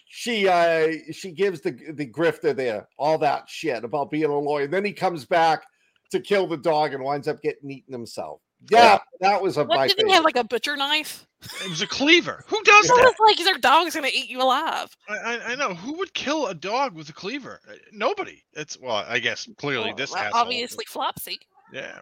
she 0.06 0.48
uh, 0.48 0.92
she 1.12 1.32
gives 1.32 1.62
the 1.62 1.72
the 1.94 2.06
grifter 2.06 2.56
there 2.56 2.88
all 2.98 3.18
that 3.20 3.48
shit 3.48 3.84
about 3.84 4.12
being 4.12 4.26
a 4.26 4.38
lawyer. 4.38 4.68
Then 4.68 4.84
he 4.84 4.92
comes 4.92 5.26
back 5.26 5.64
to 6.12 6.20
kill 6.20 6.48
the 6.48 6.58
dog 6.58 6.94
and 6.94 7.04
winds 7.04 7.28
up 7.28 7.42
getting 7.42 7.70
eaten 7.72 7.92
himself. 7.94 8.42
Yeah, 8.70 9.00
that 9.20 9.42
was 9.42 9.58
a 9.58 9.66
What 9.66 9.82
did 9.89 9.92
he 9.92 9.96
favorite. 10.04 10.13
have 10.13 10.24
like 10.24 10.38
a 10.38 10.44
butcher 10.46 10.78
knife? 10.78 11.28
It 11.63 11.70
was 11.70 11.82
a 11.82 11.88
cleaver. 11.88 12.46
Who 12.48 12.62
does 12.63 12.89
I 12.89 12.96
that? 12.96 13.13
was 13.20 13.36
like, 13.38 13.46
their 13.46 13.58
dog's 13.58 13.94
going 13.96 14.10
to 14.10 14.18
eat 14.18 14.30
you 14.30 14.42
alive. 14.42 14.96
I, 15.10 15.13
I, 15.18 15.52
I 15.52 15.56
know. 15.56 15.74
Who 15.74 15.98
would 15.98 16.13
kill 16.13 16.48
a 16.48 16.54
dog 16.54 16.96
with 16.96 17.10
a 17.10 17.13
cleaver? 17.13 17.60
Uh, 17.70 17.74
Nobody. 17.92 18.42
It's 18.54 18.80
well, 18.80 19.04
I 19.08 19.20
guess 19.20 19.50
clearly 19.58 19.88
Well, 19.88 19.96
this 19.96 20.12
well, 20.13 20.24
asshole. 20.24 20.42
obviously 20.42 20.86
Flopsy. 20.86 21.39
Yeah, 21.74 22.00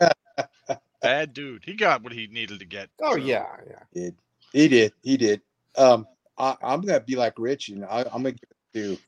right. 0.00 0.12
Bad 1.02 1.34
dude. 1.34 1.62
He 1.64 1.74
got 1.74 2.02
what 2.02 2.12
he 2.12 2.26
needed 2.28 2.58
to 2.60 2.64
get. 2.64 2.88
oh 3.02 3.12
so- 3.12 3.16
yeah, 3.16 3.44
yeah. 3.68 3.80
Did 3.92 4.16
he 4.52 4.68
did 4.68 4.92
he 5.02 5.16
did. 5.18 5.42
Um, 5.76 6.06
I, 6.38 6.56
I'm 6.62 6.80
gonna 6.80 7.00
be 7.00 7.16
like 7.16 7.34
Rich, 7.38 7.68
and 7.68 7.84
I, 7.84 8.00
I'm 8.02 8.22
gonna 8.22 8.32
give 8.32 8.48
it 8.50 8.78
to 8.96 8.98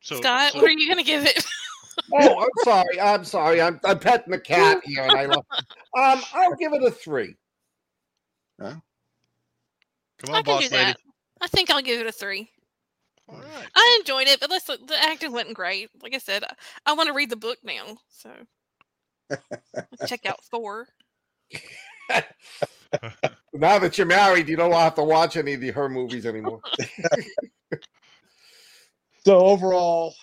So, 0.00 0.16
Scott, 0.16 0.52
so- 0.52 0.60
what 0.60 0.68
are 0.68 0.72
you 0.72 0.86
going 0.88 1.04
to 1.04 1.04
give 1.04 1.24
it? 1.24 1.44
Oh, 2.14 2.40
I'm 2.40 2.64
sorry. 2.64 3.00
I'm 3.00 3.24
sorry. 3.24 3.60
I'm, 3.60 3.78
I'm 3.84 3.98
petting 3.98 4.30
the 4.32 4.38
cat 4.40 4.80
here, 4.84 5.02
and 5.02 5.12
I 5.12 5.26
love. 5.26 5.44
Um, 5.96 6.22
I'll 6.32 6.54
give 6.56 6.72
it 6.72 6.82
a 6.82 6.90
three. 6.90 7.36
come 8.58 8.80
I 10.28 10.38
on, 10.38 10.42
can 10.42 10.44
boss 10.44 10.68
do 10.68 10.74
lady. 10.74 10.94
I 11.42 11.46
think 11.48 11.70
I'll 11.70 11.82
give 11.82 12.00
it 12.00 12.06
a 12.06 12.12
three. 12.12 12.48
All 13.28 13.36
right. 13.36 13.68
I 13.76 13.96
enjoyed 14.00 14.28
it, 14.28 14.40
but 14.40 14.50
listen, 14.50 14.78
the 14.86 14.96
acting 15.00 15.32
wasn't 15.32 15.54
great. 15.54 15.90
Like 16.02 16.14
I 16.14 16.18
said, 16.18 16.42
I, 16.42 16.54
I 16.86 16.94
want 16.94 17.08
to 17.08 17.12
read 17.12 17.30
the 17.30 17.36
book 17.36 17.58
now, 17.62 17.98
so 18.08 18.30
check 20.06 20.24
out 20.26 20.42
Thor. 20.44 20.88
Now 23.52 23.78
that 23.78 23.98
you're 23.98 24.06
married, 24.06 24.48
you 24.48 24.56
don't 24.56 24.72
have 24.72 24.94
to 24.96 25.02
watch 25.02 25.36
any 25.36 25.54
of 25.54 25.60
the, 25.60 25.70
her 25.70 25.88
movies 25.88 26.24
anymore. 26.26 26.60
So 29.24 29.38
overall, 29.38 30.14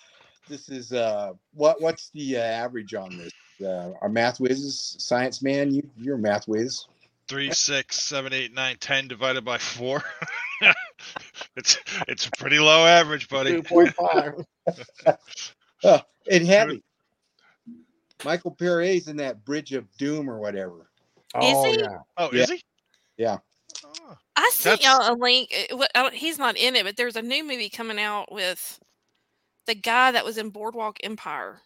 this 0.48 0.68
is 0.68 0.92
uh, 0.92 1.32
what 1.54 1.80
what's 1.80 2.10
the 2.10 2.36
uh, 2.36 2.40
average 2.40 2.94
on 2.94 3.16
this? 3.16 3.32
Uh, 3.62 3.92
our 4.02 4.08
math 4.08 4.40
whizzes, 4.40 4.96
science 4.98 5.42
man, 5.42 5.72
you 5.72 5.88
you're 5.96 6.16
a 6.16 6.18
math 6.18 6.46
whiz. 6.48 6.86
Three, 7.28 7.52
six, 7.52 8.00
seven, 8.00 8.32
eight, 8.32 8.54
nine, 8.54 8.76
ten 8.80 9.06
divided 9.06 9.44
by 9.44 9.58
four. 9.58 10.02
it's 11.56 11.78
it's 12.08 12.26
a 12.26 12.30
pretty 12.32 12.58
low 12.58 12.86
average, 12.86 13.28
buddy. 13.28 13.50
Two 13.52 13.62
point 13.62 13.94
five. 13.94 14.34
It 16.26 16.46
had 16.46 16.68
me. 16.68 16.82
Michael 18.24 18.54
Paré's 18.54 19.08
in 19.08 19.16
that 19.18 19.44
Bridge 19.44 19.72
of 19.72 19.84
Doom 19.96 20.28
or 20.28 20.38
whatever. 20.38 20.90
Oh 21.34 21.64
he? 21.64 21.78
yeah. 21.78 21.98
Oh, 22.16 22.30
Yeah. 22.32 22.42
is 22.42 22.50
he? 22.50 22.62
Yeah. 23.16 23.38
Oh, 23.84 24.16
I 24.36 24.50
sent 24.52 24.80
That's- 24.80 24.98
y'all 25.06 25.14
a 25.14 25.16
link. 25.16 25.50
uh, 25.70 25.76
what- 25.76 25.90
I 25.94 26.02
don't- 26.02 26.14
He's 26.14 26.38
not 26.38 26.56
in 26.56 26.74
it, 26.74 26.84
but 26.84 26.96
there's 26.96 27.16
a 27.16 27.22
new 27.22 27.44
movie 27.44 27.68
coming 27.70 27.98
out 28.00 28.32
with 28.32 28.80
the 29.68 29.74
guy 29.76 30.10
that 30.10 30.24
was 30.24 30.36
in 30.38 30.50
Boardwalk 30.50 30.98
Empire. 31.04 31.60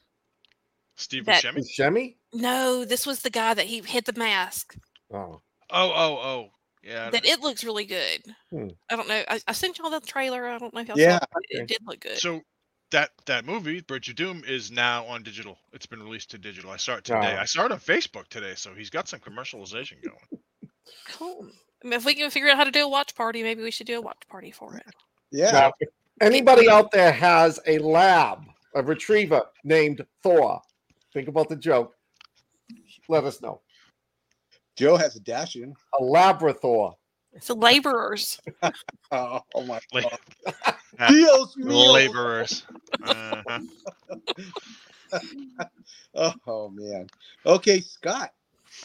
Steve 0.97 1.25
That- 1.25 1.43
Buscemi? 1.43 1.67
Shemi? 1.79 2.17
No, 2.35 2.85
this 2.85 3.07
was 3.07 3.23
the 3.23 3.31
guy 3.31 3.55
that 3.55 3.67
he 3.67 3.81
hit 3.81 4.05
the 4.05 4.13
mask. 4.13 4.77
Oh. 5.13 5.41
Oh, 5.71 5.91
oh, 5.95 6.19
oh. 6.19 6.49
Yeah. 6.83 7.09
That 7.11 7.23
don't- 7.23 7.33
it 7.33 7.41
looks 7.41 7.65
really 7.65 7.87
good. 7.87 8.23
Hmm. 8.51 8.69
I 8.91 8.97
don't 8.97 9.09
know. 9.09 9.23
I, 9.29 9.41
I 9.47 9.53
sent 9.53 9.79
y'all 9.79 9.89
the 9.91 10.01
trailer. 10.01 10.47
I 10.47 10.59
don't 10.59 10.75
know 10.75 10.81
if 10.81 10.89
y'all 10.89 10.99
Yeah, 10.99 11.19
saw 11.19 11.25
it. 11.25 11.55
okay. 11.55 11.63
It 11.63 11.69
did 11.69 11.79
look 11.87 12.01
good. 12.01 12.19
So 12.19 12.43
that 12.91 13.11
that 13.27 13.45
movie, 13.47 13.81
Bridge 13.81 14.09
of 14.11 14.17
Doom, 14.17 14.43
is 14.47 14.71
now 14.71 15.07
on 15.07 15.23
digital. 15.23 15.57
It's 15.73 15.87
been 15.87 16.03
released 16.03 16.31
to 16.33 16.39
digital. 16.39 16.71
I 16.71 16.77
saw 16.77 16.97
it 16.97 17.05
today. 17.05 17.37
Oh. 17.39 17.41
I 17.41 17.45
saw 17.47 17.65
it 17.67 17.73
on 17.73 17.79
Facebook 17.79 18.29
today, 18.29 18.55
so 18.57 18.75
he's 18.75 18.91
got 18.91 19.09
some 19.09 19.21
commercialization 19.21 20.03
going. 20.03 20.43
cool. 21.09 21.49
I 21.85 21.87
mean, 21.89 21.95
if 21.95 22.05
we 22.05 22.15
can 22.15 22.31
figure 22.31 22.51
out 22.51 22.57
how 22.59 22.65
to 22.65 22.71
do 22.71 22.85
a 22.85 22.89
watch 22.89 23.15
party, 23.15 23.43
maybe 23.43 23.63
we 23.63 23.71
should 23.71 23.87
do 23.87 23.99
a 23.99 24.03
watch 24.03 24.23
party 24.29 24.51
for 24.51 24.77
it. 24.77 24.87
Yeah. 25.31 25.71
Now, 26.21 26.27
if 26.27 26.33
anybody 26.33 26.69
out 26.69 26.91
there 26.91 27.13
has 27.13 27.61
a 27.67 27.79
lab, 27.79 28.45
a 28.75 28.83
retriever 28.83 29.43
named 29.65 30.05
Thor, 30.23 30.61
think 31.13 31.29
about 31.29 31.49
the 31.49 31.57
joke. 31.57 31.95
Let 33.09 33.25
us 33.25 33.41
know. 33.41 33.61
Joe 34.77 34.97
has 34.97 35.17
a 35.17 35.21
dashing. 35.21 35.75
A 35.99 36.03
Labrathor. 36.03 36.95
So 37.41 37.55
laborers. 37.55 38.41
Oh, 39.15 39.41
oh 39.55 39.63
my 39.65 39.79
god. 39.93 40.19
Dios. 41.09 41.55
Laborers. 41.59 42.63
Uh-huh. 43.03 43.59
Oh 46.47 46.71
man. 46.71 47.07
Okay, 47.45 47.81
Scott. 47.81 48.33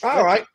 All 0.03 0.25
right. 0.25 0.45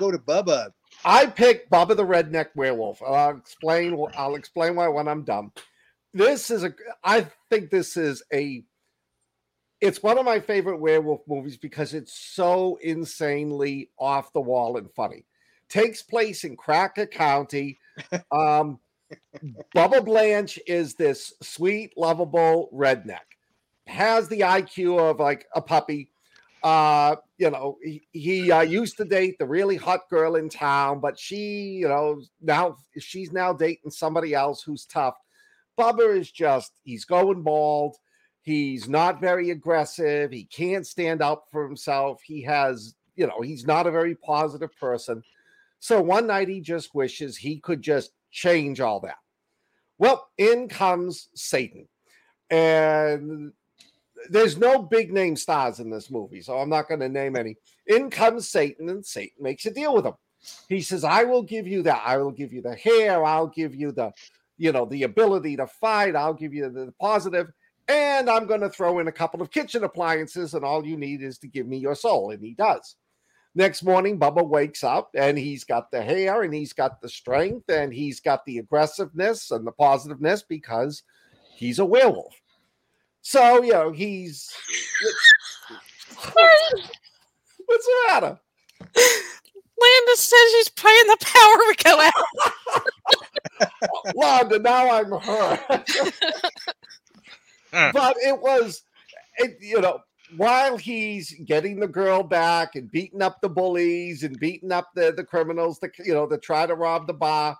Go 0.00 0.10
to 0.10 0.18
Bubba. 0.18 0.70
I 1.04 1.26
picked 1.26 1.70
Bubba 1.70 1.96
the 1.96 2.04
Redneck 2.04 2.48
Werewolf. 2.56 3.00
I'll 3.02 3.36
explain. 3.36 4.04
I'll 4.16 4.34
explain 4.34 4.74
why 4.76 4.88
when 4.88 5.06
I'm 5.06 5.22
done. 5.22 5.52
This 6.14 6.50
is 6.50 6.64
a. 6.64 6.74
I 7.02 7.26
think 7.50 7.70
this 7.70 7.96
is 7.96 8.22
a. 8.32 8.64
It's 9.80 10.02
one 10.02 10.18
of 10.18 10.24
my 10.24 10.38
favorite 10.38 10.78
werewolf 10.78 11.22
movies 11.26 11.56
because 11.56 11.92
it's 11.92 12.14
so 12.14 12.78
insanely 12.82 13.90
off 13.98 14.32
the 14.32 14.40
wall 14.40 14.76
and 14.76 14.88
funny. 14.92 15.24
Takes 15.68 16.02
place 16.02 16.44
in 16.44 16.56
Cracker 16.56 17.06
County. 17.06 17.78
Um, 18.30 18.78
Bubba 19.74 20.04
Blanche 20.04 20.58
is 20.66 20.94
this 20.94 21.32
sweet, 21.42 21.92
lovable 21.96 22.70
redneck. 22.72 23.20
Has 23.86 24.28
the 24.28 24.40
IQ 24.40 24.98
of 24.98 25.20
like 25.20 25.46
a 25.54 25.60
puppy. 25.60 26.10
Uh, 26.62 27.16
you 27.38 27.50
know, 27.50 27.76
he, 27.82 28.06
he 28.12 28.52
uh, 28.52 28.60
used 28.60 28.96
to 28.96 29.04
date 29.04 29.36
the 29.38 29.46
really 29.46 29.76
hot 29.76 30.08
girl 30.08 30.36
in 30.36 30.48
town, 30.48 31.00
but 31.00 31.18
she, 31.18 31.72
you 31.80 31.88
know, 31.88 32.22
now 32.40 32.76
she's 32.98 33.32
now 33.32 33.52
dating 33.52 33.90
somebody 33.90 34.32
else 34.32 34.62
who's 34.62 34.86
tough. 34.86 35.16
Bubba 35.78 36.16
is 36.16 36.30
just, 36.30 36.72
he's 36.82 37.04
going 37.04 37.42
bald. 37.42 37.96
He's 38.42 38.88
not 38.88 39.20
very 39.20 39.50
aggressive. 39.50 40.32
He 40.32 40.44
can't 40.44 40.86
stand 40.86 41.22
up 41.22 41.46
for 41.52 41.66
himself. 41.66 42.20
He 42.24 42.42
has, 42.42 42.94
you 43.14 43.26
know, 43.26 43.40
he's 43.40 43.66
not 43.66 43.86
a 43.86 43.92
very 43.92 44.14
positive 44.16 44.76
person. 44.78 45.22
So 45.78 46.00
one 46.00 46.26
night 46.26 46.48
he 46.48 46.60
just 46.60 46.94
wishes 46.94 47.36
he 47.36 47.58
could 47.58 47.82
just 47.82 48.12
change 48.30 48.80
all 48.80 49.00
that. 49.00 49.18
Well, 49.98 50.28
in 50.38 50.68
comes 50.68 51.28
Satan. 51.34 51.88
And 52.50 53.52
there's 54.28 54.58
no 54.58 54.82
big 54.82 55.12
name 55.12 55.36
stars 55.36 55.80
in 55.80 55.90
this 55.90 56.10
movie, 56.10 56.42
so 56.42 56.58
I'm 56.58 56.68
not 56.68 56.88
going 56.88 57.00
to 57.00 57.08
name 57.08 57.36
any. 57.36 57.56
In 57.86 58.10
comes 58.10 58.48
Satan, 58.48 58.88
and 58.88 59.04
Satan 59.04 59.42
makes 59.42 59.66
a 59.66 59.70
deal 59.70 59.94
with 59.94 60.04
him. 60.04 60.14
He 60.68 60.80
says, 60.80 61.04
I 61.04 61.24
will 61.24 61.42
give 61.42 61.66
you 61.66 61.82
that. 61.84 62.02
I 62.04 62.16
will 62.18 62.32
give 62.32 62.52
you 62.52 62.62
the 62.62 62.74
hair. 62.74 63.24
I'll 63.24 63.46
give 63.46 63.74
you 63.74 63.92
the, 63.92 64.12
you 64.62 64.70
know, 64.70 64.84
the 64.84 65.02
ability 65.02 65.56
to 65.56 65.66
fight. 65.66 66.14
I'll 66.14 66.32
give 66.32 66.54
you 66.54 66.70
the 66.70 66.94
positive, 67.00 67.50
And 67.88 68.30
I'm 68.30 68.46
going 68.46 68.60
to 68.60 68.70
throw 68.70 69.00
in 69.00 69.08
a 69.08 69.12
couple 69.12 69.42
of 69.42 69.50
kitchen 69.50 69.82
appliances, 69.82 70.54
and 70.54 70.64
all 70.64 70.86
you 70.86 70.96
need 70.96 71.20
is 71.20 71.36
to 71.38 71.48
give 71.48 71.66
me 71.66 71.78
your 71.78 71.96
soul. 71.96 72.30
And 72.30 72.40
he 72.40 72.54
does. 72.54 72.94
Next 73.56 73.82
morning, 73.82 74.20
Bubba 74.20 74.46
wakes 74.46 74.84
up 74.84 75.10
and 75.14 75.36
he's 75.36 75.64
got 75.64 75.90
the 75.90 76.00
hair 76.00 76.42
and 76.42 76.54
he's 76.54 76.72
got 76.72 77.02
the 77.02 77.08
strength 77.08 77.68
and 77.68 77.92
he's 77.92 78.20
got 78.20 78.46
the 78.46 78.58
aggressiveness 78.58 79.50
and 79.50 79.66
the 79.66 79.72
positiveness 79.72 80.44
because 80.44 81.02
he's 81.56 81.80
a 81.80 81.84
werewolf. 81.84 82.40
So, 83.20 83.64
you 83.64 83.72
know, 83.72 83.90
he's. 83.90 84.54
What's 87.66 87.84
the 87.84 88.04
matter? 88.06 88.40
Linda 89.78 90.16
says 90.16 90.50
she's 90.52 90.68
playing 90.70 91.06
the 91.06 91.16
power 91.20 91.58
We 91.68 91.74
go 91.76 92.00
out. 92.00 93.72
Wanda, 94.14 94.58
now 94.58 94.90
I'm 94.90 95.12
hurt. 95.12 95.60
Huh. 97.72 97.90
but 97.92 98.16
it 98.18 98.40
was, 98.40 98.82
it, 99.38 99.56
you 99.60 99.80
know, 99.80 100.00
while 100.36 100.76
he's 100.76 101.34
getting 101.44 101.80
the 101.80 101.88
girl 101.88 102.22
back 102.22 102.74
and 102.74 102.90
beating 102.90 103.22
up 103.22 103.40
the 103.40 103.48
bullies 103.48 104.22
and 104.22 104.38
beating 104.38 104.72
up 104.72 104.90
the, 104.94 105.12
the 105.16 105.24
criminals 105.24 105.78
that, 105.80 105.90
you 105.98 106.14
know, 106.14 106.26
that 106.26 106.42
try 106.42 106.66
to 106.66 106.74
rob 106.74 107.06
the 107.06 107.14
bar, 107.14 107.56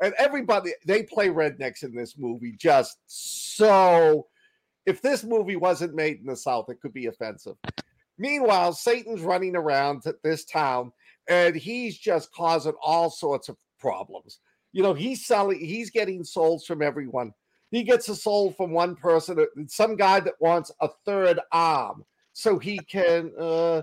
and 0.00 0.14
everybody, 0.18 0.72
they 0.86 1.02
play 1.04 1.28
rednecks 1.28 1.82
in 1.82 1.94
this 1.94 2.16
movie 2.18 2.54
just 2.58 2.98
so. 3.06 4.26
If 4.84 5.00
this 5.00 5.22
movie 5.22 5.54
wasn't 5.54 5.94
made 5.94 6.18
in 6.18 6.26
the 6.26 6.34
South, 6.34 6.68
it 6.68 6.80
could 6.80 6.92
be 6.92 7.06
offensive. 7.06 7.56
Meanwhile, 8.18 8.72
Satan's 8.72 9.20
running 9.20 9.54
around 9.54 10.02
this 10.24 10.44
town 10.44 10.92
and 11.28 11.54
he's 11.54 11.98
just 11.98 12.32
causing 12.32 12.74
all 12.82 13.10
sorts 13.10 13.48
of 13.48 13.56
problems. 13.78 14.38
You 14.72 14.82
know, 14.82 14.94
he's 14.94 15.26
selling, 15.26 15.60
he's 15.60 15.90
getting 15.90 16.24
souls 16.24 16.64
from 16.64 16.82
everyone. 16.82 17.32
He 17.70 17.82
gets 17.82 18.08
a 18.08 18.16
soul 18.16 18.52
from 18.52 18.70
one 18.70 18.96
person, 18.96 19.38
uh, 19.40 19.44
some 19.66 19.96
guy 19.96 20.20
that 20.20 20.34
wants 20.40 20.70
a 20.80 20.88
third 21.04 21.40
arm 21.52 22.04
so 22.34 22.58
he 22.58 22.78
can 22.78 23.30
uh, 23.38 23.82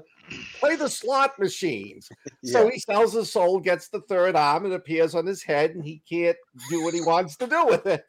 play 0.60 0.76
the 0.76 0.90
slot 0.90 1.38
machines. 1.40 2.10
So 2.44 2.70
he 2.70 2.80
sells 2.80 3.14
his 3.14 3.32
soul, 3.32 3.60
gets 3.60 3.90
the 3.90 4.00
third 4.02 4.36
arm, 4.36 4.64
and 4.64 4.74
appears 4.74 5.14
on 5.14 5.26
his 5.26 5.44
head, 5.44 5.72
and 5.72 5.84
he 5.84 6.02
can't 6.10 6.38
do 6.70 6.84
what 6.84 6.94
he 6.94 7.02
wants 7.02 7.36
to 7.36 7.48
do 7.48 7.66
with 7.66 7.86
it. 7.86 8.06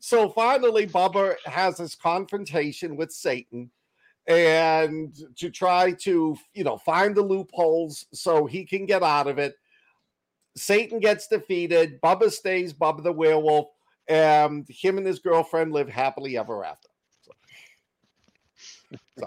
So 0.00 0.30
finally, 0.30 0.86
Bubba 0.86 1.34
has 1.44 1.76
this 1.76 1.94
confrontation 1.94 2.96
with 2.96 3.12
Satan 3.12 3.70
and 4.26 5.14
to 5.36 5.50
try 5.50 5.92
to, 5.92 6.36
you 6.54 6.64
know, 6.64 6.78
find 6.78 7.14
the 7.14 7.22
loopholes 7.22 8.06
so 8.12 8.46
he 8.46 8.64
can 8.64 8.86
get 8.86 9.02
out 9.02 9.26
of 9.26 9.38
it. 9.38 9.54
Satan 10.56 11.00
gets 11.00 11.26
defeated. 11.26 12.00
Bubba 12.00 12.30
stays 12.30 12.72
Bubba 12.72 13.02
the 13.02 13.12
werewolf, 13.12 13.68
and 14.08 14.66
him 14.68 14.98
and 14.98 15.06
his 15.06 15.20
girlfriend 15.20 15.72
live 15.72 15.88
happily 15.88 16.36
ever 16.36 16.64
after. 16.64 16.88
So, 19.18 19.24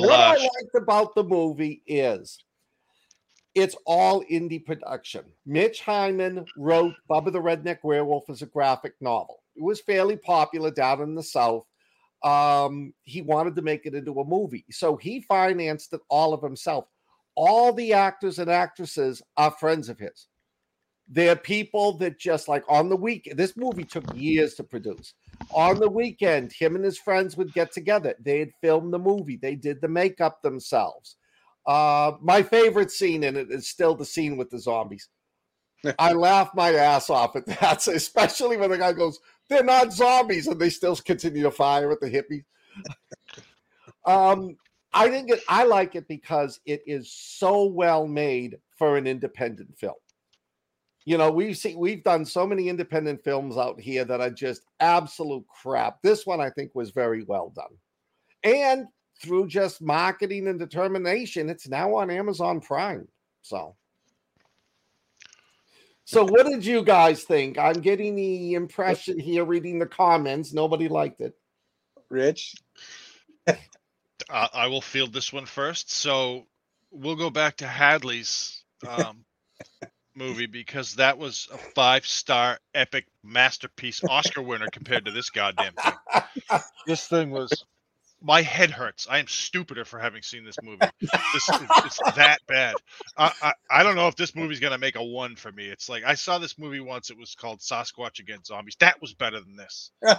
what 0.00 0.10
uh, 0.10 0.12
I 0.12 0.36
Shalash. 0.36 0.38
liked 0.40 0.74
about 0.74 1.14
the 1.14 1.24
movie 1.24 1.82
is 1.86 2.42
it's 3.54 3.76
all 3.86 4.24
indie 4.24 4.64
production. 4.64 5.24
Mitch 5.44 5.82
Hyman 5.82 6.46
wrote 6.56 6.94
Bubba 7.10 7.32
the 7.32 7.40
Redneck 7.40 7.78
Werewolf 7.82 8.30
as 8.30 8.42
a 8.42 8.46
graphic 8.46 8.94
novel. 9.00 9.42
It 9.56 9.62
was 9.62 9.80
fairly 9.80 10.16
popular 10.16 10.70
down 10.70 11.02
in 11.02 11.14
the 11.14 11.22
South. 11.22 11.66
Um, 12.24 12.94
he 13.02 13.22
wanted 13.22 13.56
to 13.56 13.62
make 13.62 13.86
it 13.86 13.94
into 13.94 14.20
a 14.20 14.24
movie, 14.24 14.64
so 14.70 14.96
he 14.96 15.22
financed 15.22 15.92
it 15.92 16.00
all 16.08 16.32
of 16.32 16.42
himself. 16.42 16.86
All 17.34 17.72
the 17.72 17.92
actors 17.94 18.38
and 18.38 18.50
actresses 18.50 19.22
are 19.36 19.50
friends 19.50 19.88
of 19.88 19.98
his. 19.98 20.28
They're 21.08 21.36
people 21.36 21.94
that 21.98 22.18
just 22.18 22.48
like 22.48 22.64
on 22.68 22.88
the 22.88 22.96
week. 22.96 23.32
This 23.34 23.56
movie 23.56 23.84
took 23.84 24.04
years 24.14 24.54
to 24.54 24.64
produce. 24.64 25.14
On 25.52 25.78
the 25.78 25.88
weekend, 25.88 26.52
him 26.52 26.76
and 26.76 26.84
his 26.84 26.98
friends 26.98 27.36
would 27.36 27.52
get 27.52 27.72
together. 27.72 28.14
They'd 28.20 28.52
film 28.60 28.90
the 28.90 28.98
movie. 28.98 29.36
They 29.36 29.56
did 29.56 29.80
the 29.80 29.88
makeup 29.88 30.40
themselves. 30.42 31.16
Uh, 31.66 32.12
my 32.20 32.42
favorite 32.42 32.90
scene 32.90 33.24
in 33.24 33.36
it 33.36 33.50
is 33.50 33.68
still 33.68 33.94
the 33.94 34.04
scene 34.04 34.36
with 34.36 34.50
the 34.50 34.58
zombies. 34.58 35.08
I 35.98 36.12
laugh 36.12 36.50
my 36.54 36.72
ass 36.74 37.10
off 37.10 37.36
at 37.36 37.46
that, 37.46 37.86
especially 37.88 38.56
when 38.56 38.70
the 38.70 38.78
guy 38.78 38.92
goes, 38.92 39.18
"They're 39.48 39.64
not 39.64 39.92
zombies," 39.92 40.46
and 40.46 40.60
they 40.60 40.70
still 40.70 40.96
continue 40.96 41.42
to 41.44 41.50
fire 41.50 41.90
at 41.90 42.00
the 42.00 42.10
hippies. 42.10 42.44
um, 44.06 44.56
I 44.92 45.08
think 45.08 45.30
it. 45.30 45.40
I 45.48 45.64
like 45.64 45.94
it 45.94 46.08
because 46.08 46.60
it 46.66 46.82
is 46.86 47.12
so 47.12 47.64
well 47.64 48.06
made 48.06 48.58
for 48.76 48.96
an 48.96 49.06
independent 49.06 49.76
film. 49.78 49.94
You 51.04 51.18
know, 51.18 51.30
we've 51.32 51.56
seen 51.56 51.78
we've 51.78 52.04
done 52.04 52.24
so 52.24 52.46
many 52.46 52.68
independent 52.68 53.24
films 53.24 53.56
out 53.56 53.80
here 53.80 54.04
that 54.04 54.20
are 54.20 54.30
just 54.30 54.62
absolute 54.80 55.44
crap. 55.48 56.00
This 56.02 56.26
one 56.26 56.40
I 56.40 56.50
think 56.50 56.70
was 56.74 56.90
very 56.90 57.24
well 57.24 57.52
done. 57.54 57.76
And 58.44 58.86
through 59.20 59.48
just 59.48 59.80
marketing 59.80 60.48
and 60.48 60.58
determination, 60.58 61.48
it's 61.48 61.68
now 61.68 61.94
on 61.94 62.10
Amazon 62.10 62.60
Prime. 62.60 63.08
So 63.40 63.76
so 66.04 66.24
what 66.24 66.46
did 66.46 66.64
you 66.64 66.82
guys 66.82 67.24
think? 67.24 67.58
I'm 67.58 67.80
getting 67.80 68.16
the 68.16 68.54
impression 68.54 69.18
here 69.18 69.44
reading 69.44 69.78
the 69.78 69.86
comments 69.86 70.52
nobody 70.52 70.88
liked 70.88 71.20
it. 71.20 71.34
Rich. 72.10 72.54
Uh, 73.46 74.48
I 74.52 74.68
will 74.68 74.80
field 74.80 75.12
this 75.12 75.32
one 75.32 75.46
first. 75.46 75.90
So 75.90 76.46
we'll 76.90 77.16
go 77.16 77.30
back 77.30 77.56
to 77.58 77.66
Hadley's 77.66 78.64
um, 78.88 79.24
movie 80.14 80.46
because 80.46 80.94
that 80.96 81.18
was 81.18 81.48
a 81.52 81.58
five 81.58 82.06
star 82.06 82.58
epic 82.74 83.06
masterpiece 83.24 84.02
Oscar 84.04 84.42
winner 84.42 84.68
compared 84.72 85.04
to 85.06 85.10
this 85.10 85.30
goddamn 85.30 85.74
thing. 85.74 85.92
This 86.86 87.06
thing 87.06 87.30
was 87.30 87.64
my 88.22 88.42
head 88.42 88.70
hurts. 88.70 89.06
I 89.10 89.18
am 89.18 89.26
stupider 89.26 89.84
for 89.84 89.98
having 89.98 90.22
seen 90.22 90.44
this 90.44 90.56
movie. 90.62 90.86
This 91.00 91.48
is 91.48 91.60
it's 91.84 91.98
that 92.16 92.38
bad. 92.46 92.74
I, 93.16 93.32
I 93.42 93.52
I 93.70 93.82
don't 93.82 93.96
know 93.96 94.08
if 94.08 94.16
this 94.16 94.34
movie's 94.34 94.60
gonna 94.60 94.78
make 94.78 94.96
a 94.96 95.04
one 95.04 95.36
for 95.36 95.50
me. 95.52 95.66
It's 95.66 95.88
like 95.88 96.04
I 96.04 96.14
saw 96.14 96.38
this 96.38 96.58
movie 96.58 96.80
once. 96.80 97.10
It 97.10 97.18
was 97.18 97.34
called 97.34 97.60
Sasquatch 97.60 98.20
Against 98.20 98.46
Zombies. 98.46 98.76
That 98.80 99.00
was 99.00 99.14
better 99.14 99.40
than 99.40 99.56
this. 99.56 99.90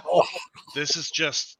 This 0.74 0.96
is 0.96 1.10
just 1.10 1.56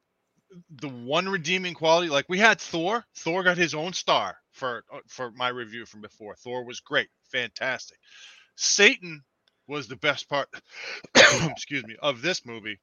the 0.71 0.89
one 0.89 1.29
redeeming 1.29 1.75
quality. 1.75 2.09
Like 2.09 2.27
we 2.29 2.39
had 2.39 2.61
Thor. 2.61 3.05
Thor 3.17 3.43
got 3.43 3.57
his 3.57 3.75
own 3.75 3.93
star 3.93 4.37
for 4.53 4.85
uh, 4.93 4.99
for 5.09 5.31
my 5.33 5.49
review 5.49 5.87
from 5.87 6.01
before. 6.01 6.37
Thor 6.37 6.65
was 6.65 6.81
great, 6.81 7.09
fantastic. 7.31 7.99
Satan 8.57 9.23
was 9.67 9.89
the 9.89 9.97
best 9.97 10.29
part. 10.29 10.49
excuse 11.45 11.85
me 11.85 11.97
of 12.03 12.23
this 12.23 12.45
movie, 12.45 12.79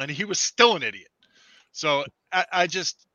and 0.00 0.10
he 0.10 0.24
was 0.24 0.38
still 0.38 0.76
an 0.76 0.82
idiot. 0.82 1.10
So 1.72 2.04
I, 2.32 2.46
I 2.52 2.66
just. 2.66 3.06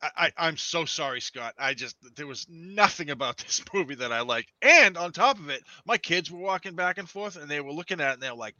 I, 0.00 0.10
I, 0.16 0.32
I'm 0.48 0.56
so 0.56 0.84
sorry, 0.84 1.20
Scott. 1.20 1.54
I 1.58 1.74
just 1.74 1.96
there 2.16 2.26
was 2.26 2.46
nothing 2.48 3.10
about 3.10 3.36
this 3.38 3.62
movie 3.74 3.96
that 3.96 4.12
I 4.12 4.20
liked. 4.20 4.52
And 4.62 4.96
on 4.96 5.12
top 5.12 5.38
of 5.38 5.50
it, 5.50 5.62
my 5.86 5.98
kids 5.98 6.30
were 6.30 6.38
walking 6.38 6.74
back 6.76 6.98
and 6.98 7.08
forth 7.08 7.36
and 7.36 7.50
they 7.50 7.60
were 7.60 7.72
looking 7.72 8.00
at 8.00 8.10
it 8.10 8.14
and 8.14 8.22
they 8.22 8.30
were 8.30 8.36
like, 8.36 8.54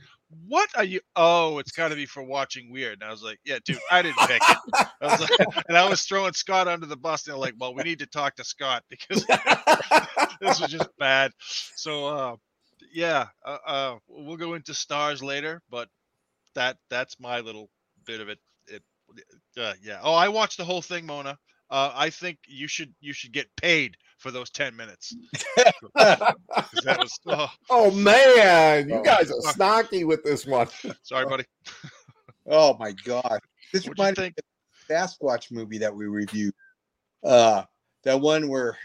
What 0.46 0.68
are 0.76 0.84
you 0.84 1.00
oh, 1.16 1.58
it's 1.58 1.70
gotta 1.72 1.94
be 1.94 2.06
for 2.06 2.22
watching 2.24 2.72
weird. 2.72 2.94
And 3.00 3.04
I 3.04 3.12
was 3.12 3.22
like, 3.22 3.38
Yeah, 3.44 3.58
dude, 3.64 3.78
I 3.90 4.02
didn't 4.02 4.18
pick 4.18 4.42
it. 4.48 4.58
I 5.00 5.06
was 5.06 5.20
like, 5.20 5.64
and 5.68 5.76
I 5.76 5.88
was 5.88 6.02
throwing 6.02 6.32
Scott 6.32 6.68
under 6.68 6.86
the 6.86 6.96
bus. 6.96 7.26
And 7.26 7.34
they're 7.34 7.40
like, 7.40 7.54
Well, 7.58 7.74
we 7.74 7.82
need 7.84 8.00
to 8.00 8.06
talk 8.06 8.36
to 8.36 8.44
Scott 8.44 8.84
because 8.90 9.24
this 10.40 10.60
was 10.60 10.70
just 10.70 10.88
bad. 10.98 11.32
So 11.76 12.06
uh 12.06 12.36
yeah, 12.92 13.28
uh, 13.44 13.58
uh 13.66 13.96
we'll 14.08 14.36
go 14.36 14.54
into 14.54 14.74
stars 14.74 15.22
later, 15.22 15.62
but 15.70 15.88
that 16.54 16.76
that's 16.90 17.20
my 17.20 17.40
little 17.40 17.70
bit 18.06 18.20
of 18.20 18.28
it. 18.28 18.38
It 19.16 19.24
uh, 19.60 19.72
yeah. 19.82 19.98
Oh, 20.02 20.14
I 20.14 20.28
watched 20.28 20.58
the 20.58 20.64
whole 20.64 20.82
thing, 20.82 21.06
Mona. 21.06 21.38
Uh, 21.70 21.92
I 21.94 22.10
think 22.10 22.38
you 22.46 22.66
should 22.68 22.94
you 23.00 23.12
should 23.12 23.32
get 23.32 23.46
paid 23.56 23.96
for 24.18 24.30
those 24.30 24.50
ten 24.50 24.74
minutes. 24.76 25.14
that 25.96 26.34
was 26.98 27.18
oh, 27.26 27.48
oh 27.70 27.90
man, 27.90 28.88
you 28.88 28.96
Oh. 28.96 29.02
guys 29.02 29.30
are 29.30 29.52
snarky 29.52 30.06
with 30.06 30.22
this 30.24 30.46
one. 30.46 30.68
sorry, 31.02 31.26
buddy. 31.26 31.44
oh 32.46 32.76
my 32.78 32.92
god. 33.04 33.40
This 33.72 33.84
What'd 33.86 33.86
you 33.86 33.92
reminded 34.02 34.16
think? 34.22 34.34
me 34.36 34.42
of 34.42 34.88
the 34.88 34.94
Sasquatch 35.26 35.50
movie 35.52 35.78
that 35.78 35.94
we 35.94 36.06
reviewed. 36.06 36.54
Uh 37.22 37.64
that 38.04 38.20
one 38.20 38.48
where 38.48 38.76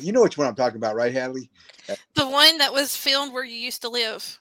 you 0.00 0.12
know 0.12 0.22
which 0.22 0.38
one 0.38 0.46
I'm 0.46 0.54
talking 0.54 0.78
about, 0.78 0.94
right, 0.96 1.12
Hadley? 1.12 1.50
The 2.14 2.26
one 2.26 2.56
that 2.58 2.72
was 2.72 2.96
filmed 2.96 3.32
where 3.34 3.44
you 3.44 3.56
used 3.56 3.82
to 3.82 3.90
live. 3.90 4.40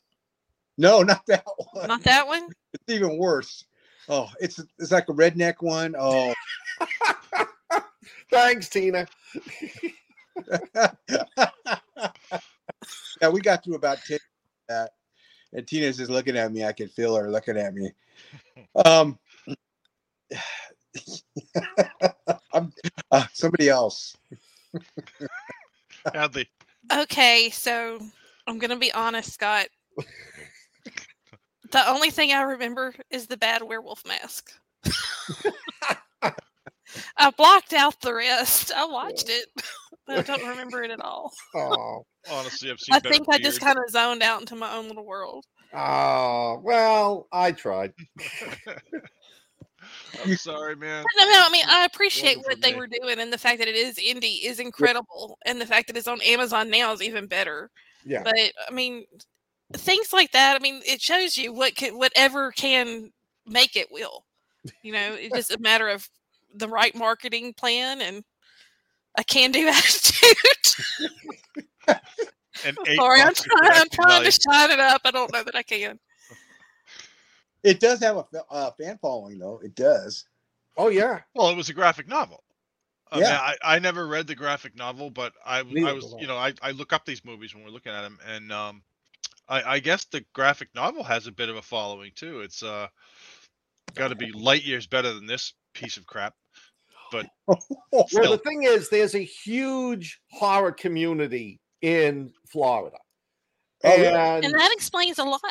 No, 0.77 1.01
not 1.03 1.25
that 1.27 1.43
one. 1.73 1.87
Not 1.87 2.03
that 2.03 2.25
one. 2.27 2.47
It's 2.73 2.83
even 2.95 3.17
worse. 3.19 3.65
Oh, 4.09 4.29
it's 4.39 4.59
it's 4.79 4.91
like 4.91 5.09
a 5.09 5.13
redneck 5.13 5.55
one. 5.61 5.95
Oh, 5.97 6.33
Thanks, 8.31 8.69
Tina. 8.69 9.07
yeah, 13.21 13.29
we 13.31 13.41
got 13.41 13.63
through 13.63 13.75
about 13.75 13.99
ten. 14.05 14.15
of 14.15 14.21
That 14.69 14.91
and 15.53 15.67
Tina's 15.67 15.97
just 15.97 16.09
looking 16.11 16.35
at 16.37 16.51
me. 16.51 16.65
I 16.65 16.73
can 16.73 16.87
feel 16.89 17.15
her 17.15 17.29
looking 17.29 17.57
at 17.57 17.73
me. 17.73 17.91
Um, 18.83 19.19
I'm 22.53 22.73
uh, 23.11 23.25
somebody 23.33 23.69
else. 23.69 24.17
Hadley. 26.13 26.49
Okay, 26.91 27.49
so 27.51 27.99
I'm 28.47 28.59
gonna 28.59 28.77
be 28.77 28.91
honest, 28.93 29.33
Scott. 29.33 29.67
The 31.73 31.89
only 31.89 32.11
thing 32.11 32.31
I 32.31 32.43
remember 32.43 32.93
is 33.09 33.27
the 33.27 33.37
bad 33.37 33.63
werewolf 33.63 34.03
mask. 34.05 34.53
I 37.17 37.31
blocked 37.31 37.73
out 37.73 37.99
the 38.01 38.13
rest. 38.13 38.71
I 38.71 38.85
watched 38.85 39.27
it, 39.27 39.47
but 40.07 40.19
I 40.19 40.21
don't 40.21 40.47
remember 40.47 40.83
it 40.83 40.91
at 40.91 41.01
all. 41.01 41.31
Oh, 41.55 42.05
Honestly, 42.31 42.69
I've 42.69 42.79
seen. 42.79 42.95
I 42.95 42.99
better 42.99 43.15
think 43.15 43.27
I 43.29 43.39
just 43.39 43.59
kind 43.59 43.77
of 43.77 43.89
zoned 43.89 44.21
out 44.21 44.39
into 44.39 44.55
my 44.55 44.73
own 44.73 44.87
little 44.87 45.05
world. 45.05 45.45
oh, 45.73 46.61
well, 46.63 47.27
I 47.31 47.51
tried. 47.51 47.91
I'm 50.23 50.37
sorry, 50.37 50.75
man. 50.75 51.03
No, 51.19 51.25
no, 51.25 51.43
I 51.43 51.49
mean 51.51 51.65
I 51.67 51.85
appreciate 51.85 52.37
Wasn't 52.37 52.53
what 52.53 52.61
they 52.61 52.73
me. 52.73 52.79
were 52.79 52.87
doing, 52.87 53.19
and 53.19 53.33
the 53.33 53.37
fact 53.37 53.59
that 53.59 53.67
it 53.67 53.75
is 53.75 53.95
indie 53.95 54.45
is 54.45 54.59
incredible, 54.59 55.37
and 55.45 55.59
the 55.59 55.65
fact 55.65 55.87
that 55.87 55.97
it's 55.97 56.07
on 56.07 56.21
Amazon 56.21 56.69
now 56.69 56.93
is 56.93 57.01
even 57.01 57.25
better. 57.25 57.71
Yeah. 58.05 58.21
But 58.23 58.35
I 58.69 58.71
mean, 58.71 59.05
things 59.73 60.13
like 60.13 60.31
that. 60.31 60.55
I 60.55 60.59
mean, 60.59 60.81
it 60.85 61.01
shows 61.01 61.37
you 61.37 61.53
what 61.53 61.75
can, 61.75 61.97
whatever 61.97 62.51
can 62.51 63.11
make 63.45 63.75
it 63.75 63.91
will. 63.91 64.25
You 64.81 64.93
know, 64.93 65.15
it's 65.19 65.35
just 65.35 65.51
a 65.53 65.59
matter 65.59 65.89
of 65.89 66.09
the 66.55 66.69
right 66.69 66.95
marketing 66.95 67.53
plan 67.53 68.01
and 68.01 68.23
a 69.17 69.23
can-do 69.23 69.67
attitude. 69.69 70.37
And 72.65 72.77
eight 72.87 72.95
Sorry, 72.95 73.21
I'm 73.21 73.33
trying. 73.33 73.71
I'm 73.73 73.89
trying 73.89 74.23
to 74.23 74.31
shine 74.31 74.71
it 74.71 74.79
up. 74.79 75.01
I 75.05 75.11
don't 75.11 75.31
know 75.33 75.43
that 75.43 75.55
I 75.55 75.63
can. 75.63 75.99
It 77.63 77.79
does 77.79 77.99
have 78.01 78.17
a 78.17 78.25
uh, 78.51 78.71
fan 78.71 78.97
following, 79.01 79.39
though. 79.39 79.59
It 79.63 79.75
does. 79.75 80.25
Oh 80.77 80.89
yeah. 80.89 81.19
Well, 81.33 81.49
it 81.49 81.55
was 81.57 81.69
a 81.69 81.73
graphic 81.73 82.07
novel. 82.07 82.43
I 83.11 83.15
mean, 83.17 83.25
Yeah. 83.25 83.39
I, 83.39 83.75
I 83.75 83.79
never 83.79 84.07
read 84.07 84.27
the 84.27 84.35
graphic 84.35 84.75
novel, 84.75 85.09
but 85.09 85.33
I, 85.45 85.59
w- 85.59 85.75
Neither 85.75 85.89
I 85.89 85.93
was, 85.93 86.15
you 86.19 86.27
know, 86.27 86.35
I, 86.35 86.53
I 86.61 86.71
look 86.71 86.93
up 86.93 87.05
these 87.05 87.23
movies 87.23 87.53
when 87.53 87.63
we're 87.63 87.69
looking 87.69 87.91
at 87.91 88.01
them, 88.01 88.17
and 88.27 88.51
um, 88.51 88.81
I, 89.49 89.75
I 89.75 89.79
guess 89.79 90.05
the 90.05 90.23
graphic 90.33 90.69
novel 90.73 91.03
has 91.03 91.27
a 91.27 91.31
bit 91.31 91.49
of 91.49 91.55
a 91.57 91.61
following 91.61 92.11
too. 92.15 92.41
It's 92.41 92.63
uh, 92.63 92.87
got 93.95 94.09
to 94.09 94.15
be 94.15 94.31
light 94.31 94.63
years 94.63 94.87
better 94.87 95.13
than 95.13 95.25
this 95.25 95.53
piece 95.73 95.97
of 95.97 96.05
crap. 96.05 96.33
But 97.11 97.27
well, 97.91 98.07
Still. 98.07 98.31
the 98.31 98.37
thing 98.39 98.63
is, 98.63 98.89
there's 98.89 99.15
a 99.15 99.19
huge 99.23 100.19
horror 100.31 100.71
community 100.71 101.59
in 101.81 102.31
Florida. 102.49 102.97
Oh, 103.85 103.89
and 103.89 104.45
And 104.45 104.53
that 104.53 104.71
explains 104.71 105.19
a 105.19 105.25
lot. 105.25 105.41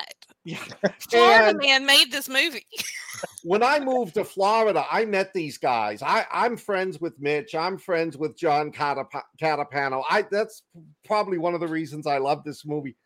yeah, 0.45 0.65
Florida 1.11 1.59
man 1.59 1.85
made 1.85 2.11
this 2.11 2.31
movie. 2.31 2.67
when 3.45 3.63
I 3.63 3.79
moved 3.79 4.15
to 4.15 4.25
Florida, 4.25 4.87
I 4.91 5.05
met 5.05 5.35
these 5.35 5.59
guys. 5.59 6.03
I, 6.03 6.25
I'm 6.33 6.57
friends 6.57 6.99
with 6.99 7.21
Mitch. 7.21 7.55
I'm 7.55 7.77
friends 7.77 8.17
with 8.17 8.37
John 8.39 8.73
Catap- 8.73 9.23
Catapano. 9.41 10.03
I 10.09 10.23
that's 10.31 10.63
probably 11.05 11.37
one 11.37 11.53
of 11.53 11.61
the 11.61 11.69
reasons 11.69 12.07
I 12.07 12.17
love 12.19 12.43
this 12.43 12.65
movie. 12.65 12.97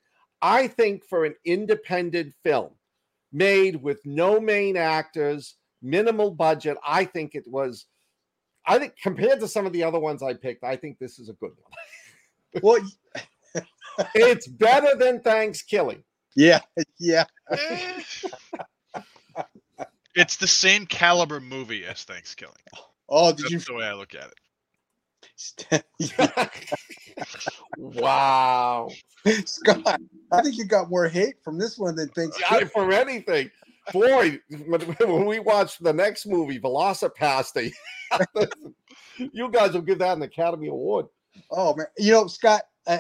I 0.47 0.69
think 0.69 1.03
for 1.05 1.25
an 1.25 1.35
independent 1.45 2.33
film 2.45 2.71
made 3.33 3.83
with 3.83 3.99
no 4.05 4.39
main 4.39 4.77
actors, 4.77 5.57
minimal 5.83 6.31
budget, 6.31 6.77
I 6.87 7.05
think 7.05 7.35
it 7.35 7.43
was. 7.49 7.87
I 8.65 8.79
think 8.79 8.95
compared 9.03 9.41
to 9.41 9.49
some 9.49 9.67
of 9.67 9.73
the 9.73 9.83
other 9.83 9.99
ones 9.99 10.23
I 10.23 10.35
picked, 10.35 10.63
I 10.63 10.77
think 10.77 10.99
this 11.01 11.19
is 11.19 11.29
a 11.29 11.33
good 11.35 11.51
one. 11.51 11.73
Well, 12.63 12.79
It's 14.15 14.47
better 14.47 14.97
than 14.97 15.21
Thanksgiving. 15.21 16.05
yeah, 16.37 16.61
yeah. 16.99 17.25
It's 20.15 20.37
the 20.37 20.47
same 20.47 20.87
caliber 20.87 21.41
movie 21.41 21.85
as 21.85 22.05
Thanksgiving. 22.05 22.55
Oh, 23.09 23.33
did 23.33 23.51
That's 23.51 23.67
the 23.67 23.75
way 23.75 23.85
I 23.85 23.93
look 23.93 24.15
at 24.15 24.29
it. 24.29 24.39
You, 25.99 26.09
wow. 27.77 28.89
Scott? 29.45 30.01
I 30.33 30.43
think 30.43 30.57
you 30.57 30.65
got 30.65 30.91
more 30.91 31.09
hate 31.09 31.37
from 31.43 31.59
this 31.59 31.79
one 31.79 31.97
than 31.97 32.09
things. 32.09 32.39
I, 32.49 32.65
for 32.65 32.93
anything. 32.93 33.51
Boy, 33.93 34.41
when, 34.67 34.81
when 34.81 35.27
we 35.27 35.39
watch 35.39 35.79
the 35.79 35.93
next 35.93 36.27
movie, 36.27 36.59
Velocipastor, 36.59 37.73
you 39.19 39.51
guys 39.51 39.73
will 39.73 39.83
give 39.83 39.99
that 40.01 40.17
an 40.17 40.23
Academy 40.23 40.69
Award. 40.69 41.07
Oh 41.51 41.75
man, 41.75 41.87
you 41.99 42.13
know, 42.13 42.27
Scott, 42.27 42.63
uh, 42.87 42.99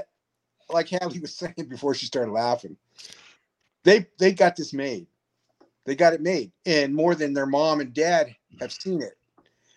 like 0.68 0.88
Hadley 0.88 1.20
was 1.20 1.34
saying 1.36 1.66
before 1.68 1.94
she 1.94 2.06
started 2.06 2.30
laughing, 2.32 2.76
they 3.82 4.06
they 4.18 4.32
got 4.32 4.56
this 4.56 4.72
made. 4.72 5.06
They 5.84 5.94
got 5.94 6.12
it 6.12 6.20
made, 6.20 6.52
and 6.64 6.94
more 6.94 7.14
than 7.14 7.32
their 7.32 7.46
mom 7.46 7.80
and 7.80 7.92
dad 7.94 8.34
have 8.60 8.72
seen 8.72 9.02
it. 9.02 9.16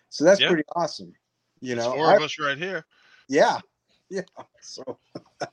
So 0.08 0.24
that's 0.24 0.40
Yeah. 0.40 0.48
pretty 0.48 0.64
awesome. 0.74 1.12
You 1.60 1.74
There's 1.74 1.86
know, 1.86 1.94
four 1.94 2.06
I- 2.06 2.16
of 2.16 2.22
us 2.22 2.38
right 2.38 2.56
here. 2.58 2.84
yeah, 3.28 3.58
yeah. 4.08 4.22
So 4.60 4.98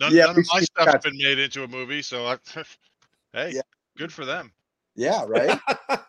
None, 0.00 0.12
Yeah, 0.14 0.26
none 0.26 0.38
of 0.38 0.46
my 0.52 0.60
see 0.60 0.64
stuff's 0.66 0.92
that. 0.92 1.02
been 1.02 1.16
made 1.18 1.38
into 1.38 1.62
a 1.64 1.68
movie, 1.68 2.02
so 2.02 2.26
I, 2.26 2.38
hey, 3.32 3.52
Yeah. 3.54 3.62
good 3.96 4.12
for 4.12 4.24
them. 4.24 4.52
yeah, 4.96 5.24
right. 5.26 5.58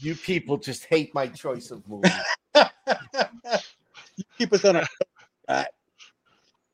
You 0.00 0.14
people 0.16 0.56
just 0.56 0.84
hate 0.86 1.14
my 1.14 1.28
choice 1.28 1.70
of 1.70 1.86
movie. 1.88 2.08
you 4.16 4.24
keep 4.36 4.52
us 4.52 4.64
on 4.64 4.76
our. 4.76 4.86
Right. 5.48 5.66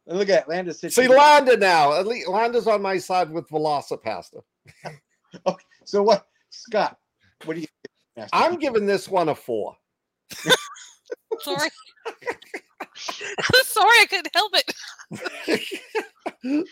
And 0.07 0.19
look 0.19 0.29
at 0.31 0.49
Landis. 0.49 0.81
sitting 0.81 1.05
See. 1.05 1.09
Landa 1.09 1.57
now. 1.59 1.93
At 1.93 2.07
least 2.07 2.29
Landa's 2.29 2.67
on 2.67 2.81
my 2.81 2.97
side 2.99 3.31
with 3.31 3.47
Velocipastor. 3.49 4.43
So 5.85 6.03
what, 6.03 6.27
Scott? 6.51 6.99
What 7.45 7.55
do 7.55 7.61
you? 7.61 7.67
I'm 8.33 8.57
giving 8.59 8.87
this 8.87 9.09
one 9.09 9.29
a 9.29 9.35
four. 9.35 9.77
Sorry. 11.41 11.69
Sorry, 12.97 13.99
I 14.01 14.07
couldn't 14.09 14.35
help 14.35 14.53
it. 14.55 14.75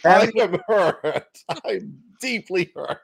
I 0.04 0.32
am 0.36 0.58
hurt. 0.66 1.38
I'm 1.64 1.98
deeply 2.20 2.72
hurt. 2.74 3.00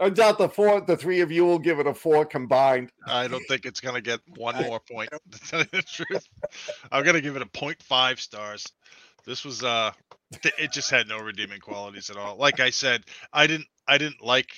I 0.00 0.10
doubt 0.10 0.38
the 0.38 0.48
four, 0.48 0.80
the 0.80 0.96
three 0.96 1.20
of 1.20 1.32
you 1.32 1.44
will 1.44 1.58
give 1.58 1.80
it 1.80 1.86
a 1.86 1.94
four 1.94 2.24
combined. 2.24 2.92
I 3.06 3.26
don't 3.26 3.44
think 3.48 3.66
it's 3.66 3.80
gonna 3.80 4.00
get 4.00 4.20
one 4.36 4.56
more 4.62 4.80
point. 4.80 5.10
To 5.30 5.40
tell 5.40 5.60
you 5.60 5.66
the 5.72 5.82
truth, 5.82 6.28
I'm 6.92 7.04
gonna 7.04 7.20
give 7.20 7.36
it 7.36 7.42
a 7.42 7.46
0.5 7.46 8.18
stars. 8.18 8.66
This 9.26 9.44
was 9.44 9.64
uh, 9.64 9.90
it 10.58 10.72
just 10.72 10.90
had 10.90 11.08
no 11.08 11.18
redeeming 11.18 11.60
qualities 11.60 12.10
at 12.10 12.16
all. 12.16 12.36
Like 12.36 12.60
I 12.60 12.70
said, 12.70 13.04
I 13.32 13.46
didn't, 13.46 13.66
I 13.86 13.98
didn't 13.98 14.22
like 14.22 14.50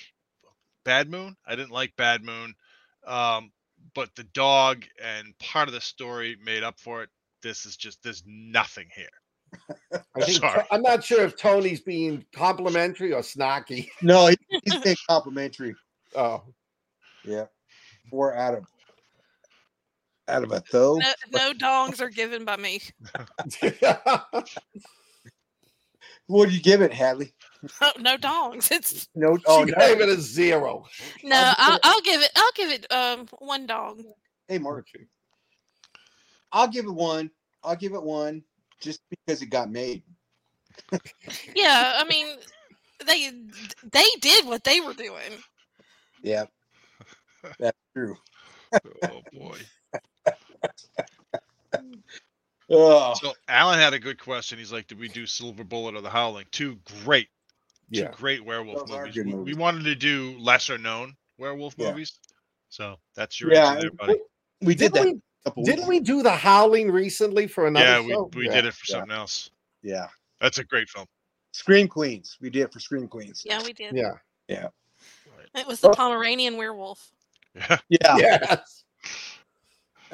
Bad 0.85 1.09
Moon. 1.09 1.35
I 1.45 1.55
didn't 1.55 1.71
like 1.71 1.95
Bad 1.95 2.23
Moon, 2.23 2.53
um, 3.05 3.51
but 3.93 4.13
the 4.15 4.23
dog 4.25 4.85
and 5.03 5.37
part 5.39 5.67
of 5.67 5.73
the 5.73 5.81
story 5.81 6.37
made 6.43 6.63
up 6.63 6.79
for 6.79 7.03
it. 7.03 7.09
This 7.43 7.65
is 7.65 7.75
just 7.75 8.03
there's 8.03 8.23
nothing 8.25 8.87
here. 8.95 9.07
I 10.15 10.21
think 10.21 10.39
Sorry. 10.39 10.63
I'm 10.71 10.81
not 10.81 11.03
sure 11.03 11.25
if 11.25 11.35
Tony's 11.35 11.81
being 11.81 12.23
complimentary 12.33 13.13
or 13.13 13.21
snarky. 13.21 13.89
No, 14.01 14.27
he, 14.27 14.37
he's 14.63 14.77
being 14.77 14.95
complimentary. 15.09 15.75
Oh, 16.15 16.43
Yeah, 17.25 17.45
four 18.09 18.35
Adam. 18.35 18.63
of 18.63 18.67
out 20.27 20.43
of 20.43 20.51
a 20.51 20.63
though. 20.71 20.97
No, 20.97 21.13
no 21.31 21.53
dongs 21.53 21.99
are 21.99 22.09
given 22.09 22.45
by 22.45 22.57
me. 22.57 22.81
What 26.27 26.47
do 26.47 26.55
you 26.55 26.61
give 26.61 26.81
it, 26.81 26.93
Hadley? 26.93 27.33
Oh, 27.81 27.91
no 27.99 28.17
dongs. 28.17 28.71
It's 28.71 29.07
No, 29.15 29.37
she 29.37 29.43
oh 29.47 29.65
gave 29.65 30.01
it 30.01 30.09
a 30.09 30.19
zero. 30.19 30.85
no. 31.23 31.53
I'll 31.57 31.79
I'll, 31.83 32.01
give 32.01 32.21
it- 32.21 32.31
I'll 32.35 32.51
give 32.55 32.71
it. 32.71 32.87
I'll 32.91 33.01
give 33.05 33.19
it 33.19 33.19
um 33.19 33.27
one 33.39 33.65
dong. 33.67 34.03
Hey, 34.47 34.57
Mark, 34.57 34.87
I'll 36.51 36.67
give 36.67 36.85
it 36.85 36.91
one. 36.93 37.29
I'll 37.63 37.75
give 37.75 37.93
it 37.93 38.03
one 38.03 38.43
just 38.81 39.01
because 39.09 39.41
it 39.41 39.47
got 39.47 39.71
made. 39.71 40.03
Yeah, 41.55 41.93
I 41.97 42.05
mean, 42.05 42.37
they 43.05 43.31
they 43.91 44.05
did 44.21 44.45
what 44.47 44.63
they 44.63 44.79
were 44.79 44.93
doing. 44.93 45.33
Yeah, 46.23 46.45
that's 47.59 47.77
true. 47.95 48.17
Oh 49.03 49.21
boy. 49.33 49.57
Oh, 52.69 53.13
So 53.15 53.33
Alan 53.47 53.79
had 53.79 53.93
a 53.93 53.99
good 53.99 54.19
question. 54.19 54.57
He's 54.57 54.71
like, 54.71 54.87
"Did 54.87 54.99
we 54.99 55.09
do 55.09 55.25
Silver 55.25 55.63
Bullet 55.63 55.95
or 55.95 56.01
The 56.01 56.09
Howling?" 56.09 56.45
Two 56.51 56.77
great, 57.03 57.27
two 57.93 57.99
Yeah. 58.01 58.11
great 58.11 58.43
werewolf 58.43 58.87
Those 58.87 58.97
are 58.97 59.05
movies. 59.05 59.25
We- 59.25 59.33
We 59.33 59.53
wanted 59.53 59.83
to 59.85 59.95
do 59.95 60.37
lesser 60.39 60.77
known 60.77 61.15
werewolf 61.37 61.75
Yeah. 61.77 61.91
movies, 61.91 62.19
so 62.69 62.97
that's 63.15 63.39
your 63.39 63.53
Yeah, 63.53 63.71
answer 63.71 63.81
there, 63.81 63.91
buddy. 63.91 64.19
we 64.61 64.75
did 64.75 64.93
Didn't 64.93 64.93
that 64.93 65.13
we? 65.15 65.21
couple 65.43 65.63
Didn't 65.63 65.87
weeks. 65.87 65.89
we 65.89 65.99
do 66.01 66.23
the 66.23 66.35
Howling 66.35 66.91
recently 66.91 67.47
for 67.47 67.67
another 67.67 67.85
Yeah, 67.85 67.99
we, 68.01 68.11
show? 68.11 68.29
we 68.35 68.45
Yeah. 68.45 68.53
did 68.55 68.65
it 68.65 68.73
for 68.73 68.85
yeah. 68.87 68.93
something 68.95 69.11
else. 69.15 69.49
Yeah, 69.81 70.07
That's 70.39 70.57
a 70.59 70.63
great 70.63 70.89
film. 70.89 71.07
Scream 71.53 71.87
Queens. 71.87 72.37
We 72.39 72.49
did 72.49 72.61
it 72.63 72.73
for 72.73 72.79
Scream 72.79 73.07
Queens. 73.07 73.43
Yeah, 73.45 73.61
we 73.63 73.73
did. 73.73 73.95
Yeah. 73.95 74.13
Yeah. 74.47 74.69
It 75.53 75.67
was 75.67 75.81
the 75.81 75.89
Oh. 75.89 75.93
Pomeranian 75.93 76.55
werewolf. 76.57 77.11
Yeah. 77.55 77.77
Yeah. 77.89 78.17
Yes. 78.17 78.83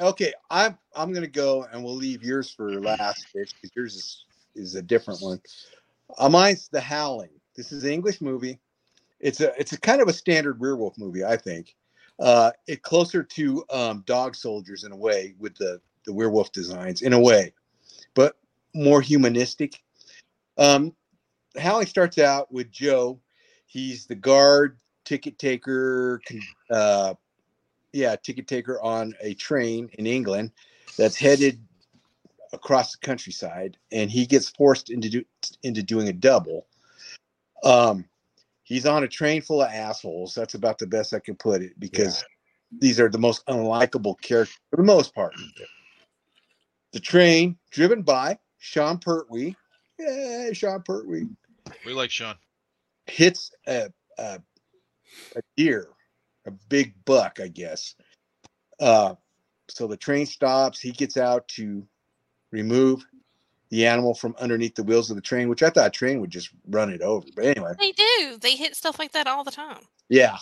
Okay, 0.00 0.32
I'm 0.50 0.78
I'm 0.94 1.12
gonna 1.12 1.26
go 1.26 1.64
and 1.64 1.82
we'll 1.84 1.94
leave 1.94 2.22
yours 2.22 2.50
for 2.50 2.80
last, 2.80 3.26
because 3.32 3.52
yours 3.74 3.94
is 3.96 4.24
is 4.54 4.74
a 4.74 4.82
different 4.82 5.20
one. 5.20 5.40
Uh, 6.18 6.28
mine's 6.28 6.68
The 6.68 6.80
Howling. 6.80 7.37
This 7.58 7.72
is 7.72 7.82
an 7.82 7.90
English 7.90 8.20
movie. 8.20 8.60
It's 9.18 9.40
a 9.40 9.52
it's 9.60 9.72
a 9.72 9.80
kind 9.80 10.00
of 10.00 10.06
a 10.06 10.12
standard 10.12 10.60
werewolf 10.60 10.96
movie, 10.96 11.24
I 11.24 11.36
think. 11.36 11.74
Uh, 12.20 12.52
it 12.68 12.82
closer 12.82 13.24
to 13.24 13.64
um, 13.70 14.04
Dog 14.06 14.36
Soldiers 14.36 14.84
in 14.84 14.92
a 14.92 14.96
way 14.96 15.34
with 15.40 15.56
the 15.56 15.80
the 16.06 16.12
werewolf 16.12 16.52
designs 16.52 17.02
in 17.02 17.12
a 17.12 17.18
way, 17.18 17.52
but 18.14 18.36
more 18.76 19.00
humanistic. 19.00 19.82
Um, 20.56 20.94
Howling 21.58 21.88
starts 21.88 22.16
out 22.18 22.52
with 22.52 22.70
Joe. 22.70 23.18
He's 23.66 24.06
the 24.06 24.14
guard, 24.14 24.78
ticket 25.04 25.36
taker, 25.36 26.22
uh, 26.70 27.14
yeah, 27.92 28.14
ticket 28.14 28.46
taker 28.46 28.80
on 28.80 29.14
a 29.20 29.34
train 29.34 29.90
in 29.94 30.06
England 30.06 30.52
that's 30.96 31.16
headed 31.16 31.60
across 32.52 32.92
the 32.92 33.04
countryside, 33.04 33.76
and 33.90 34.12
he 34.12 34.26
gets 34.26 34.48
forced 34.48 34.90
into 34.90 35.10
do, 35.10 35.24
into 35.64 35.82
doing 35.82 36.06
a 36.06 36.12
double. 36.12 36.64
Um, 37.64 38.04
he's 38.62 38.86
on 38.86 39.04
a 39.04 39.08
train 39.08 39.42
full 39.42 39.62
of 39.62 39.70
assholes. 39.70 40.34
That's 40.34 40.54
about 40.54 40.78
the 40.78 40.86
best 40.86 41.14
I 41.14 41.18
can 41.20 41.36
put 41.36 41.62
it 41.62 41.78
because 41.78 42.24
these 42.80 43.00
are 43.00 43.08
the 43.08 43.18
most 43.18 43.44
unlikable 43.46 44.20
characters 44.20 44.58
for 44.70 44.76
the 44.76 44.82
most 44.82 45.14
part. 45.14 45.34
The 46.92 47.00
train 47.00 47.56
driven 47.70 48.02
by 48.02 48.38
Sean 48.58 48.98
Pertwee, 48.98 49.54
yeah, 49.98 50.52
Sean 50.52 50.82
Pertwee 50.82 51.24
We 51.84 51.92
like 51.92 52.10
Sean. 52.10 52.36
hits 53.06 53.50
a, 53.66 53.90
a, 54.18 54.40
a 55.36 55.40
deer, 55.56 55.88
a 56.46 56.50
big 56.68 56.94
buck, 57.04 57.40
I 57.42 57.48
guess. 57.48 57.94
Uh, 58.80 59.14
so 59.68 59.86
the 59.86 59.96
train 59.96 60.24
stops. 60.26 60.80
He 60.80 60.92
gets 60.92 61.16
out 61.16 61.46
to 61.48 61.86
remove 62.52 63.04
the 63.70 63.86
animal 63.86 64.14
from 64.14 64.34
underneath 64.40 64.74
the 64.74 64.82
wheels 64.82 65.10
of 65.10 65.16
the 65.16 65.22
train, 65.22 65.48
which 65.48 65.62
I 65.62 65.70
thought 65.70 65.86
a 65.88 65.90
train 65.90 66.20
would 66.20 66.30
just 66.30 66.50
run 66.68 66.90
it 66.90 67.02
over. 67.02 67.26
But 67.36 67.44
anyway, 67.46 67.72
They 67.78 67.92
do. 67.92 68.38
They 68.40 68.56
hit 68.56 68.74
stuff 68.76 68.98
like 68.98 69.12
that 69.12 69.26
all 69.26 69.44
the 69.44 69.50
time. 69.50 69.82
yeah. 70.08 70.36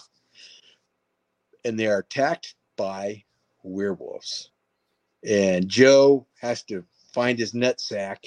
And 1.65 1.79
they 1.79 1.89
are 1.89 1.99
attacked 1.99 2.55
by 2.77 3.25
werewolves. 3.65 4.51
And 5.29 5.69
Joe 5.69 6.25
has 6.41 6.63
to 6.65 6.85
find 7.13 7.37
his 7.39 7.53
nutsack 7.53 8.19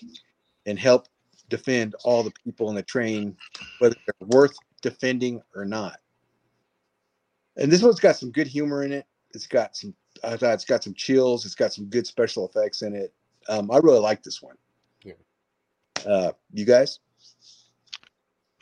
and 0.66 0.78
help 0.78 1.08
defend 1.48 1.96
all 2.04 2.22
the 2.24 2.34
people 2.44 2.70
in 2.70 2.76
the 2.76 2.84
train, 2.84 3.38
whether 3.80 3.96
they're 4.06 4.28
worth 4.28 4.58
defending 4.82 5.42
or 5.56 5.64
not. 5.64 6.00
And 7.56 7.72
this 7.72 7.82
one's 7.82 8.00
got 8.02 8.18
some 8.18 8.32
good 8.32 8.48
humor 8.48 8.84
in 8.84 8.92
it. 8.92 9.06
It's 9.34 9.48
got 9.48 9.78
some, 9.78 9.94
I 10.24 10.36
thought 10.36 10.56
it's 10.56 10.66
got 10.66 10.84
some 10.84 10.94
chills. 10.94 11.46
It's 11.46 11.56
got 11.56 11.72
some 11.72 11.86
good 11.86 12.06
special 12.08 12.48
effects 12.50 12.82
in 12.82 12.94
it. 12.96 13.14
Um, 13.48 13.72
I 13.72 13.78
really 13.78 14.00
like 14.00 14.22
this 14.24 14.42
one. 14.42 14.56
Uh, 16.06 16.32
you 16.54 16.66
guys? 16.66 17.00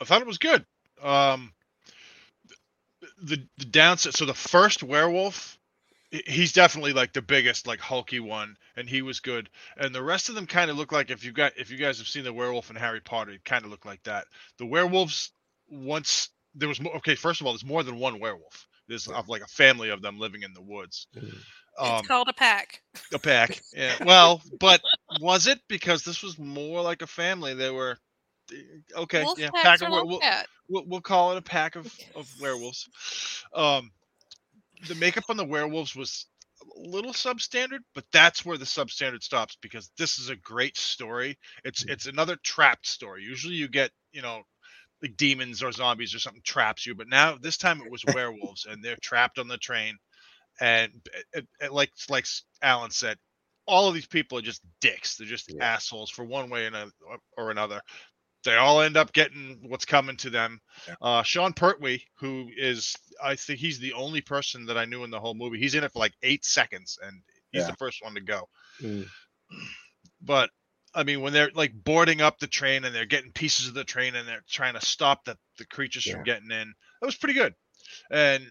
I 0.00 0.04
thought 0.04 0.20
it 0.20 0.26
was 0.26 0.38
good. 0.38 0.64
Um, 1.02 1.52
the 3.22 3.46
the 3.58 3.64
downside. 3.64 4.14
So 4.14 4.24
the 4.24 4.34
first 4.34 4.82
werewolf, 4.82 5.58
he's 6.10 6.52
definitely 6.52 6.92
like 6.92 7.12
the 7.12 7.22
biggest, 7.22 7.66
like 7.66 7.80
hulky 7.80 8.20
one, 8.20 8.56
and 8.76 8.88
he 8.88 9.02
was 9.02 9.20
good. 9.20 9.48
And 9.76 9.94
the 9.94 10.02
rest 10.02 10.28
of 10.28 10.34
them 10.34 10.46
kind 10.46 10.70
of 10.70 10.76
look 10.76 10.92
like 10.92 11.10
if 11.10 11.24
you 11.24 11.32
got 11.32 11.52
if 11.56 11.70
you 11.70 11.76
guys 11.76 11.98
have 11.98 12.08
seen 12.08 12.24
the 12.24 12.32
werewolf 12.32 12.70
in 12.70 12.76
Harry 12.76 13.00
Potter, 13.00 13.32
it 13.32 13.44
kind 13.44 13.64
of 13.64 13.70
looked 13.70 13.86
like 13.86 14.02
that. 14.04 14.26
The 14.58 14.66
werewolves 14.66 15.32
once 15.68 16.30
there 16.54 16.68
was 16.68 16.80
more. 16.80 16.96
Okay, 16.96 17.14
first 17.14 17.40
of 17.40 17.46
all, 17.46 17.52
there's 17.52 17.64
more 17.64 17.82
than 17.82 17.98
one 17.98 18.20
werewolf. 18.20 18.66
There's 18.88 19.06
like 19.08 19.42
a 19.42 19.48
family 19.48 19.90
of 19.90 20.00
them 20.00 20.18
living 20.18 20.42
in 20.42 20.54
the 20.54 20.62
woods. 20.62 21.06
Um, 21.78 21.98
it's 21.98 22.08
called 22.08 22.28
a 22.28 22.32
pack. 22.32 22.82
a 23.12 23.18
pack. 23.18 23.60
Yeah. 23.74 23.94
Well, 24.04 24.42
but 24.58 24.80
was 25.20 25.46
it 25.46 25.60
because 25.68 26.02
this 26.02 26.22
was 26.22 26.38
more 26.38 26.82
like 26.82 27.02
a 27.02 27.06
family? 27.06 27.54
They 27.54 27.70
were 27.70 27.96
okay. 28.96 29.22
Wolf 29.22 29.38
yeah, 29.38 29.50
pack 29.50 29.82
of 29.82 29.90
like 29.90 30.04
we'll, 30.04 30.20
we'll 30.68 30.84
we'll 30.86 31.00
call 31.00 31.32
it 31.32 31.38
a 31.38 31.42
pack 31.42 31.76
of 31.76 31.86
of 32.16 32.28
werewolves. 32.40 32.88
Um, 33.54 33.92
the 34.88 34.94
makeup 34.94 35.24
on 35.28 35.36
the 35.36 35.44
werewolves 35.44 35.94
was 35.94 36.26
a 36.62 36.88
little 36.88 37.12
substandard, 37.12 37.80
but 37.94 38.04
that's 38.12 38.44
where 38.44 38.58
the 38.58 38.64
substandard 38.64 39.22
stops 39.22 39.56
because 39.60 39.90
this 39.98 40.18
is 40.18 40.28
a 40.28 40.36
great 40.36 40.76
story. 40.76 41.38
It's 41.64 41.84
it's 41.84 42.06
another 42.06 42.36
trapped 42.42 42.86
story. 42.86 43.22
Usually 43.22 43.54
you 43.54 43.68
get 43.68 43.90
you 44.12 44.22
know 44.22 44.42
like 45.02 45.16
demons 45.16 45.62
or 45.62 45.72
zombies 45.72 46.14
or 46.14 46.18
something 46.18 46.42
traps 46.44 46.86
you, 46.86 46.94
but 46.94 47.08
now 47.08 47.36
this 47.40 47.56
time 47.56 47.80
it 47.80 47.90
was 47.90 48.04
werewolves 48.14 48.66
and 48.66 48.82
they're 48.82 48.96
trapped 49.00 49.38
on 49.38 49.48
the 49.48 49.58
train, 49.58 49.96
and 50.60 50.92
it, 51.32 51.46
it, 51.60 51.72
like 51.72 51.90
like 52.08 52.26
Alan 52.62 52.90
said, 52.90 53.16
all 53.66 53.88
of 53.88 53.94
these 53.94 54.06
people 54.06 54.38
are 54.38 54.42
just 54.42 54.62
dicks. 54.80 55.16
They're 55.16 55.26
just 55.26 55.52
Yeah. 55.52 55.64
assholes 55.64 56.10
for 56.10 56.24
one 56.24 56.50
way 56.50 56.70
or 57.36 57.50
another. 57.50 57.80
They 58.44 58.54
all 58.56 58.80
end 58.80 58.96
up 58.96 59.12
getting 59.12 59.58
what's 59.68 59.84
coming 59.84 60.16
to 60.18 60.30
them. 60.30 60.60
Yeah. 60.86 60.94
Uh, 61.02 61.22
Sean 61.22 61.52
Pertwee, 61.52 61.98
who 62.18 62.48
is, 62.56 62.94
I 63.22 63.34
think 63.34 63.58
he's 63.58 63.78
the 63.80 63.92
only 63.94 64.20
person 64.20 64.66
that 64.66 64.78
I 64.78 64.84
knew 64.84 65.04
in 65.04 65.10
the 65.10 65.20
whole 65.20 65.34
movie. 65.34 65.58
He's 65.58 65.74
in 65.74 65.84
it 65.84 65.92
for 65.92 65.98
like 65.98 66.14
eight 66.22 66.44
seconds, 66.44 66.98
and 67.02 67.20
he's 67.52 67.62
Yeah. 67.62 67.70
the 67.72 67.76
first 67.76 68.02
one 68.02 68.14
to 68.14 68.20
go. 68.20 68.48
Mm. 68.80 69.06
But 70.20 70.50
I 70.94 71.04
mean, 71.04 71.20
when 71.20 71.32
they're 71.32 71.50
like 71.54 71.72
boarding 71.72 72.20
up 72.20 72.38
the 72.38 72.46
train 72.46 72.84
and 72.84 72.94
they're 72.94 73.04
getting 73.06 73.30
pieces 73.32 73.68
of 73.68 73.74
the 73.74 73.84
train 73.84 74.14
and 74.14 74.26
they're 74.26 74.42
trying 74.48 74.74
to 74.74 74.80
stop 74.84 75.24
the, 75.24 75.36
the 75.58 75.66
creatures 75.66 76.08
from 76.10 76.22
getting 76.24 76.50
in, 76.50 76.74
that 77.00 77.06
was 77.06 77.16
pretty 77.16 77.34
good. 77.34 77.54
And 78.10 78.50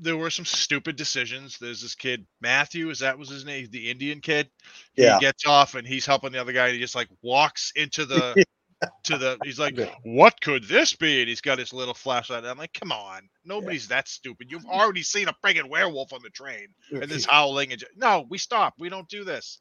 there 0.00 0.16
were 0.16 0.30
some 0.30 0.44
stupid 0.44 0.96
decisions. 0.96 1.58
There's 1.58 1.82
this 1.82 1.94
kid, 1.94 2.26
Matthew, 2.40 2.90
is 2.90 3.00
that 3.00 3.18
was 3.18 3.28
his 3.28 3.44
name? 3.44 3.68
The 3.70 3.90
Indian 3.90 4.20
kid. 4.20 4.48
He 4.94 5.02
Yeah. 5.02 5.18
gets 5.18 5.46
off 5.46 5.74
and 5.74 5.86
he's 5.86 6.06
helping 6.06 6.32
the 6.32 6.40
other 6.40 6.52
guy. 6.52 6.66
And 6.66 6.74
he 6.74 6.80
just 6.80 6.94
like 6.94 7.08
walks 7.22 7.72
into 7.76 8.04
the 8.06 8.44
to 9.04 9.18
the. 9.18 9.38
He's 9.44 9.58
like, 9.58 9.76
"What 10.04 10.40
could 10.40 10.64
this 10.64 10.94
be?" 10.94 11.20
And 11.20 11.28
he's 11.28 11.40
got 11.40 11.58
his 11.58 11.72
little 11.72 11.94
flashlight. 11.94 12.44
I'm 12.44 12.58
like, 12.58 12.72
"Come 12.74 12.92
on, 12.92 13.28
nobody's 13.44 13.88
that 13.88 14.06
stupid. 14.08 14.50
You've 14.50 14.66
already 14.66 15.02
seen 15.02 15.26
a 15.28 15.34
friggin' 15.44 15.68
werewolf 15.68 16.12
on 16.12 16.20
the 16.22 16.30
train." 16.30 16.68
and 16.92 17.02
this 17.10 17.24
howling 17.24 17.72
and 17.72 17.80
ju- 17.80 17.86
no, 17.96 18.24
we 18.28 18.38
stop. 18.38 18.74
We 18.78 18.88
don't 18.88 19.08
do 19.08 19.24
this. 19.24 19.58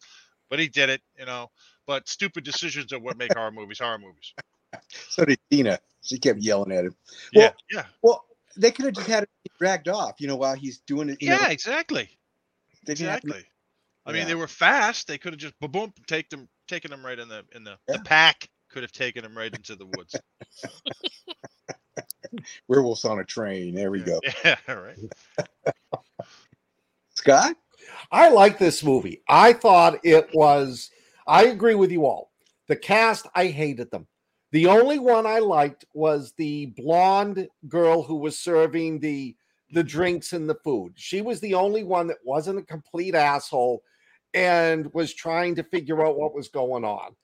But 0.50 0.60
he 0.60 0.68
did 0.68 0.90
it, 0.90 1.02
you 1.18 1.26
know. 1.26 1.50
But 1.88 2.08
stupid 2.08 2.44
decisions 2.44 2.94
are 2.94 3.00
what 3.00 3.18
make 3.18 3.34
horror 3.34 3.52
movies 3.52 3.80
horror 3.80 3.98
movies. 4.00 4.34
So 5.10 5.26
did 5.26 5.40
Tina. 5.50 5.80
She 6.04 6.20
kept 6.20 6.40
yelling 6.40 6.72
at 6.72 6.86
him. 6.86 6.96
Yeah, 7.34 7.42
Well- 7.42 7.56
yeah. 7.72 7.86
Well, 8.04 8.26
they 8.56 8.70
could 8.72 8.86
have 8.86 8.94
just 8.94 9.08
had 9.08 9.26
dragged 9.58 9.88
off. 9.88 10.16
You 10.20 10.28
know, 10.28 10.36
while 10.36 10.56
he's 10.56 10.80
doing 10.80 11.10
it. 11.10 11.22
You 11.22 11.30
Yeah, 11.30 11.38
know, 11.38 11.48
exactly. 11.50 12.10
they 12.86 12.94
to- 12.96 13.04
Exactly. 13.04 13.44
I 14.06 14.12
mean, 14.12 14.22
Yeah. 14.22 14.28
they 14.30 14.36
were 14.36 14.48
fast. 14.48 15.08
They 15.08 15.18
could 15.18 15.34
have 15.34 15.40
just 15.40 15.60
boom, 15.60 15.72
boom, 15.72 15.94
take 16.08 16.30
them, 16.30 16.48
taken 16.68 16.92
them 16.92 17.06
right 17.06 17.20
in 17.20 17.28
the 17.28 17.44
in 17.54 17.64
the 17.64 17.78
Yeah. 17.90 17.98
the 17.98 18.04
pack. 18.04 18.50
Could 18.70 18.84
have 18.84 18.92
taken 18.92 19.24
them 19.24 19.38
right 19.38 19.54
into 19.54 19.76
the 19.76 19.86
woods. 19.86 20.16
werewolves 22.68 23.06
on 23.06 23.20
a 23.20 23.24
train. 23.24 23.74
There 23.74 23.92
we 23.92 24.02
go. 24.02 24.20
Yeah, 24.44 24.56
right. 24.68 24.98
Scott. 27.14 27.56
I 28.12 28.30
like 28.30 28.58
this 28.60 28.84
movie. 28.84 29.22
I 29.30 29.54
thought 29.54 30.00
it 30.04 30.30
was, 30.34 30.90
I 31.26 31.46
agree 31.46 31.76
with 31.76 31.92
you 31.92 32.06
all. 32.06 32.32
The 32.68 32.76
cast, 32.76 33.28
I 33.34 33.48
hated 33.48 33.90
them. 33.92 34.08
The 34.52 34.68
only 34.68 35.00
one 35.00 35.26
I 35.26 35.40
liked 35.40 35.86
was 35.94 36.34
the 36.38 36.68
blonde 36.68 37.48
girl 37.68 38.04
who 38.04 38.16
was 38.16 38.38
serving 38.38 39.00
the 39.00 39.36
the 39.72 39.84
drinks 39.84 40.34
and 40.34 40.50
the 40.50 40.56
food. 40.64 40.94
She 40.96 41.22
was 41.22 41.40
the 41.40 41.54
only 41.54 41.84
one 41.84 42.08
that 42.08 42.18
wasn't 42.24 42.60
a 42.60 42.64
complete 42.64 43.16
asshole 43.16 43.84
and 44.34 44.92
was 44.94 45.14
trying 45.14 45.56
to 45.56 45.64
figure 45.64 46.06
out 46.06 46.18
what 46.18 46.36
was 46.36 46.48
going 46.50 46.86
on. 46.86 47.16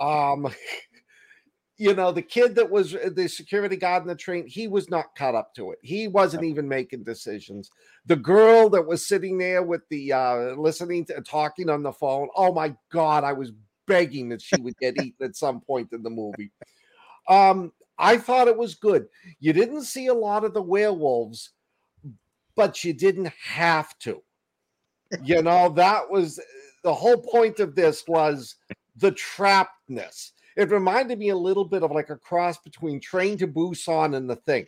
Um 0.00 0.52
you 1.80 1.94
know, 1.94 2.10
the 2.10 2.22
kid 2.22 2.56
that 2.56 2.68
was 2.68 2.94
uh, 2.96 3.10
the 3.14 3.28
security 3.28 3.76
guard 3.76 4.02
in 4.02 4.08
the 4.08 4.16
train, 4.16 4.48
he 4.48 4.66
was 4.66 4.90
not 4.90 5.14
caught 5.16 5.36
up 5.36 5.54
to 5.54 5.70
it. 5.70 5.78
He 5.80 6.08
wasn't 6.08 6.42
even 6.42 6.68
making 6.68 7.04
decisions 7.04 7.70
the 8.08 8.16
girl 8.16 8.70
that 8.70 8.86
was 8.86 9.06
sitting 9.06 9.36
there 9.38 9.62
with 9.62 9.82
the 9.90 10.12
uh 10.12 10.54
listening 10.54 11.04
to 11.04 11.20
talking 11.20 11.68
on 11.68 11.82
the 11.82 11.92
phone 11.92 12.28
oh 12.34 12.52
my 12.52 12.74
god 12.90 13.22
i 13.22 13.32
was 13.32 13.52
begging 13.86 14.30
that 14.30 14.42
she 14.42 14.60
would 14.60 14.76
get 14.78 14.96
eaten 14.96 15.24
at 15.24 15.36
some 15.36 15.60
point 15.60 15.88
in 15.92 16.02
the 16.02 16.10
movie 16.10 16.50
um 17.28 17.70
i 17.98 18.16
thought 18.16 18.48
it 18.48 18.56
was 18.56 18.74
good 18.74 19.06
you 19.38 19.52
didn't 19.52 19.82
see 19.82 20.06
a 20.06 20.14
lot 20.14 20.44
of 20.44 20.54
the 20.54 20.62
werewolves 20.62 21.50
but 22.58 22.84
you 22.84 22.92
didn't 22.92 23.32
have 23.42 23.98
to 23.98 24.22
you 25.24 25.40
know 25.40 25.70
that 25.70 26.10
was 26.10 26.38
the 26.84 26.92
whole 26.92 27.16
point 27.16 27.60
of 27.60 27.74
this 27.74 28.04
was 28.06 28.56
the 28.96 29.12
trappedness 29.12 30.32
it 30.56 30.70
reminded 30.70 31.18
me 31.18 31.30
a 31.30 31.36
little 31.36 31.64
bit 31.64 31.82
of 31.82 31.90
like 31.90 32.10
a 32.10 32.16
cross 32.16 32.58
between 32.58 33.00
train 33.00 33.38
to 33.38 33.48
busan 33.48 34.14
and 34.14 34.28
the 34.28 34.36
thing 34.36 34.66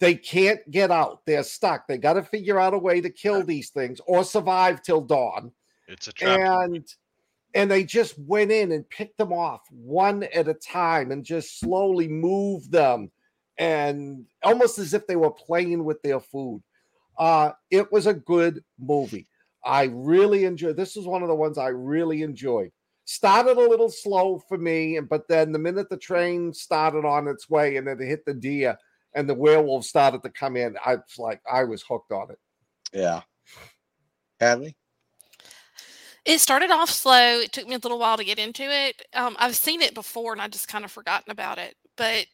they 0.00 0.14
can't 0.14 0.60
get 0.70 0.90
out. 0.90 1.24
They're 1.24 1.42
stuck. 1.42 1.86
They 1.86 1.98
got 1.98 2.14
to 2.14 2.22
figure 2.22 2.58
out 2.58 2.74
a 2.74 2.78
way 2.78 3.00
to 3.00 3.10
kill 3.10 3.42
these 3.42 3.70
things 3.70 4.00
or 4.06 4.24
survive 4.24 4.82
till 4.82 5.00
dawn. 5.00 5.52
It's 5.88 6.08
a 6.08 6.12
trap. 6.12 6.40
And 6.40 6.86
and 7.54 7.70
they 7.70 7.84
just 7.84 8.18
went 8.18 8.50
in 8.50 8.72
and 8.72 8.88
picked 8.90 9.16
them 9.16 9.32
off 9.32 9.60
one 9.70 10.24
at 10.24 10.48
a 10.48 10.54
time 10.54 11.12
and 11.12 11.24
just 11.24 11.60
slowly 11.60 12.08
moved 12.08 12.72
them 12.72 13.12
and 13.58 14.26
almost 14.42 14.78
as 14.78 14.92
if 14.92 15.06
they 15.06 15.14
were 15.14 15.30
playing 15.30 15.84
with 15.84 16.02
their 16.02 16.18
food. 16.18 16.62
Uh 17.18 17.52
it 17.70 17.90
was 17.92 18.06
a 18.06 18.14
good 18.14 18.62
movie. 18.78 19.26
I 19.64 19.84
really 19.84 20.44
enjoyed. 20.44 20.76
This 20.76 20.96
is 20.96 21.06
one 21.06 21.22
of 21.22 21.28
the 21.28 21.34
ones 21.34 21.58
I 21.58 21.68
really 21.68 22.22
enjoyed. 22.22 22.70
Started 23.06 23.56
a 23.56 23.68
little 23.68 23.90
slow 23.90 24.38
for 24.48 24.58
me, 24.58 24.98
but 25.00 25.28
then 25.28 25.52
the 25.52 25.58
minute 25.58 25.88
the 25.90 25.96
train 25.96 26.52
started 26.52 27.04
on 27.04 27.28
its 27.28 27.48
way 27.48 27.76
and 27.76 27.86
then 27.86 28.00
it 28.00 28.06
hit 28.06 28.24
the 28.24 28.34
deer, 28.34 28.76
and 29.14 29.28
the 29.28 29.34
werewolves 29.34 29.88
started 29.88 30.22
to 30.22 30.30
come 30.30 30.56
in, 30.56 30.76
I 30.84 30.96
was 30.96 31.18
like, 31.18 31.40
I 31.50 31.64
was 31.64 31.82
hooked 31.82 32.12
on 32.12 32.30
it. 32.30 32.38
Yeah. 32.92 33.22
Hadley. 34.40 34.76
It 36.24 36.40
started 36.40 36.70
off 36.70 36.90
slow. 36.90 37.40
It 37.40 37.52
took 37.52 37.68
me 37.68 37.74
a 37.74 37.78
little 37.78 37.98
while 37.98 38.16
to 38.16 38.24
get 38.24 38.38
into 38.38 38.62
it. 38.62 39.02
Um, 39.12 39.36
I've 39.38 39.56
seen 39.56 39.82
it 39.82 39.94
before 39.94 40.32
and 40.32 40.40
I 40.40 40.48
just 40.48 40.68
kind 40.68 40.84
of 40.84 40.90
forgotten 40.90 41.30
about 41.30 41.58
it, 41.58 41.76
but 41.96 42.26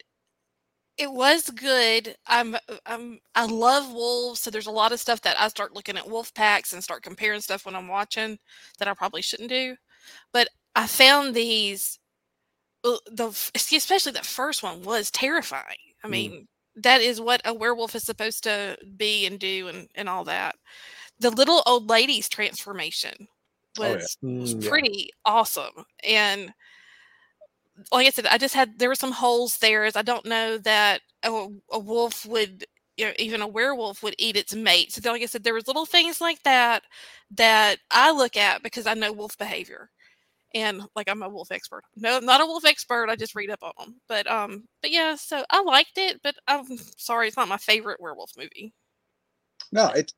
it 1.00 1.12
was 1.12 1.50
good. 1.50 2.14
I'm, 2.26 2.56
I'm, 2.86 3.20
I 3.34 3.46
love 3.46 3.92
wolves, 3.92 4.40
so 4.40 4.50
there's 4.50 4.66
a 4.66 4.70
lot 4.72 4.92
of 4.92 5.00
stuff 5.00 5.22
that 5.22 5.40
I 5.40 5.48
start 5.48 5.74
looking 5.74 5.96
at 5.96 6.08
wolf 6.08 6.34
packs 6.34 6.72
and 6.72 6.84
start 6.84 7.02
comparing 7.02 7.40
stuff 7.40 7.66
when 7.66 7.74
I'm 7.76 7.88
watching 7.88 8.38
that 8.78 8.88
I 8.88 8.94
probably 8.94 9.22
shouldn't 9.22 9.48
do. 9.50 9.76
But 10.32 10.48
I 10.76 10.86
found 10.86 11.34
these, 11.34 11.98
uh, 12.84 12.98
the 13.12 13.28
especially 13.54 14.12
that 14.12 14.26
first 14.26 14.62
one 14.62 14.82
was 14.82 15.10
terrifying. 15.10 15.76
I 16.04 16.08
Mm. 16.08 16.10
mean, 16.10 16.48
that 16.76 17.00
is 17.02 17.20
what 17.20 17.42
a 17.44 17.54
werewolf 17.54 17.94
is 17.94 18.04
supposed 18.04 18.44
to 18.44 18.76
be 18.96 19.26
and 19.26 19.38
do 19.40 19.68
and, 19.68 19.88
and 19.96 20.08
all 20.08 20.24
that. 20.24 20.56
The 21.20 21.30
little 21.30 21.62
old 21.66 21.88
lady's 21.90 22.28
transformation 22.28 23.28
Oh, 23.82 23.94
yeah. 23.96 24.06
was 24.06 24.18
was 24.40 24.54
Mm, 24.54 24.64
yeah. 24.64 24.70
pretty 24.70 25.10
awesome. 25.24 25.84
And 26.04 26.52
like 27.92 28.06
I 28.06 28.10
said, 28.10 28.26
I 28.26 28.38
just 28.38 28.54
had 28.54 28.78
there 28.78 28.88
were 28.88 28.94
some 28.94 29.12
holes 29.12 29.58
there. 29.58 29.84
As 29.84 29.96
I 29.96 30.02
don't 30.02 30.26
know 30.26 30.58
that 30.58 31.00
a, 31.22 31.48
a 31.72 31.78
wolf 31.78 32.26
would, 32.26 32.64
you 32.96 33.06
know, 33.06 33.12
even 33.18 33.42
a 33.42 33.46
werewolf 33.48 34.02
would 34.02 34.14
eat 34.18 34.36
its 34.36 34.54
mate. 34.54 34.92
So 34.92 35.10
like 35.12 35.22
I 35.22 35.26
said, 35.26 35.44
there 35.44 35.54
was 35.54 35.66
little 35.66 35.86
things 35.86 36.20
like 36.20 36.42
that 36.44 36.84
that 37.32 37.78
I 37.90 38.10
look 38.12 38.36
at 38.36 38.62
because 38.62 38.86
I 38.86 38.94
know 38.94 39.12
wolf 39.12 39.36
behavior. 39.38 39.90
And 40.54 40.82
like 40.96 41.08
I'm 41.10 41.22
a 41.22 41.28
wolf 41.28 41.52
expert. 41.52 41.84
No, 41.96 42.18
not 42.20 42.40
a 42.40 42.46
wolf 42.46 42.64
expert. 42.64 43.08
I 43.10 43.16
just 43.16 43.34
read 43.36 43.50
up 43.50 43.62
on 43.62 43.72
them. 43.78 43.96
But 44.08 44.30
um, 44.30 44.64
but 44.82 44.90
yeah. 44.90 45.14
So 45.16 45.44
I 45.50 45.62
liked 45.62 45.98
it, 45.98 46.20
but 46.22 46.36
I'm 46.48 46.64
sorry, 46.98 47.28
it's 47.28 47.36
not 47.36 47.48
my 47.48 47.58
favorite 47.58 48.00
werewolf 48.00 48.32
movie 48.38 48.74
No, 49.72 49.88
it's 49.94 50.14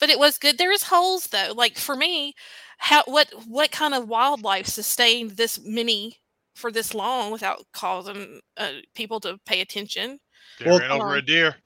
but 0.00 0.10
it 0.10 0.18
was 0.18 0.38
good. 0.38 0.58
There 0.58 0.72
is 0.72 0.84
holes 0.84 1.26
though. 1.28 1.52
Like 1.54 1.78
for 1.78 1.96
me, 1.96 2.34
how 2.78 3.02
what 3.06 3.28
what 3.46 3.70
kind 3.72 3.94
of 3.94 4.08
wildlife 4.08 4.66
sustained 4.66 5.32
this 5.32 5.60
many 5.64 6.18
for 6.54 6.70
this 6.70 6.94
long 6.94 7.30
without 7.32 7.64
causing 7.72 8.40
uh, 8.56 8.72
people 8.94 9.20
to 9.20 9.38
pay 9.46 9.60
attention? 9.60 10.18
They 10.58 10.66
Well, 10.70 10.78
ran 10.78 10.90
over 10.90 11.08
um, 11.12 11.18
a 11.18 11.22
deer, 11.22 11.56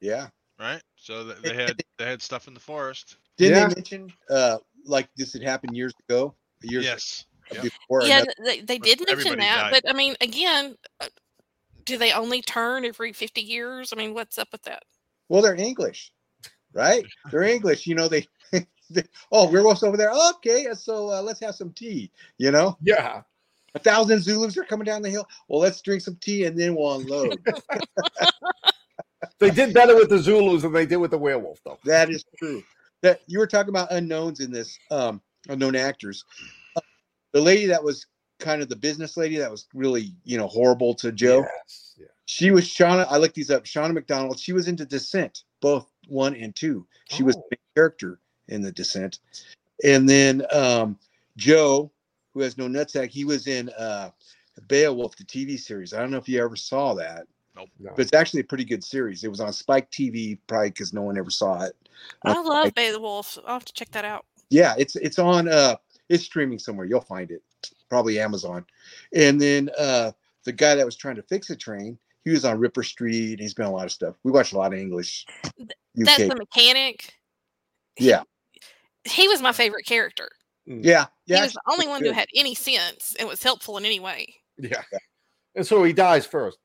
yeah. 0.00 0.28
right? 0.58 0.80
So 0.96 1.24
th- 1.24 1.38
they 1.42 1.54
had 1.54 1.80
they 1.98 2.04
had 2.06 2.22
stuff 2.22 2.48
in 2.48 2.54
the 2.54 2.60
forest. 2.60 3.16
Didn't 3.36 3.58
Yeah. 3.58 3.68
they 3.68 3.74
mention 3.74 4.12
uh 4.30 4.58
like 4.86 5.08
this 5.16 5.32
had 5.32 5.42
happened 5.42 5.76
years 5.76 5.92
ago? 6.08 6.34
Years 6.62 6.84
Yes. 6.84 7.24
yeah. 7.52 7.62
before. 7.62 8.02
yeah, 8.04 8.16
another- 8.22 8.32
they, 8.44 8.60
they 8.60 8.78
But 8.78 8.86
did 8.86 9.00
mention 9.06 9.38
that, 9.40 9.70
died. 9.70 9.82
but 9.82 9.90
I 9.90 9.92
mean, 9.94 10.14
again, 10.20 10.76
uh, 11.00 11.08
do 11.84 11.98
they 11.98 12.12
only 12.12 12.40
turn 12.40 12.84
every 12.86 13.12
fifty 13.12 13.42
years? 13.42 13.92
I 13.92 13.96
mean, 13.96 14.14
what's 14.14 14.38
up 14.38 14.48
with 14.52 14.62
that? 14.62 14.82
well, 15.28 15.42
they're 15.42 15.54
English, 15.54 16.12
right? 16.72 17.04
They're 17.30 17.42
English. 17.42 17.86
You 17.86 17.94
know, 17.96 18.08
they, 18.08 18.26
they 18.90 19.02
oh, 19.32 19.50
werewolves 19.50 19.82
over 19.82 19.96
there. 19.96 20.12
Okay, 20.36 20.66
so 20.74 21.10
uh, 21.12 21.20
let's 21.22 21.40
have 21.40 21.54
some 21.54 21.72
tea. 21.72 22.10
You 22.38 22.50
know, 22.52 22.76
Yeah. 22.82 23.22
A 23.74 23.78
thousand 23.80 24.22
Zulus 24.22 24.56
are 24.56 24.64
coming 24.64 24.84
down 24.84 25.02
the 25.02 25.10
hill. 25.10 25.26
Well, 25.48 25.60
let's 25.60 25.80
drink 25.80 26.02
some 26.02 26.16
tea 26.16 26.44
and 26.44 26.58
then 26.58 26.74
we'll 26.76 26.94
unload. 27.00 27.38
They 29.40 29.50
did 29.50 29.74
better 29.74 29.94
with 29.96 30.10
the 30.10 30.18
Zulus 30.18 30.62
than 30.62 30.72
they 30.72 30.86
did 30.86 30.96
with 30.98 31.10
the 31.10 31.18
werewolf, 31.18 31.58
though. 31.64 31.78
that 31.84 32.08
is 32.10 32.24
true. 32.38 32.62
That 33.02 33.20
you 33.26 33.38
were 33.38 33.46
talking 33.46 33.70
about 33.70 33.90
unknowns 33.90 34.40
in 34.40 34.50
this, 34.52 34.78
um, 34.90 35.20
unknown 35.48 35.76
actors. 35.76 36.24
Uh, 36.76 36.80
the 37.32 37.40
lady 37.40 37.66
that 37.66 37.82
was 37.82 38.06
kind 38.38 38.62
of 38.62 38.68
the 38.68 38.76
business 38.76 39.16
lady 39.16 39.36
that 39.38 39.50
was 39.50 39.66
really, 39.74 40.12
you 40.24 40.38
know, 40.38 40.46
horrible 40.46 40.94
to 40.94 41.10
Joe. 41.10 41.40
Yes. 41.40 41.94
Yeah. 41.98 42.06
She 42.26 42.50
was 42.50 42.64
Shauna. 42.64 43.06
I 43.10 43.16
looked 43.16 43.34
these 43.34 43.50
up. 43.50 43.64
Shauna 43.64 43.92
Macdonald. 43.92 44.38
She 44.38 44.52
was 44.52 44.68
into 44.68 44.84
Descent, 44.86 45.42
both 45.60 45.90
one 46.06 46.34
and 46.36 46.54
two. 46.54 46.86
She 47.10 47.22
was 47.22 47.36
Oh. 47.36 47.40
the 47.50 47.56
main 47.56 47.74
character 47.74 48.20
in 48.48 48.62
the 48.62 48.72
Descent. 48.72 49.18
And 49.82 50.08
then 50.08 50.44
um, 50.52 50.98
Joe, 51.36 51.90
who 52.34 52.40
has 52.40 52.58
no 52.58 52.66
nutsack, 52.68 53.10
he 53.10 53.24
was 53.24 53.46
in 53.46 53.70
uh, 53.78 54.10
Beowulf, 54.68 55.16
the 55.16 55.24
TV 55.24 55.58
series. 55.58 55.94
I 55.94 56.00
don't 56.00 56.10
know 56.10 56.18
if 56.18 56.28
you 56.28 56.42
ever 56.44 56.56
saw 56.56 56.92
that, 56.94 57.26
No. 57.56 57.64
but 57.78 58.00
it's 58.00 58.12
actually 58.12 58.40
a 58.40 58.44
pretty 58.44 58.64
good 58.64 58.82
series. 58.84 59.24
It 59.24 59.28
was 59.28 59.40
on 59.40 59.52
Spike 59.52 59.90
TV, 59.90 60.38
probably 60.48 60.70
because 60.70 60.92
no 60.92 61.02
one 61.02 61.16
ever 61.16 61.30
saw 61.30 61.62
it. 61.62 61.76
I 62.24 62.32
Uh, 62.32 62.42
love 62.42 62.74
Beowulf. 62.74 63.38
I'll 63.46 63.54
have 63.54 63.64
to 63.64 63.72
check 63.72 63.90
that 63.92 64.04
out. 64.04 64.26
Yeah, 64.50 64.74
it's 64.76 64.94
it's 64.96 65.18
on. 65.18 65.48
uh 65.48 65.76
It's 66.08 66.24
streaming 66.24 66.58
somewhere. 66.58 66.86
You'll 66.86 67.00
find 67.00 67.30
it, 67.30 67.42
probably 67.88 68.18
Amazon. 68.20 68.66
And 69.14 69.40
then 69.40 69.70
uh 69.78 70.12
the 70.44 70.52
guy 70.52 70.74
that 70.74 70.84
was 70.84 70.96
trying 70.96 71.16
to 71.16 71.22
fix 71.22 71.48
a 71.50 71.56
train, 71.56 71.98
he 72.24 72.30
was 72.30 72.44
on 72.44 72.58
Ripper 72.58 72.82
Street. 72.82 73.40
He's 73.40 73.54
been 73.54 73.64
a 73.66 73.72
lot 73.72 73.86
of 73.86 73.92
stuff. 73.92 74.16
We 74.22 74.30
watch 74.32 74.52
a 74.52 74.58
lot 74.58 74.72
of 74.74 74.78
English. 74.78 75.24
That's 75.94 76.20
UK. 76.20 76.28
the 76.28 76.36
mechanic. 76.36 77.14
Yeah. 77.98 78.24
He 79.04 79.28
was 79.28 79.40
my 79.40 79.52
favorite 79.52 79.86
character. 79.86 80.30
Yeah, 80.66 81.06
yeah. 81.26 81.36
he 81.36 81.42
was 81.42 81.52
the 81.52 81.60
only 81.70 81.86
one 81.88 82.02
who 82.04 82.12
had 82.12 82.28
any 82.34 82.54
sense 82.54 83.14
and 83.18 83.28
was 83.28 83.42
helpful 83.42 83.76
in 83.76 83.84
any 83.84 84.00
way. 84.00 84.34
Yeah. 84.58 84.82
And 85.54 85.66
so 85.66 85.82
he 85.84 85.92
dies 85.92 86.26
first. 86.26 86.58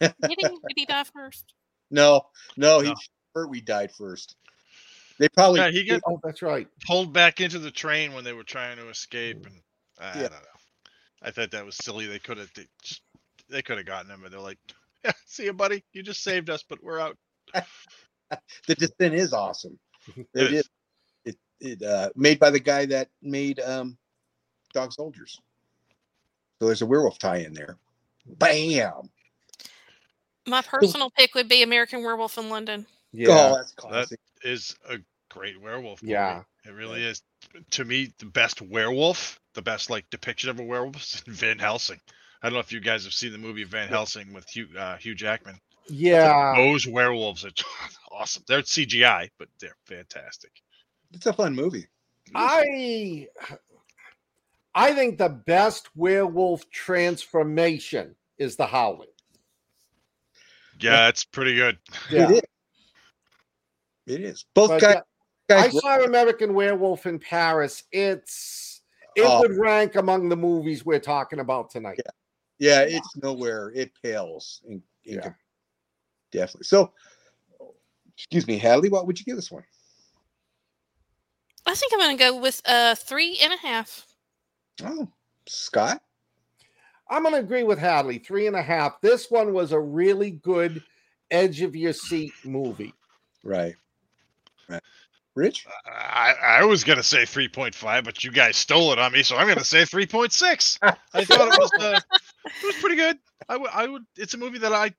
Did 0.00 0.14
he? 0.22 0.36
Did 0.36 0.58
he 0.76 0.86
die 0.86 1.04
first? 1.04 1.52
No, 1.90 2.22
no, 2.56 2.80
he 2.80 2.88
No. 2.90 2.94
hurt. 3.34 3.50
We 3.50 3.60
died 3.60 3.90
first. 3.92 4.36
They 5.18 5.28
probably. 5.30 5.60
Yeah, 5.60 5.70
he 5.70 5.84
got 5.84 6.02
Oh, 6.06 6.20
that's 6.22 6.42
right. 6.42 6.68
pulled 6.86 7.12
back 7.12 7.40
into 7.40 7.58
the 7.58 7.70
train 7.70 8.12
when 8.12 8.22
they 8.24 8.32
were 8.34 8.44
trying 8.44 8.76
to 8.76 8.88
escape, 8.90 9.46
and 9.46 9.60
I, 9.98 10.10
I 10.10 10.22
don't 10.22 10.32
know. 10.32 10.38
I 11.22 11.30
thought 11.30 11.50
that 11.52 11.64
was 11.64 11.76
silly. 11.76 12.06
They 12.06 12.18
could 12.18 12.36
have 12.38 12.50
they, 12.54 12.66
they 13.48 13.62
could 13.62 13.78
have 13.78 13.86
gotten 13.86 14.10
him, 14.10 14.24
and 14.24 14.32
they're 14.32 14.40
like, 14.40 14.58
"Yeah, 15.04 15.12
see 15.26 15.44
you, 15.44 15.54
buddy. 15.54 15.82
You 15.94 16.02
just 16.02 16.22
saved 16.22 16.50
us, 16.50 16.62
but 16.68 16.82
we're 16.82 17.00
out." 17.00 17.16
the 18.66 18.74
descent 18.74 19.14
is 19.14 19.32
awesome. 19.32 19.78
It 20.16 20.26
It 20.34 20.52
is. 20.52 20.60
is. 20.60 20.70
It 21.60 21.82
it 21.82 21.82
uh, 21.82 22.10
made 22.16 22.38
by 22.38 22.50
the 22.50 22.60
guy 22.60 22.86
that 22.86 23.08
made 23.22 23.60
um, 23.60 23.96
Dog 24.72 24.92
Soldiers. 24.92 25.40
So 26.58 26.66
there's 26.66 26.82
a 26.82 26.86
werewolf 26.86 27.18
tie 27.18 27.38
in 27.38 27.52
there. 27.52 27.76
Bam. 28.26 29.10
My 30.46 30.62
personal 30.62 31.10
pick 31.10 31.34
would 31.34 31.48
be 31.48 31.62
American 31.62 32.02
Werewolf 32.02 32.38
in 32.38 32.48
London. 32.48 32.86
Yeah. 33.12 33.28
Oh, 33.30 33.56
that's 33.56 33.72
classic. 33.72 34.20
Is 34.42 34.76
a 34.88 34.98
great 35.28 35.60
werewolf. 35.60 36.02
Movie. 36.02 36.12
Yeah. 36.12 36.42
it 36.64 36.70
really 36.70 37.02
is. 37.02 37.22
To 37.72 37.84
me, 37.84 38.12
the 38.18 38.26
best 38.26 38.62
werewolf, 38.62 39.40
the 39.54 39.62
best 39.62 39.90
like 39.90 40.08
depiction 40.10 40.50
of 40.50 40.60
a 40.60 40.62
werewolf, 40.62 40.96
is 40.96 41.20
Van 41.26 41.58
Helsing. 41.58 42.00
I 42.42 42.46
don't 42.46 42.54
know 42.54 42.60
if 42.60 42.72
you 42.72 42.80
guys 42.80 43.04
have 43.04 43.12
seen 43.12 43.32
the 43.32 43.38
movie 43.38 43.64
Van 43.64 43.88
Helsing 43.88 44.32
with 44.32 44.48
Hugh 44.48 44.68
uh, 44.78 44.96
Hugh 44.96 45.14
Jackman. 45.14 45.58
Yeah. 45.88 46.54
Those 46.56 46.86
werewolves 46.86 47.44
are 47.44 47.50
awesome. 48.12 48.44
They're 48.46 48.62
CGI, 48.62 49.30
but 49.38 49.48
they're 49.60 49.76
fantastic. 49.84 50.52
It's 51.16 51.26
a 51.26 51.32
fun 51.32 51.54
movie. 51.54 51.86
I 52.34 53.26
I 54.74 54.92
think 54.92 55.16
the 55.16 55.30
best 55.30 55.88
werewolf 55.96 56.68
transformation 56.70 58.14
is 58.38 58.56
the 58.56 58.66
howling. 58.66 59.08
Yeah, 60.78 61.08
it's 61.08 61.24
pretty 61.24 61.54
good. 61.54 61.78
Yeah. 62.10 62.30
It 62.30 62.32
is. 62.34 62.42
It 64.06 64.20
is. 64.20 64.44
Both 64.54 64.68
But, 64.68 64.80
guys. 64.82 64.96
uh, 65.50 65.54
I 65.54 65.68
saw 65.70 66.04
American 66.04 66.52
Werewolf 66.52 67.06
in 67.06 67.18
Paris. 67.18 67.82
It's 67.90 68.82
it 69.16 69.22
Oh. 69.24 69.40
would 69.40 69.56
rank 69.56 69.94
among 69.96 70.28
the 70.28 70.36
movies 70.36 70.84
we're 70.84 71.00
talking 71.00 71.40
about 71.40 71.70
tonight. 71.70 71.98
yeah, 72.58 72.82
it's 72.82 73.16
nowhere. 73.16 73.72
It 73.74 73.90
pales. 74.02 74.60
In, 74.68 74.82
in 75.04 75.14
Yeah. 75.14 75.32
Definitely. 76.30 76.64
So, 76.64 76.92
excuse 78.14 78.46
me, 78.46 78.58
Hadley, 78.58 78.90
what 78.90 79.06
would 79.06 79.18
you 79.18 79.24
give 79.24 79.36
this 79.36 79.50
one? 79.50 79.64
I 81.66 81.74
think 81.74 81.92
I'm 81.92 82.00
going 82.00 82.16
to 82.16 82.24
go 82.24 82.40
with 82.40 82.62
uh 82.64 82.94
three 82.94 83.38
and 83.42 83.52
a 83.52 83.56
half. 83.58 84.06
Oh, 84.84 85.08
Scott? 85.46 86.02
I'm 87.08 87.22
going 87.22 87.34
to 87.34 87.40
agree 87.40 87.62
with 87.62 87.78
Hadley. 87.78 88.18
Three 88.18 88.46
and 88.46 88.56
a 88.56 88.62
half. 88.62 89.00
This 89.00 89.30
one 89.30 89.52
was 89.52 89.72
a 89.72 89.80
really 89.80 90.32
good 90.32 90.82
edge 91.30 91.62
of 91.62 91.76
your 91.76 91.92
seat 91.92 92.32
movie. 92.44 92.94
Right. 93.42 93.74
Right. 94.68 94.82
Rich? 95.34 95.66
I, 95.86 96.34
I 96.42 96.64
was 96.64 96.82
gonna 96.82 97.02
say 97.02 97.22
3.5, 97.22 98.04
but 98.04 98.24
you 98.24 98.30
guys 98.30 98.56
stole 98.56 98.92
it 98.92 98.98
on 98.98 99.12
me, 99.12 99.22
so 99.22 99.36
I'm 99.36 99.46
gonna 99.46 99.64
say 99.64 99.82
3.6. 99.82 100.78
I 100.82 101.24
thought 101.24 101.52
it 101.52 101.58
was 101.58 101.70
uh, 101.78 102.00
it 102.46 102.64
was 102.64 102.74
pretty 102.76 102.96
good. 102.96 103.18
I 103.48 103.58
would 103.58 103.70
I 103.70 103.86
would. 103.86 104.02
It's 104.16 104.32
a 104.32 104.38
movie 104.38 104.58
that 104.58 104.72
I 104.72 104.94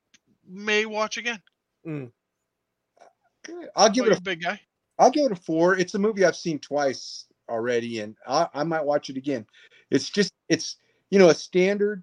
may 0.46 0.86
watch 0.86 1.18
again. 1.18 1.42
Good. 1.84 3.68
I'll 3.74 3.90
give 3.90 4.04
Give 4.04 4.12
it 4.12 4.16
a 4.16 4.18
a 4.18 4.22
big 4.22 4.42
guy. 4.42 4.60
I'll 4.98 5.10
give 5.10 5.26
it 5.26 5.32
a 5.32 5.36
four. 5.36 5.76
It's 5.76 5.94
a 5.94 5.98
movie 5.98 6.24
I've 6.24 6.36
seen 6.36 6.58
twice 6.58 7.26
already, 7.48 8.00
and 8.00 8.16
I, 8.26 8.48
I 8.54 8.64
might 8.64 8.84
watch 8.84 9.10
it 9.10 9.16
again. 9.16 9.46
It's 9.90 10.10
just 10.10 10.32
it's 10.48 10.76
you 11.10 11.18
know 11.18 11.28
a 11.28 11.34
standard 11.34 12.02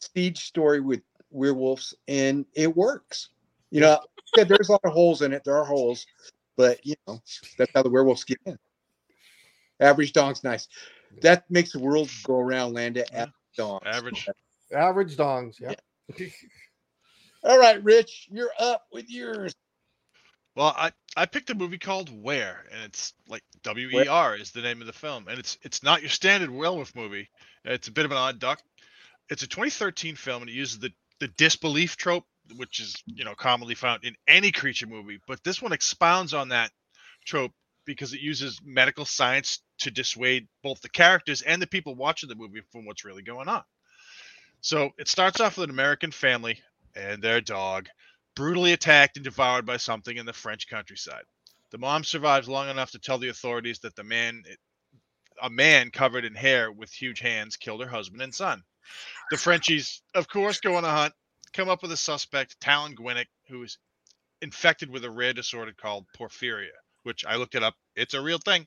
siege 0.00 0.44
story 0.44 0.80
with 0.80 1.00
werewolves, 1.30 1.94
and 2.08 2.44
it 2.54 2.74
works. 2.76 3.30
You 3.70 3.80
know, 3.80 4.00
yeah, 4.36 4.44
there's 4.44 4.68
a 4.68 4.72
lot 4.72 4.80
of 4.84 4.92
holes 4.92 5.22
in 5.22 5.32
it. 5.32 5.44
There 5.44 5.56
are 5.56 5.64
holes, 5.64 6.06
but 6.56 6.84
you 6.84 6.94
know 7.06 7.20
that's 7.56 7.72
how 7.74 7.82
the 7.82 7.90
werewolves 7.90 8.24
get 8.24 8.38
in. 8.46 8.58
Average 9.80 10.12
dong's 10.12 10.44
nice. 10.44 10.68
That 11.22 11.50
makes 11.50 11.72
the 11.72 11.78
world 11.78 12.10
go 12.22 12.38
around. 12.38 12.74
Land 12.74 12.98
at 12.98 13.10
Yeah. 13.12 13.22
average 13.22 13.32
dongs. 13.58 13.86
Average. 13.86 14.28
Average 14.72 15.16
dongs. 15.16 15.60
Yeah. 15.60 15.74
All 17.42 17.58
right, 17.58 17.82
Rich, 17.82 18.28
you're 18.30 18.52
up 18.58 18.86
with 18.92 19.08
yours. 19.10 19.54
Well, 20.56 20.74
I 20.76 20.92
I 21.16 21.26
picked 21.26 21.50
a 21.50 21.54
movie 21.54 21.78
called 21.78 22.10
Wer, 22.10 22.66
and 22.72 22.82
it's 22.84 23.14
like 23.28 23.42
W 23.62 23.88
E 23.88 24.08
R 24.08 24.34
is 24.36 24.50
the 24.50 24.62
name 24.62 24.80
of 24.80 24.86
the 24.86 24.92
film, 24.92 25.28
and 25.28 25.38
it's 25.38 25.58
it's 25.62 25.82
not 25.82 26.02
your 26.02 26.10
standard 26.10 26.50
werewolf 26.50 26.94
movie. 26.94 27.30
It's 27.64 27.88
a 27.88 27.92
bit 27.92 28.04
of 28.04 28.10
an 28.10 28.16
odd 28.16 28.38
duck. 28.38 28.60
It's 29.28 29.42
a 29.42 29.46
2013 29.48 30.16
film, 30.16 30.42
and 30.42 30.50
it 30.50 30.54
uses 30.54 30.78
the 30.78 30.92
the 31.20 31.28
disbelief 31.28 31.96
trope, 31.96 32.24
which 32.56 32.80
is 32.80 32.96
you 33.06 33.24
know 33.24 33.34
commonly 33.34 33.74
found 33.74 34.04
in 34.04 34.16
any 34.26 34.50
creature 34.50 34.86
movie, 34.86 35.20
but 35.26 35.42
this 35.44 35.62
one 35.62 35.72
expounds 35.72 36.34
on 36.34 36.48
that 36.48 36.72
trope 37.24 37.52
because 37.84 38.12
it 38.12 38.20
uses 38.20 38.60
medical 38.64 39.04
science 39.04 39.60
to 39.78 39.90
dissuade 39.90 40.48
both 40.62 40.80
the 40.80 40.88
characters 40.88 41.42
and 41.42 41.60
the 41.62 41.66
people 41.66 41.94
watching 41.94 42.28
the 42.28 42.34
movie 42.34 42.60
from 42.70 42.86
what's 42.86 43.04
really 43.04 43.22
going 43.22 43.48
on. 43.48 43.62
So 44.60 44.90
it 44.98 45.08
starts 45.08 45.40
off 45.40 45.56
with 45.56 45.64
an 45.64 45.70
American 45.70 46.10
family 46.10 46.60
and 46.94 47.22
their 47.22 47.40
dog 47.40 47.88
brutally 48.34 48.72
attacked 48.72 49.16
and 49.16 49.24
devoured 49.24 49.66
by 49.66 49.76
something 49.76 50.16
in 50.16 50.26
the 50.26 50.32
French 50.32 50.68
countryside. 50.68 51.24
The 51.70 51.78
mom 51.78 52.04
survives 52.04 52.48
long 52.48 52.68
enough 52.68 52.90
to 52.92 52.98
tell 52.98 53.18
the 53.18 53.28
authorities 53.28 53.78
that 53.80 53.94
the 53.94 54.04
man, 54.04 54.42
a 55.42 55.50
man 55.50 55.90
covered 55.90 56.24
in 56.24 56.34
hair 56.34 56.72
with 56.72 56.92
huge 56.92 57.20
hands, 57.20 57.56
killed 57.56 57.82
her 57.82 57.88
husband 57.88 58.22
and 58.22 58.34
son. 58.34 58.62
The 59.30 59.36
Frenchies, 59.36 60.02
of 60.14 60.28
course, 60.28 60.58
go 60.60 60.76
on 60.76 60.84
a 60.84 60.90
hunt, 60.90 61.14
come 61.52 61.68
up 61.68 61.82
with 61.82 61.92
a 61.92 61.96
suspect, 61.96 62.60
Talan 62.60 62.94
Gwynek, 62.96 63.26
who 63.48 63.62
is 63.62 63.78
infected 64.42 64.90
with 64.90 65.04
a 65.04 65.10
rare 65.10 65.32
disorder 65.32 65.72
called 65.72 66.06
porphyria, 66.18 66.70
which 67.04 67.24
I 67.24 67.36
looked 67.36 67.54
it 67.54 67.62
up. 67.62 67.74
It's 67.94 68.14
a 68.14 68.20
real 68.20 68.38
thing. 68.38 68.66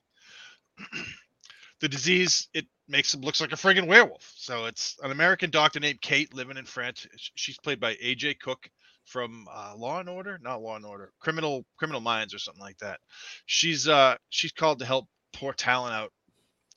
the 1.81 1.89
disease 1.89 2.47
it 2.53 2.65
makes 2.87 3.13
him 3.13 3.21
looks 3.21 3.41
like 3.41 3.51
a 3.51 3.55
friggin' 3.57 3.87
werewolf. 3.87 4.31
So 4.35 4.65
it's 4.65 4.97
an 5.03 5.11
American 5.11 5.49
doctor 5.49 5.79
named 5.79 6.01
Kate 6.01 6.33
living 6.33 6.57
in 6.57 6.65
France. 6.65 7.05
She's 7.35 7.57
played 7.57 7.79
by 7.79 7.95
AJ 7.95 8.39
Cook 8.39 8.69
from 9.05 9.47
uh, 9.51 9.73
Law 9.75 9.99
and 9.99 10.09
Order, 10.09 10.39
not 10.41 10.61
Law 10.61 10.75
and 10.75 10.85
Order, 10.85 11.11
Criminal 11.19 11.65
Criminal 11.77 12.01
Minds 12.01 12.33
or 12.33 12.39
something 12.39 12.61
like 12.63 12.77
that. 12.79 12.99
She's 13.45 13.87
uh 13.87 14.15
she's 14.29 14.51
called 14.51 14.79
to 14.79 14.85
help 14.85 15.07
poor 15.33 15.53
Talan 15.53 15.91
out, 15.91 16.11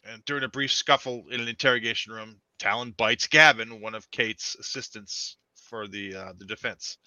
and 0.05 0.24
during 0.24 0.45
a 0.45 0.49
brief 0.49 0.72
scuffle 0.72 1.24
in 1.31 1.41
an 1.41 1.49
interrogation 1.49 2.12
room, 2.12 2.41
Talan 2.59 2.97
bites 2.97 3.27
Gavin, 3.29 3.81
one 3.81 3.95
of 3.95 4.11
Kate's 4.11 4.57
assistants 4.57 5.37
for 5.68 5.87
the 5.89 6.14
uh, 6.16 6.33
the 6.39 6.47
defense. 6.47 6.99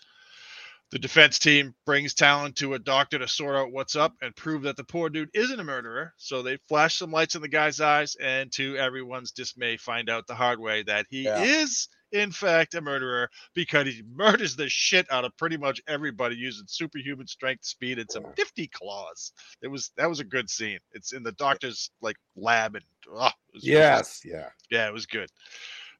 The 0.91 0.97
defense 0.99 1.37
team 1.37 1.75
brings 1.85 2.15
Talan 2.15 2.55
to 2.55 2.73
a 2.73 2.79
doctor 2.79 3.19
to 3.19 3.27
sort 3.27 3.55
out 3.55 3.71
what's 3.71 3.95
up 3.95 4.15
and 4.23 4.35
prove 4.35 4.63
that 4.63 4.75
the 4.75 4.83
poor 4.83 5.09
dude 5.09 5.29
isn't 5.35 5.59
a 5.59 5.63
murderer. 5.63 6.13
So 6.17 6.41
they 6.41 6.57
flash 6.67 6.95
some 6.95 7.11
lights 7.11 7.35
in 7.35 7.43
the 7.43 7.47
guy's 7.47 7.79
eyes, 7.79 8.15
and 8.15 8.51
to 8.53 8.75
everyone's 8.75 9.31
dismay, 9.31 9.77
find 9.77 10.09
out 10.09 10.25
the 10.25 10.33
hard 10.33 10.59
way 10.59 10.81
that 10.83 11.05
he 11.11 11.25
Yeah. 11.25 11.43
is, 11.43 11.89
in 12.11 12.31
fact, 12.31 12.73
a 12.75 12.81
murderer 12.81 13.29
because 13.53 13.87
he 13.87 14.03
murders 14.13 14.55
the 14.55 14.69
shit 14.69 15.05
out 15.11 15.25
of 15.25 15.35
pretty 15.37 15.57
much 15.57 15.81
everybody 15.87 16.35
using 16.35 16.65
superhuman 16.67 17.27
strength, 17.27 17.65
speed, 17.65 17.99
and 17.99 18.09
some 18.09 18.25
nifty 18.37 18.67
claws. 18.67 19.31
It 19.61 19.67
was 19.67 19.91
that 19.97 20.09
was 20.09 20.19
a 20.19 20.25
good 20.25 20.49
scene. 20.49 20.79
It's 20.91 21.13
in 21.13 21.23
the 21.23 21.31
doctor's 21.33 21.91
like 22.01 22.17
lab, 22.35 22.75
and 22.75 22.85
oh, 23.11 23.29
Yes. 23.53 24.21
Yeah. 24.25 24.49
yeah, 24.69 24.87
it 24.87 24.93
was 24.93 25.05
good. 25.05 25.29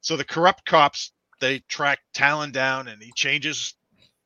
So 0.00 0.16
the 0.16 0.24
corrupt 0.24 0.64
cops 0.64 1.12
they 1.40 1.60
track 1.60 2.00
Talan 2.14 2.52
down, 2.52 2.88
and 2.88 3.02
he 3.02 3.12
changes 3.14 3.74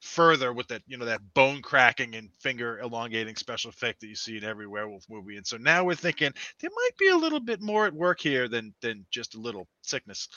further 0.00 0.52
with 0.52 0.68
that 0.68 0.82
you 0.86 0.98
know 0.98 1.06
that 1.06 1.20
bone 1.32 1.62
cracking 1.62 2.14
and 2.14 2.28
finger 2.38 2.78
elongating 2.80 3.34
special 3.36 3.70
effect 3.70 4.00
that 4.00 4.06
you 4.06 4.14
see 4.14 4.36
in 4.36 4.44
every 4.44 4.66
werewolf 4.66 5.04
movie. 5.08 5.36
And 5.36 5.46
so 5.46 5.56
now 5.56 5.84
we're 5.84 5.94
thinking 5.94 6.30
there 6.60 6.70
might 6.74 6.98
be 6.98 7.08
a 7.08 7.16
little 7.16 7.40
bit 7.40 7.62
more 7.62 7.86
at 7.86 7.94
work 7.94 8.20
here 8.20 8.48
than 8.48 8.74
than 8.82 9.06
just 9.10 9.34
a 9.34 9.40
little 9.40 9.66
sickness. 9.82 10.28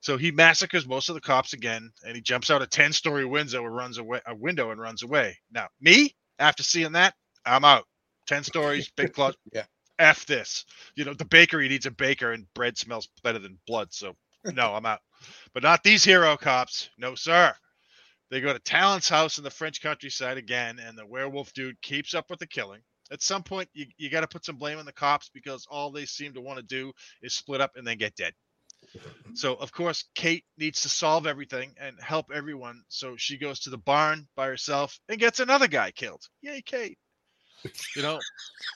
So 0.00 0.16
he 0.16 0.30
massacres 0.30 0.86
most 0.86 1.08
of 1.08 1.14
the 1.14 1.20
cops 1.20 1.52
again, 1.52 1.92
and 2.06 2.16
he 2.16 2.22
jumps 2.22 2.50
out 2.50 2.62
a 2.62 2.66
ten 2.66 2.92
story 2.92 3.24
window 3.24 3.64
and 3.64 3.74
runs 3.74 3.98
away 3.98 4.20
a 4.26 4.34
window 4.34 4.70
and 4.70 4.80
runs 4.80 5.02
away. 5.02 5.38
Now 5.52 5.68
me, 5.80 6.14
after 6.38 6.62
seeing 6.62 6.92
that, 6.92 7.14
I'm 7.44 7.64
out. 7.64 7.84
Ten 8.26 8.42
stories, 8.42 8.90
big 8.96 9.12
claws. 9.14 9.36
Yeah. 9.52 9.64
F 9.98 10.24
this. 10.24 10.64
You 10.94 11.04
know, 11.04 11.12
the 11.12 11.26
bakery 11.26 11.68
needs 11.68 11.84
a 11.84 11.90
baker 11.90 12.32
and 12.32 12.46
bread 12.54 12.78
smells 12.78 13.08
better 13.22 13.38
than 13.38 13.58
blood. 13.66 13.88
So 13.92 14.16
no, 14.44 14.74
I'm 14.74 14.86
out. 14.86 15.00
But 15.52 15.62
not 15.62 15.84
these 15.84 16.04
hero 16.04 16.36
cops. 16.36 16.88
No, 16.98 17.14
sir. 17.14 17.54
They 18.30 18.40
go 18.40 18.52
to 18.52 18.60
Talan's 18.60 19.08
house 19.08 19.38
in 19.38 19.44
the 19.44 19.50
French 19.50 19.82
countryside 19.82 20.38
again, 20.38 20.78
and 20.78 20.96
the 20.96 21.04
werewolf 21.06 21.52
dude 21.52 21.80
keeps 21.82 22.14
up 22.14 22.30
with 22.30 22.38
the 22.38 22.46
killing. 22.46 22.80
At 23.10 23.22
some 23.22 23.42
point, 23.42 23.68
you, 23.74 23.86
you 23.98 24.08
got 24.08 24.20
to 24.20 24.28
put 24.28 24.44
some 24.44 24.56
blame 24.56 24.78
on 24.78 24.86
the 24.86 24.92
cops 24.92 25.30
because 25.34 25.66
all 25.68 25.90
they 25.90 26.06
seem 26.06 26.32
to 26.34 26.40
want 26.40 26.58
to 26.58 26.62
do 26.62 26.92
is 27.22 27.34
split 27.34 27.60
up 27.60 27.72
and 27.74 27.84
then 27.84 27.98
get 27.98 28.14
dead. 28.14 28.32
So, 29.34 29.54
of 29.54 29.72
course, 29.72 30.04
Kate 30.14 30.44
needs 30.58 30.82
to 30.82 30.88
solve 30.88 31.26
everything 31.26 31.74
and 31.78 31.96
help 32.00 32.30
everyone. 32.34 32.82
So 32.88 33.16
she 33.16 33.38
goes 33.38 33.60
to 33.60 33.70
the 33.70 33.78
barn 33.78 34.26
by 34.34 34.46
herself 34.46 34.98
and 35.08 35.20
gets 35.20 35.40
another 35.40 35.68
guy 35.68 35.90
killed. 35.90 36.22
Yay, 36.42 36.62
Kate. 36.62 36.98
You 37.94 38.02
know, 38.02 38.18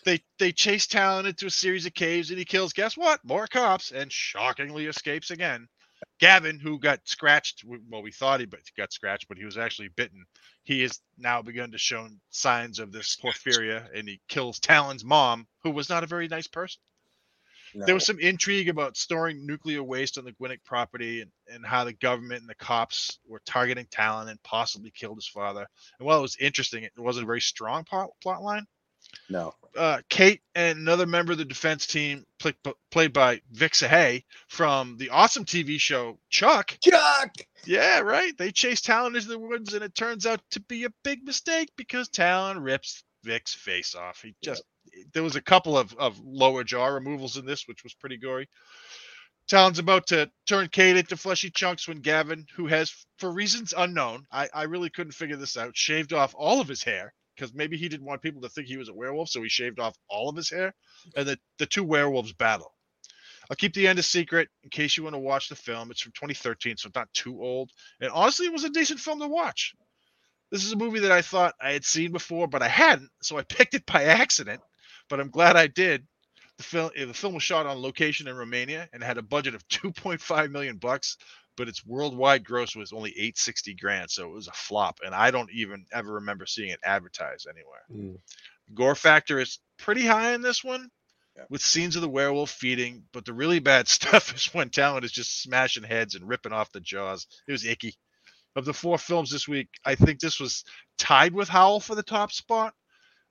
they 0.04 0.22
they 0.38 0.52
chase 0.52 0.86
Talan 0.86 1.26
into 1.26 1.46
a 1.46 1.50
series 1.50 1.86
of 1.86 1.94
caves 1.94 2.30
and 2.30 2.38
he 2.38 2.44
kills, 2.44 2.74
guess 2.74 2.96
what? 2.96 3.20
More 3.24 3.46
cops 3.46 3.92
and 3.92 4.12
shockingly 4.12 4.86
escapes 4.86 5.30
again. 5.30 5.68
Gavin, 6.20 6.60
who 6.60 6.78
got 6.78 7.00
scratched, 7.04 7.64
well, 7.64 8.02
we 8.02 8.12
thought 8.12 8.40
he 8.40 8.48
got 8.76 8.92
scratched, 8.92 9.26
but 9.28 9.38
he 9.38 9.44
was 9.44 9.56
actually 9.56 9.88
bitten. 9.88 10.26
He 10.64 10.82
has 10.82 11.00
now 11.16 11.40
begun 11.40 11.72
to 11.72 11.78
show 11.78 12.08
signs 12.30 12.78
of 12.78 12.92
this 12.92 13.16
porphyria, 13.16 13.88
and 13.94 14.06
he 14.06 14.20
kills 14.28 14.60
Talan's 14.60 15.04
mom, 15.04 15.46
who 15.62 15.70
was 15.70 15.88
not 15.88 16.04
a 16.04 16.08
very 16.08 16.28
nice 16.28 16.46
person. 16.46 16.80
No. 17.74 17.86
There 17.86 17.94
was 17.94 18.06
some 18.06 18.20
intrigue 18.20 18.68
about 18.68 18.96
storing 18.96 19.46
nuclear 19.46 19.82
waste 19.82 20.16
on 20.16 20.24
the 20.24 20.32
Gwynek 20.32 20.62
property 20.64 21.22
and, 21.22 21.30
and 21.52 21.66
how 21.66 21.84
the 21.84 21.92
government 21.92 22.40
and 22.40 22.48
the 22.48 22.54
cops 22.54 23.18
were 23.26 23.42
targeting 23.44 23.86
Talan 23.86 24.28
and 24.28 24.42
possibly 24.42 24.92
killed 24.92 25.16
his 25.16 25.26
father. 25.26 25.66
And 25.98 26.06
while 26.06 26.18
it 26.18 26.22
was 26.22 26.36
interesting, 26.36 26.84
it 26.84 26.92
wasn't 26.96 27.24
a 27.24 27.26
very 27.26 27.40
strong 27.40 27.84
plot, 27.84 28.10
plot 28.22 28.42
line. 28.42 28.66
No. 29.28 29.54
uh, 29.76 30.00
Kate 30.08 30.40
and 30.54 30.78
another 30.78 31.06
member 31.06 31.32
of 31.32 31.38
the 31.38 31.44
defense 31.44 31.86
team, 31.86 32.24
play, 32.38 32.54
played 32.90 33.12
by 33.12 33.40
Vic 33.52 33.72
Sahay 33.72 34.24
from 34.48 34.96
the 34.96 35.10
awesome 35.10 35.44
TV 35.44 35.80
show 35.80 36.18
Chuck. 36.30 36.76
Chuck. 36.82 37.30
Yeah, 37.66 38.00
right. 38.00 38.36
They 38.36 38.50
chase 38.50 38.80
Talan 38.80 39.14
into 39.14 39.28
the 39.28 39.38
woods, 39.38 39.74
and 39.74 39.84
it 39.84 39.94
turns 39.94 40.26
out 40.26 40.40
to 40.52 40.60
be 40.60 40.84
a 40.84 40.92
big 41.02 41.24
mistake 41.24 41.70
because 41.76 42.08
Talan 42.08 42.62
rips 42.62 43.04
Vic's 43.22 43.54
face 43.54 43.94
off. 43.94 44.20
He 44.22 44.34
just 44.42 44.62
there 45.12 45.22
was 45.22 45.36
a 45.36 45.42
couple 45.42 45.76
of, 45.76 45.94
of 45.94 46.20
lower 46.24 46.64
jaw 46.64 46.86
removals 46.86 47.36
in 47.36 47.46
this, 47.46 47.66
which 47.66 47.84
was 47.84 47.94
pretty 47.94 48.16
gory. 48.16 48.48
Talan's 49.48 49.78
about 49.78 50.06
to 50.06 50.30
turn 50.46 50.68
Kate 50.68 50.96
into 50.96 51.16
fleshy 51.16 51.50
chunks 51.50 51.86
when 51.86 52.00
Gavin, 52.00 52.46
who 52.56 52.66
has, 52.66 53.06
for 53.18 53.30
reasons 53.30 53.74
unknown, 53.76 54.24
I, 54.32 54.48
I 54.54 54.62
really 54.64 54.88
couldn't 54.88 55.12
figure 55.12 55.36
this 55.36 55.56
out, 55.56 55.76
shaved 55.76 56.12
off 56.12 56.34
all 56.36 56.60
of 56.60 56.68
his 56.68 56.82
hair 56.82 57.12
because 57.36 57.52
maybe 57.52 57.76
he 57.76 57.88
didn't 57.88 58.06
want 58.06 58.22
people 58.22 58.40
to 58.42 58.48
think 58.48 58.68
he 58.68 58.76
was 58.76 58.88
a 58.88 58.94
werewolf, 58.94 59.28
so 59.28 59.42
he 59.42 59.48
shaved 59.48 59.80
off 59.80 59.96
all 60.08 60.28
of 60.28 60.36
his 60.36 60.48
hair. 60.48 60.72
And 61.16 61.26
the, 61.26 61.38
the 61.58 61.66
two 61.66 61.84
werewolves 61.84 62.32
battle. 62.32 62.72
I'll 63.50 63.56
keep 63.56 63.74
the 63.74 63.86
end 63.86 63.98
a 63.98 64.02
secret 64.02 64.48
in 64.62 64.70
case 64.70 64.96
you 64.96 65.02
want 65.02 65.14
to 65.14 65.20
watch 65.20 65.48
the 65.48 65.56
film. 65.56 65.90
It's 65.90 66.00
from 66.00 66.12
2013, 66.12 66.76
so 66.76 66.86
it's 66.86 66.96
not 66.96 67.12
too 67.12 67.42
old. 67.42 67.70
And 68.00 68.10
honestly, 68.10 68.46
it 68.46 68.52
was 68.52 68.64
a 68.64 68.70
decent 68.70 69.00
film 69.00 69.20
to 69.20 69.28
watch. 69.28 69.74
This 70.50 70.64
is 70.64 70.72
a 70.72 70.76
movie 70.76 71.00
that 71.00 71.12
I 71.12 71.20
thought 71.20 71.54
I 71.60 71.72
had 71.72 71.84
seen 71.84 72.12
before, 72.12 72.46
but 72.46 72.62
I 72.62 72.68
hadn't, 72.68 73.10
so 73.22 73.36
I 73.36 73.42
picked 73.48 73.74
it 73.74 73.84
by 73.84 74.04
accident. 74.04 74.62
But 75.08 75.20
I'm 75.20 75.30
glad 75.30 75.56
I 75.56 75.66
did. 75.66 76.06
The 76.58 76.62
film 76.64 76.90
the 76.96 77.12
film 77.14 77.34
was 77.34 77.42
shot 77.42 77.66
on 77.66 77.82
location 77.82 78.28
in 78.28 78.36
Romania 78.36 78.88
and 78.92 79.02
had 79.02 79.18
a 79.18 79.22
budget 79.22 79.54
of 79.54 79.66
2.5 79.68 80.50
million 80.50 80.76
bucks, 80.76 81.16
but 81.56 81.68
its 81.68 81.84
worldwide 81.84 82.44
gross 82.44 82.76
was 82.76 82.92
only 82.92 83.10
860 83.10 83.74
grand, 83.74 84.10
so 84.10 84.24
it 84.24 84.32
was 84.32 84.48
a 84.48 84.52
flop. 84.52 85.00
And 85.04 85.14
I 85.14 85.30
don't 85.30 85.50
even 85.52 85.84
ever 85.92 86.14
remember 86.14 86.46
seeing 86.46 86.70
it 86.70 86.80
advertised 86.84 87.46
anywhere. 87.48 87.82
Mm. 88.14 88.18
Gore 88.72 88.94
factor 88.94 89.40
is 89.40 89.58
pretty 89.78 90.06
high 90.06 90.32
in 90.32 90.42
this 90.42 90.62
one, 90.64 90.88
Yeah. 91.36 91.44
with 91.50 91.60
scenes 91.60 91.96
of 91.96 92.02
the 92.02 92.08
werewolf 92.08 92.50
feeding. 92.50 93.02
But 93.12 93.24
the 93.24 93.34
really 93.34 93.58
bad 93.58 93.88
stuff 93.98 94.34
is 94.34 94.54
when 94.54 94.70
Talan 94.70 95.02
is 95.04 95.12
just 95.12 95.42
smashing 95.42 95.82
heads 95.84 96.14
and 96.14 96.26
ripping 96.28 96.52
off 96.52 96.72
the 96.72 96.80
jaws. 96.80 97.26
It 97.48 97.52
was 97.52 97.66
icky. 97.66 97.94
Of 98.56 98.64
the 98.64 98.72
four 98.72 98.98
films 98.98 99.30
this 99.32 99.48
week, 99.48 99.68
I 99.84 99.96
think 99.96 100.20
this 100.20 100.38
was 100.38 100.62
tied 100.98 101.34
with 101.34 101.48
Howl 101.48 101.80
for 101.80 101.96
the 101.96 102.04
top 102.04 102.30
spot. 102.30 102.72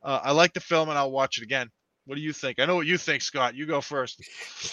Uh, 0.04 0.20
I 0.24 0.32
like 0.32 0.54
the 0.54 0.60
film 0.60 0.90
and 0.90 0.98
I'll 0.98 1.12
watch 1.12 1.38
it 1.38 1.44
again. 1.44 1.70
What 2.06 2.16
do 2.16 2.22
you 2.22 2.34
think? 2.34 2.60
I 2.60 2.66
know 2.66 2.76
what 2.76 2.86
you 2.86 2.98
think, 2.98 3.22
Scott. 3.22 3.56
You 3.56 3.66
go 3.66 3.80
first. 3.80 4.22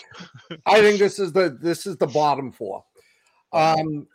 I 0.66 0.80
think 0.80 0.98
this 0.98 1.18
is 1.18 1.32
the 1.32 1.56
this 1.60 1.86
is 1.86 1.96
the 1.96 2.08
bottom 2.08 2.50
four. 2.50 2.84
Um, 3.52 4.08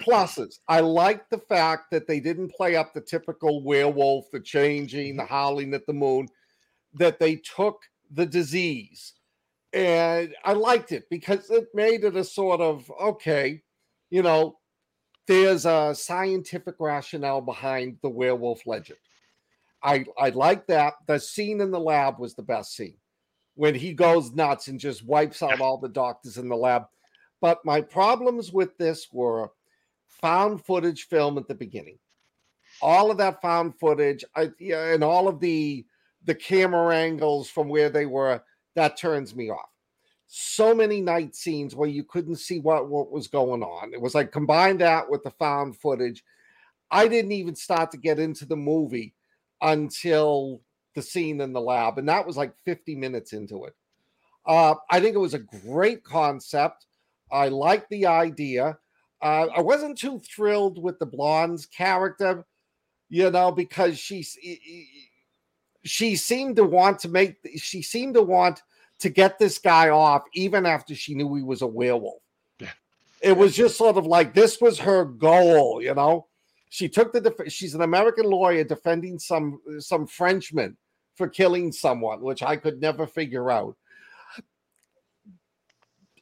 pluses. 0.00 0.58
I 0.66 0.80
like 0.80 1.28
the 1.28 1.38
fact 1.38 1.90
that 1.90 2.06
they 2.06 2.18
didn't 2.18 2.52
play 2.52 2.76
up 2.76 2.94
the 2.94 3.00
typical 3.02 3.62
werewolf, 3.62 4.30
the 4.30 4.40
changing, 4.40 5.16
the 5.16 5.24
howling 5.24 5.74
at 5.74 5.86
the 5.86 5.92
moon. 5.92 6.28
That 6.94 7.20
they 7.20 7.36
took 7.36 7.82
the 8.10 8.26
disease, 8.26 9.12
and 9.72 10.34
I 10.42 10.54
liked 10.54 10.92
it 10.92 11.04
because 11.10 11.50
it 11.50 11.68
made 11.74 12.04
it 12.04 12.16
a 12.16 12.24
sort 12.24 12.60
of 12.62 12.90
okay, 13.00 13.62
you 14.08 14.22
know, 14.22 14.58
there's 15.26 15.66
a 15.66 15.94
scientific 15.94 16.76
rationale 16.80 17.42
behind 17.42 17.98
the 18.02 18.08
werewolf 18.08 18.66
legend. 18.66 18.98
I 19.82 20.04
I 20.18 20.30
like 20.30 20.66
that. 20.66 20.94
The 21.06 21.18
scene 21.18 21.60
in 21.60 21.70
the 21.70 21.80
lab 21.80 22.18
was 22.18 22.34
the 22.34 22.42
best 22.42 22.74
scene 22.74 22.96
when 23.54 23.74
he 23.74 23.92
goes 23.92 24.32
nuts 24.32 24.68
and 24.68 24.80
just 24.80 25.04
wipes 25.04 25.42
out 25.42 25.60
all 25.60 25.78
the 25.78 25.88
doctors 25.88 26.38
in 26.38 26.48
the 26.48 26.56
lab. 26.56 26.84
But 27.40 27.64
my 27.64 27.80
problems 27.80 28.52
with 28.52 28.76
this 28.78 29.08
were 29.12 29.50
found 30.06 30.64
footage 30.64 31.08
film 31.08 31.38
at 31.38 31.48
the 31.48 31.54
beginning. 31.54 31.98
All 32.82 33.10
of 33.10 33.18
that 33.18 33.42
found 33.42 33.78
footage, 33.78 34.24
I, 34.34 34.50
and 34.72 35.02
all 35.02 35.28
of 35.28 35.40
the 35.40 35.84
the 36.24 36.34
camera 36.34 36.94
angles 36.94 37.48
from 37.48 37.68
where 37.68 37.88
they 37.88 38.06
were, 38.06 38.42
that 38.74 38.98
turns 38.98 39.34
me 39.34 39.50
off. 39.50 39.70
So 40.26 40.74
many 40.74 41.00
night 41.00 41.34
scenes 41.34 41.74
where 41.74 41.88
you 41.88 42.04
couldn't 42.04 42.36
see 42.36 42.60
what, 42.60 42.88
what 42.88 43.10
was 43.10 43.26
going 43.26 43.62
on. 43.62 43.92
It 43.94 44.00
was 44.00 44.14
like 44.14 44.30
combine 44.30 44.76
that 44.78 45.10
with 45.10 45.22
the 45.22 45.30
found 45.30 45.76
footage. 45.76 46.22
I 46.90 47.08
didn't 47.08 47.32
even 47.32 47.54
start 47.54 47.90
to 47.92 47.96
get 47.96 48.18
into 48.18 48.44
the 48.44 48.56
movie 48.56 49.14
until 49.62 50.60
the 50.94 51.02
scene 51.02 51.40
in 51.40 51.52
the 51.52 51.60
lab, 51.60 51.98
and 51.98 52.08
that 52.08 52.26
was 52.26 52.36
like 52.36 52.52
50 52.64 52.96
minutes 52.96 53.32
into 53.32 53.64
it. 53.64 53.74
Uh, 54.46 54.74
I 54.90 55.00
think 55.00 55.14
it 55.14 55.20
was 55.20 55.34
a 55.34 55.38
great 55.38 56.02
concept. 56.02 56.86
I 57.30 57.48
like 57.48 57.88
the 57.88 58.06
idea. 58.06 58.78
Uh, 59.22 59.46
I 59.54 59.60
wasn't 59.60 59.98
too 59.98 60.18
thrilled 60.20 60.82
with 60.82 60.98
the 60.98 61.06
blonde's 61.06 61.66
character, 61.66 62.44
you 63.08 63.30
know, 63.30 63.52
because 63.52 63.98
she 63.98 64.26
she 65.82 66.16
seemed 66.16 66.56
to 66.56 66.64
want 66.64 66.98
to 67.00 67.08
make 67.08 67.36
she 67.56 67.82
seemed 67.82 68.14
to 68.14 68.22
want 68.22 68.62
to 68.98 69.08
get 69.08 69.38
this 69.38 69.58
guy 69.58 69.88
off 69.90 70.22
even 70.34 70.66
after 70.66 70.94
she 70.94 71.14
knew 71.14 71.34
he 71.34 71.42
was 71.42 71.62
a 71.62 71.66
werewolf. 71.66 72.22
Yeah. 72.58 72.68
It 73.22 73.36
was 73.36 73.54
just 73.54 73.76
sort 73.76 73.96
of 73.96 74.06
like 74.06 74.34
this 74.34 74.60
was 74.60 74.78
her 74.78 75.04
goal, 75.04 75.82
you 75.82 75.94
know. 75.94 76.26
She 76.70 76.88
took 76.88 77.12
the 77.12 77.20
def- 77.20 77.52
she's 77.52 77.74
an 77.74 77.82
American 77.82 78.24
lawyer 78.26 78.64
defending 78.64 79.18
some 79.18 79.60
some 79.80 80.06
Frenchman 80.06 80.76
for 81.16 81.28
killing 81.28 81.72
someone, 81.72 82.20
which 82.22 82.42
I 82.42 82.56
could 82.56 82.80
never 82.80 83.06
figure 83.06 83.50
out. 83.50 83.76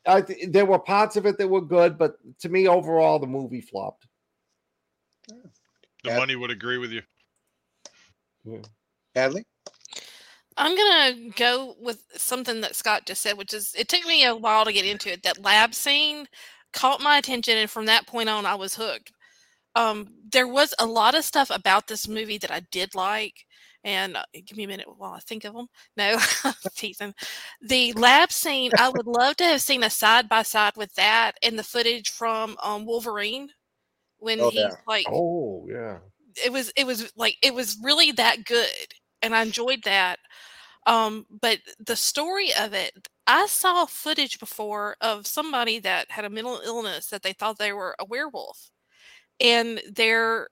I 0.07 0.23
th- 0.23 0.49
there 0.51 0.65
were 0.65 0.79
parts 0.79 1.17
of 1.17 1.27
it 1.27 1.37
that 1.39 1.49
were 1.49 1.61
good, 1.61 1.99
but 1.99 2.17
to 2.41 2.49
me, 2.49 2.67
overall, 2.67 3.19
the 3.19 3.27
movie 3.27 3.61
flopped. 3.61 4.07
The 5.29 5.43
Yeah. 6.05 6.17
money 6.17 6.35
would 6.35 6.51
agree 6.51 6.79
with 6.79 6.93
you. 6.93 7.03
Hadley. 9.15 9.45
I'm 10.57 10.75
gonna 10.75 11.31
go 11.37 11.77
with 11.79 12.03
something 12.17 12.63
that 12.63 12.75
Scott 12.75 13.05
just 13.07 13.21
said, 13.21 13.37
which 13.37 13.53
is 13.53 13.75
it 13.75 13.89
took 13.89 14.05
me 14.07 14.25
a 14.25 14.35
while 14.35 14.65
to 14.65 14.73
get 14.73 14.87
into 14.87 15.13
it. 15.13 15.23
That 15.23 15.43
lab 15.43 15.75
scene 15.75 16.27
caught 16.73 17.03
my 17.03 17.19
attention, 17.19 17.59
and 17.59 17.71
from 17.71 17.85
that 17.87 18.07
point 18.07 18.31
on, 18.31 18.47
I 18.47 18.55
was 18.55 18.75
hooked. 18.75 19.13
Um, 19.75 20.09
there 20.33 20.49
was 20.49 20.75
a 20.79 20.87
lot 20.87 21.15
of 21.15 21.25
stuff 21.25 21.51
about 21.51 21.87
this 21.89 22.09
movie 22.09 22.39
that 22.39 22.51
I 22.51 22.61
did 22.71 22.95
like, 22.95 23.47
and 23.85 24.17
uh, 24.17 24.25
give 24.47 24.57
me 24.57 24.65
a 24.65 24.69
minute 24.69 24.87
while 24.97 25.13
I 25.13 25.21
think 25.21 25.45
of 25.45 25.55
them. 25.55 25.67
No, 25.97 26.19
teasing. 26.77 27.15
The 27.63 27.93
lab 27.95 28.33
scene, 28.33 28.73
I 28.77 28.89
would 28.89 29.07
love 29.07 29.37
to 29.37 29.45
have 29.45 29.63
seen 29.63 29.83
a 29.85 29.91
side 29.91 30.29
by 30.29 30.43
side 30.43 30.77
with 30.77 30.95
that 30.95 31.33
and 31.43 31.59
the 31.59 31.65
footage 31.65 32.11
from 32.11 32.57
um, 32.63 32.85
Wolverine 32.87 33.51
when 34.19 34.41
Oh, 34.41 34.51
he's 34.51 34.77
yeah. 34.77 34.77
like 34.87 35.09
Oh 35.09 35.67
yeah, 35.69 35.99
it 36.45 36.53
was 36.53 36.73
it 36.77 36.87
was 36.87 37.13
like 37.17 37.37
it 37.43 37.55
was 37.55 37.77
really 37.83 38.13
that 38.13 38.45
good 38.45 38.69
and 39.23 39.35
i 39.35 39.43
enjoyed 39.43 39.83
that 39.85 40.19
um 40.87 41.27
but 41.43 41.59
the 41.85 41.97
story 41.97 42.51
of 42.59 42.73
it 42.75 42.93
i 43.27 43.47
saw 43.47 43.85
footage 43.87 44.39
before 44.39 44.97
of 45.01 45.27
somebody 45.27 45.79
that 45.79 46.11
had 46.11 46.25
a 46.25 46.31
mental 46.31 46.61
illness 46.65 47.09
that 47.09 47.23
they 47.23 47.33
thought 47.33 47.59
they 47.59 47.73
were 47.73 47.95
a 47.99 48.05
werewolf 48.05 48.71
and 49.41 49.81
their 49.91 50.49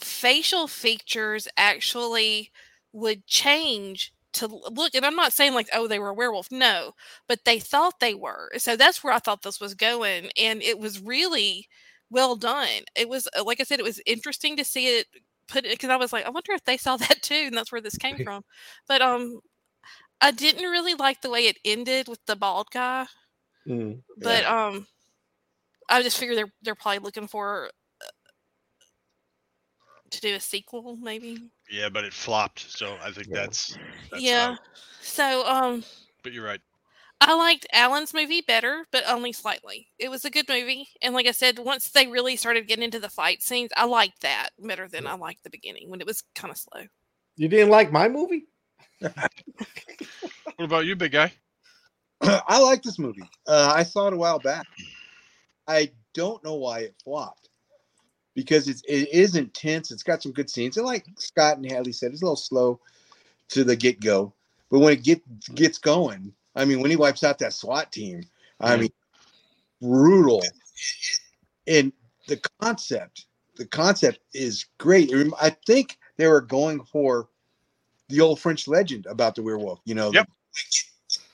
facial 0.00 0.66
features 0.66 1.48
actually 1.56 2.50
would 2.92 3.26
change 3.26 4.12
to 4.32 4.46
look 4.46 4.94
and 4.94 5.04
i'm 5.04 5.14
not 5.16 5.32
saying 5.32 5.54
like 5.54 5.68
oh 5.74 5.86
they 5.86 5.98
were 5.98 6.08
a 6.10 6.14
werewolf 6.14 6.50
no 6.50 6.92
but 7.28 7.40
they 7.44 7.58
thought 7.60 8.00
they 8.00 8.14
were 8.14 8.50
so 8.56 8.76
that's 8.76 9.04
where 9.04 9.12
i 9.12 9.18
thought 9.18 9.42
this 9.42 9.60
was 9.60 9.74
going 9.74 10.30
and 10.36 10.62
it 10.62 10.78
was 10.78 11.00
really 11.00 11.68
well 12.10 12.34
done 12.36 12.68
it 12.96 13.08
was 13.08 13.28
uh, 13.38 13.44
like 13.44 13.60
i 13.60 13.64
said 13.64 13.78
it 13.78 13.84
was 13.84 14.00
interesting 14.06 14.56
to 14.56 14.64
see 14.64 14.98
it 14.98 15.06
put 15.48 15.64
it 15.66 15.72
because 15.72 15.90
i 15.90 15.96
was 15.96 16.12
like 16.12 16.24
i 16.26 16.30
wonder 16.30 16.52
if 16.52 16.64
they 16.64 16.76
saw 16.78 16.96
that 16.98 17.22
too 17.22 17.44
and 17.46 17.56
that's 17.56 17.70
where 17.72 17.80
this 17.80 17.96
came 17.96 18.18
from 18.24 18.42
but 18.88 19.02
um 19.02 19.40
i 20.20 20.30
didn't 20.30 20.70
really 20.70 20.94
like 20.94 21.20
the 21.22 21.30
way 21.30 21.46
it 21.46 21.58
ended 21.64 22.08
with 22.08 22.24
the 22.26 22.36
bald 22.36 22.68
guy 22.72 23.06
Mm. 23.68 24.02
but 24.18 24.44
um 24.44 24.86
i 25.88 26.02
just 26.02 26.18
figured 26.18 26.36
they're 26.38 26.52
they're 26.62 26.74
probably 26.74 26.98
looking 27.00 27.26
for 27.28 27.70
to 30.12 30.20
do 30.20 30.34
a 30.34 30.40
sequel 30.40 30.96
maybe 30.96 31.38
Yeah, 31.70 31.88
but 31.88 32.04
it 32.04 32.12
flopped. 32.12 32.60
So 32.70 32.96
I 33.02 33.10
think 33.10 33.28
Yeah. 33.28 33.40
that's, 33.42 33.78
that's 34.10 34.32
yeah 34.32 34.50
out. 34.52 34.58
so 35.00 35.46
um 35.46 35.84
But 36.22 36.32
you're 36.32 36.44
right. 36.44 36.60
I 37.20 37.34
liked 37.34 37.66
Alan's 37.72 38.12
movie 38.12 38.40
better, 38.40 38.84
but 38.90 39.04
only 39.06 39.32
slightly. 39.32 39.86
It 39.96 40.10
was 40.10 40.24
a 40.24 40.30
good 40.30 40.48
movie, 40.48 40.88
and 41.00 41.14
like 41.14 41.26
I 41.26 41.30
said, 41.30 41.56
once 41.58 41.88
they 41.88 42.08
really 42.08 42.34
started 42.34 42.66
getting 42.66 42.82
into 42.82 42.98
the 42.98 43.08
fight 43.08 43.42
scenes, 43.42 43.70
I 43.76 43.84
liked 43.84 44.22
that 44.22 44.48
better 44.58 44.88
than 44.88 45.06
I 45.06 45.14
liked 45.14 45.44
the 45.44 45.50
beginning 45.50 45.88
when 45.88 46.00
it 46.00 46.06
was 46.06 46.24
kind 46.34 46.50
of 46.50 46.58
slow. 46.58 46.82
you 47.36 47.48
didn't 47.48 47.70
like 47.70 47.92
my 47.92 48.08
movie? 48.08 48.46
What 50.56 50.66
about 50.66 50.84
you, 50.86 50.94
big 50.96 51.12
guy? 51.12 51.32
I 52.22 52.60
like 52.60 52.82
this 52.82 52.98
movie. 52.98 53.22
Uh, 53.46 53.72
I 53.74 53.82
saw 53.82 54.06
it 54.06 54.12
a 54.12 54.16
while 54.16 54.38
back. 54.38 54.66
I 55.66 55.90
don't 56.14 56.42
know 56.44 56.54
why 56.54 56.80
it 56.80 56.94
flopped 57.02 57.48
because 58.34 58.68
it's 58.68 58.82
it 58.88 59.08
is 59.12 59.36
intense. 59.36 59.90
It's 59.90 60.02
got 60.02 60.22
some 60.22 60.32
good 60.32 60.50
scenes, 60.50 60.76
and 60.76 60.86
like 60.86 61.06
Scott 61.16 61.56
and 61.56 61.70
Hadley 61.70 61.92
said, 61.92 62.12
it's 62.12 62.22
a 62.22 62.24
little 62.24 62.36
slow 62.36 62.80
to 63.50 63.64
the 63.64 63.76
get 63.76 64.00
go. 64.00 64.32
But 64.70 64.80
when 64.80 64.94
it 64.94 65.02
get 65.02 65.22
gets 65.54 65.78
going, 65.78 66.32
I 66.56 66.64
mean, 66.64 66.80
when 66.80 66.90
he 66.90 66.96
wipes 66.96 67.24
out 67.24 67.38
that 67.40 67.52
SWAT 67.52 67.92
team, 67.92 68.24
I 68.60 68.76
mean, 68.76 68.92
brutal. 69.80 70.42
And 71.66 71.92
the 72.26 72.40
concept, 72.60 73.26
the 73.56 73.66
concept 73.66 74.20
is 74.32 74.66
great. 74.78 75.12
I 75.40 75.50
think 75.66 75.98
they 76.16 76.26
were 76.26 76.40
going 76.40 76.82
for 76.84 77.28
the 78.08 78.20
old 78.20 78.40
French 78.40 78.66
legend 78.66 79.06
about 79.06 79.34
the 79.34 79.42
werewolf. 79.42 79.80
You 79.84 79.94
know, 79.94 80.12
Yep. 80.12 80.28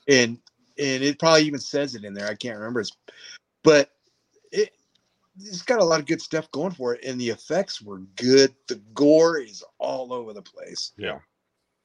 and 0.09 0.39
and 0.79 1.03
it 1.03 1.19
probably 1.19 1.43
even 1.43 1.61
says 1.61 1.95
it 1.95 2.05
in 2.05 2.15
there. 2.15 2.29
I 2.29 2.35
can't 2.35 2.57
remember, 2.57 2.81
it's, 2.81 2.93
but 3.63 3.91
it's 5.41 5.63
got 5.63 5.81
a 5.81 5.85
lot 5.85 6.01
of 6.01 6.07
good 6.07 6.21
stuff 6.23 6.51
going 6.51 6.73
for 6.73 6.95
it, 6.95 7.05
and 7.05 7.21
the 7.21 7.29
effects 7.31 7.81
were 7.83 7.99
good. 8.17 8.55
The 8.69 8.77
gore 8.95 9.39
is 9.39 9.63
all 9.79 10.13
over 10.13 10.33
the 10.33 10.43
place. 10.43 10.93
Yeah. 10.97 11.19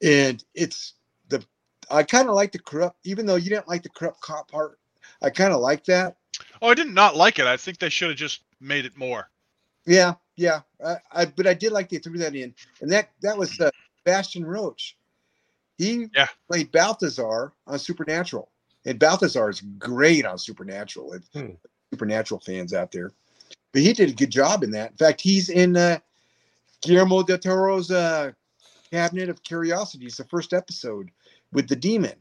and 0.02 0.42
it's 0.54 0.94
the 1.28 1.44
I 1.90 2.02
kind 2.02 2.28
of 2.28 2.34
like 2.34 2.52
the 2.52 2.58
corrupt, 2.58 2.98
even 3.04 3.26
though 3.26 3.36
you 3.36 3.50
didn't 3.50 3.68
like 3.68 3.82
the 3.82 3.88
corrupt 3.90 4.20
cop 4.20 4.50
part. 4.50 4.78
I 5.22 5.30
kind 5.30 5.52
of 5.52 5.60
like 5.60 5.84
that. 5.84 6.16
Oh, 6.62 6.68
I 6.68 6.74
did 6.74 6.88
not 6.88 7.16
like 7.16 7.38
it. 7.38 7.46
I 7.46 7.56
think 7.56 7.78
they 7.78 7.88
should 7.90 8.08
have 8.08 8.18
just 8.18 8.40
made 8.60 8.84
it 8.86 8.96
more. 8.96 9.30
Yeah, 9.86 10.14
yeah. 10.36 10.60
I, 10.84 10.96
I 11.12 11.24
but 11.26 11.46
I 11.46 11.54
did 11.54 11.72
like 11.72 11.88
they 11.90 11.98
threw 11.98 12.18
that 12.18 12.34
in, 12.34 12.54
and 12.80 12.90
that 12.90 13.10
that 13.22 13.36
was 13.36 13.60
uh, 13.60 13.70
Bastian 14.04 14.44
Roach. 14.46 14.96
He 15.78 16.06
Yeah. 16.14 16.28
played 16.48 16.72
Balthazar 16.72 17.52
on 17.66 17.78
Supernatural, 17.78 18.50
and 18.86 18.98
Balthazar 18.98 19.50
is 19.50 19.60
great 19.78 20.24
on 20.24 20.38
Supernatural. 20.38 21.12
If 21.14 21.22
Hmm. 21.32 21.54
Supernatural 21.92 22.40
fans 22.40 22.72
out 22.74 22.90
there, 22.92 23.12
but 23.74 23.82
he 23.82 23.92
did 23.92 24.08
a 24.08 24.12
good 24.14 24.30
job 24.30 24.62
in 24.62 24.70
that. 24.70 24.92
In 24.92 24.96
fact, 24.96 25.20
he's 25.20 25.50
in 25.50 25.76
uh, 25.76 25.98
Guillermo 26.80 27.24
del 27.24 27.38
Toro's 27.38 27.90
uh, 27.90 28.30
Cabinet 28.92 29.28
of 29.28 29.42
Curiosities, 29.42 30.16
the 30.16 30.24
first 30.24 30.52
episode 30.52 31.10
with 31.52 31.68
the 31.68 31.74
demon. 31.76 32.14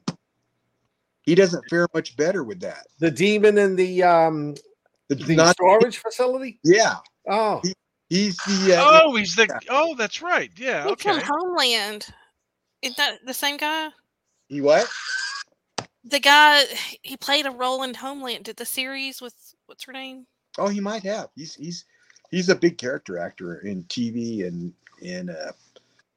He 1.22 1.36
doesn't 1.36 1.64
fare 1.70 1.88
much 1.93 2.18
better 2.18 2.43
with 2.43 2.60
that. 2.62 2.88
The 2.99 3.12
demon 3.12 3.58
in 3.60 3.76
the 3.76 4.04
um 4.04 4.56
The, 5.10 5.16
the 5.16 5.36
not, 5.36 5.56
storage 5.56 5.97
facility. 5.99 6.60
yeah, 6.64 6.95
Oh, 7.30 7.62
he's 8.10 8.36
the 8.38 8.76
uh, 8.76 9.01
Oh, 9.04 9.16
he's 9.16 9.36
the. 9.36 9.47
Oh, 9.70 9.95
that's 9.95 10.22
right. 10.22 10.51
Yeah. 10.58 10.88
He's 10.88 11.01
from 11.01 11.18
Okay. 11.20 11.26
Homeland. 11.26 12.08
Is 12.82 12.95
that 12.95 13.20
the 13.26 13.34
same 13.34 13.58
guy? 13.58 13.89
he 14.49 14.60
what? 14.60 14.89
The 16.04 16.20
guy 16.20 16.64
he 17.04 17.16
played 17.16 17.45
a 17.45 17.51
role 17.51 17.84
in 17.84 17.93
Homeland. 17.93 18.43
Did 18.45 18.58
the 18.58 18.66
series 18.66 19.22
with 19.22 19.36
what's 19.68 19.86
her 19.86 19.93
name? 19.93 20.26
Oh, 20.58 20.68
he 20.68 20.80
might 20.80 21.04
have. 21.04 21.30
He's 21.36 21.56
he's 21.56 21.86
he's 22.30 22.49
a 22.49 22.56
big 22.56 22.78
character 22.78 23.18
actor 23.18 23.60
in 23.60 23.84
TV 23.86 24.45
and 24.47 24.74
and 25.06 25.30
uh, 25.30 25.51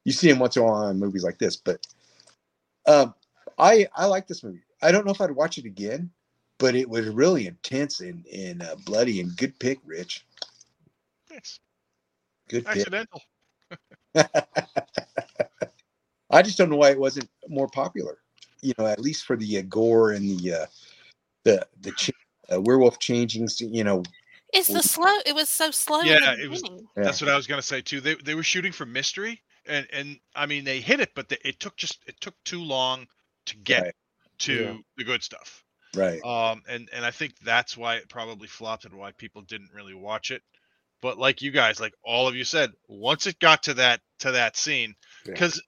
you 0.03 0.11
see 0.11 0.29
him 0.29 0.39
once 0.39 0.55
in 0.55 0.63
a 0.63 0.65
while 0.65 0.89
in 0.89 0.99
movies 0.99 1.23
like 1.23 1.39
this. 1.39 1.55
But 1.55 1.85
um, 2.85 3.13
I 3.57 3.87
I 3.95 4.05
like 4.05 4.27
this 4.27 4.43
movie. 4.43 4.61
I 4.81 4.91
don't 4.91 5.05
know 5.05 5.11
if 5.11 5.21
I'd 5.21 5.31
watch 5.31 5.57
it 5.57 5.65
again, 5.65 6.11
but 6.59 6.75
it 6.75 6.89
was 6.89 7.07
really 7.09 7.47
intense 7.47 7.99
and 7.99 8.25
and 8.27 8.61
uh, 8.61 8.75
bloody 8.85 9.21
and 9.21 9.35
good 9.35 9.57
pick, 9.59 9.79
Rich. 9.85 10.25
It's 11.31 11.59
Good 12.49 12.65
pick. 12.65 12.77
accidental. 12.77 13.21
I 16.29 16.41
just 16.41 16.57
don't 16.57 16.69
know 16.69 16.77
why 16.77 16.91
it 16.91 16.99
wasn't 16.99 17.29
more 17.47 17.67
popular. 17.67 18.19
You 18.61 18.73
know, 18.77 18.85
at 18.85 18.99
least 18.99 19.25
for 19.25 19.35
the 19.35 19.59
uh, 19.59 19.63
gore 19.63 20.11
and 20.11 20.39
the 20.39 20.53
uh, 20.53 20.65
the 21.43 21.67
the 21.81 21.91
ch- 21.91 22.11
uh, 22.51 22.61
werewolf 22.61 22.99
changing. 22.99 23.47
You 23.59 23.83
know, 23.83 24.03
It's 24.53 24.67
the 24.67 24.81
slow. 24.81 25.13
It 25.25 25.35
was 25.35 25.49
so 25.49 25.71
slow. 25.71 26.01
in 26.01 26.07
Yeah, 26.07 26.35
the 26.35 26.43
it 26.43 26.49
was- 26.49 26.63
Yeah. 26.63 27.03
That's 27.03 27.21
what 27.21 27.29
I 27.29 27.35
was 27.35 27.47
gonna 27.47 27.61
say 27.61 27.81
too. 27.81 27.99
They 28.01 28.15
they 28.15 28.35
were 28.35 28.43
shooting 28.43 28.71
for 28.71 28.85
mystery, 28.85 29.41
and 29.65 29.87
and 29.91 30.19
I 30.35 30.45
mean 30.45 30.63
they 30.63 30.79
hit 30.79 30.99
it, 30.99 31.11
but 31.15 31.29
they, 31.29 31.37
it 31.43 31.59
took 31.59 31.75
just 31.75 31.99
it 32.07 32.19
took 32.21 32.35
too 32.45 32.61
long 32.61 33.07
to 33.47 33.57
get 33.57 33.83
Right. 33.83 33.95
to 34.39 34.53
Yeah. 34.53 34.77
the 34.97 35.03
good 35.03 35.23
stuff. 35.23 35.63
right? 35.95 36.21
Um, 36.23 36.61
and 36.67 36.89
and 36.93 37.05
I 37.05 37.11
think 37.11 37.37
that's 37.39 37.75
why 37.77 37.95
it 37.95 38.07
probably 38.09 38.47
flopped 38.47 38.85
and 38.85 38.93
why 38.95 39.11
people 39.13 39.41
didn't 39.43 39.71
really 39.73 39.93
watch 39.95 40.31
it. 40.31 40.43
But 41.01 41.17
like 41.17 41.41
you 41.41 41.51
guys, 41.51 41.79
like 41.79 41.93
all 42.03 42.27
of 42.27 42.35
you 42.35 42.43
said, 42.43 42.71
once 42.87 43.25
it 43.27 43.39
got 43.39 43.63
to 43.63 43.73
that 43.75 44.01
to 44.19 44.31
that 44.31 44.57
scene, 44.57 44.95
Yeah. 45.25 45.31
because 45.33 45.61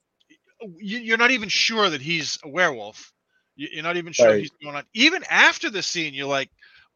you, 0.78 0.98
you're 0.98 1.16
not 1.18 1.30
even 1.30 1.48
sure 1.48 1.88
that 1.90 2.00
he's 2.02 2.38
a 2.44 2.48
werewolf. 2.48 3.12
You, 3.56 3.68
you're 3.72 3.82
not 3.82 3.96
even 3.96 4.12
sure 4.12 4.28
Right. 4.28 4.40
he's 4.40 4.50
going 4.62 4.76
on. 4.76 4.84
Even 4.94 5.24
after 5.30 5.70
the 5.70 5.82
scene, 5.82 6.14
you're 6.14 6.26
like, 6.28 6.50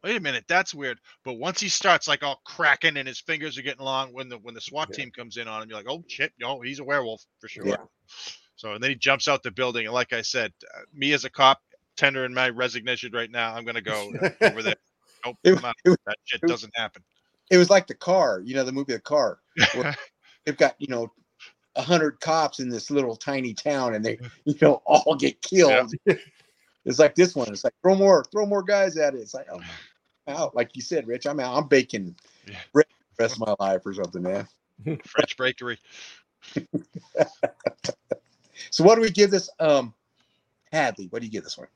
wait 0.05 0.15
a 0.17 0.21
minute, 0.21 0.45
that's 0.47 0.73
weird. 0.73 0.99
But 1.23 1.33
once 1.33 1.59
he 1.59 1.67
starts 1.67 2.07
like 2.07 2.23
all 2.23 2.39
cracking 2.45 2.95
and 2.97 3.07
his 3.07 3.19
fingers 3.19 3.57
are 3.57 3.63
getting 3.63 3.83
long, 3.83 4.13
when 4.13 4.29
the 4.29 4.37
when 4.37 4.53
the 4.53 4.61
SWAT 4.61 4.89
Yeah. 4.91 4.97
team 5.03 5.11
comes 5.11 5.37
in 5.37 5.47
on 5.47 5.63
him, 5.63 5.69
you're 5.69 5.77
like, 5.77 5.89
oh 5.89 6.03
shit, 6.07 6.31
no, 6.39 6.61
he's 6.61 6.79
a 6.79 6.83
werewolf 6.83 7.23
for 7.39 7.47
sure. 7.47 7.65
Yeah. 7.67 7.77
So 8.55 8.73
and 8.73 8.83
then 8.83 8.91
he 8.91 8.95
jumps 8.95 9.27
out 9.27 9.43
the 9.43 9.51
building, 9.51 9.85
and 9.85 9.93
like 9.93 10.13
I 10.13 10.21
said, 10.21 10.53
uh, 10.75 10.81
me 10.93 11.11
as 11.13 11.25
a 11.25 11.29
cop, 11.29 11.59
tendering 11.97 12.33
my 12.33 12.49
resignation 12.49 13.11
right 13.13 13.29
now. 13.31 13.53
I'm 13.53 13.65
gonna 13.65 13.81
go 13.81 14.11
over 14.41 14.61
there. 14.63 14.75
Nope, 15.25 15.37
It- 15.43 15.53
it 15.85 15.99
that 16.05 16.15
shit 16.25 16.39
it 16.43 16.47
doesn't 16.47 16.71
happen. 16.77 17.03
it 17.49 17.57
was 17.57 17.71
like 17.71 17.87
the 17.87 17.95
car, 17.95 18.41
you 18.45 18.53
know, 18.53 18.63
the 18.63 18.71
movie 18.71 18.93
The 18.93 18.99
Car. 18.99 19.39
They've 20.45 20.55
got 20.55 20.75
you 20.77 20.87
know 20.87 21.11
a 21.75 21.81
hundred 21.81 22.19
cops 22.19 22.59
in 22.59 22.69
this 22.69 22.91
little 22.91 23.15
tiny 23.15 23.55
town, 23.55 23.95
and 23.95 24.05
they 24.05 24.19
you 24.45 24.53
know 24.61 24.83
all 24.85 25.15
get 25.15 25.41
killed. 25.41 25.91
It's 26.85 26.99
like 26.99 27.15
this 27.15 27.35
one. 27.35 27.47
It's 27.51 27.63
like 27.63 27.73
throw 27.81 27.95
more, 27.95 28.23
throw 28.31 28.45
more 28.45 28.61
guys 28.61 28.95
at 28.95 29.15
it. 29.15 29.17
It's 29.17 29.33
like 29.33 29.47
oh, 29.51 29.55
I'm 29.57 29.63
out. 30.27 30.55
Like 30.55 30.75
you 30.75 30.81
said, 30.81 31.07
Rich, 31.07 31.25
I'm 31.25 31.39
out. 31.39 31.57
I'm 31.57 31.67
baking 31.67 32.15
Yeah. 32.47 32.57
the 32.73 32.83
rest 33.19 33.35
of 33.39 33.47
my 33.47 33.55
life 33.59 33.81
or 33.85 33.93
something, 33.93 34.21
man. 34.21 34.47
French 35.05 35.37
bakery. 35.37 35.79
So 38.71 38.83
what 38.85 38.95
do 38.95 39.01
we 39.01 39.09
give 39.09 39.31
this? 39.31 39.49
Um, 39.59 39.93
Hadley, 40.71 41.07
what 41.09 41.19
do 41.21 41.25
you 41.25 41.31
give 41.31 41.43
this 41.43 41.57
one? 41.57 41.67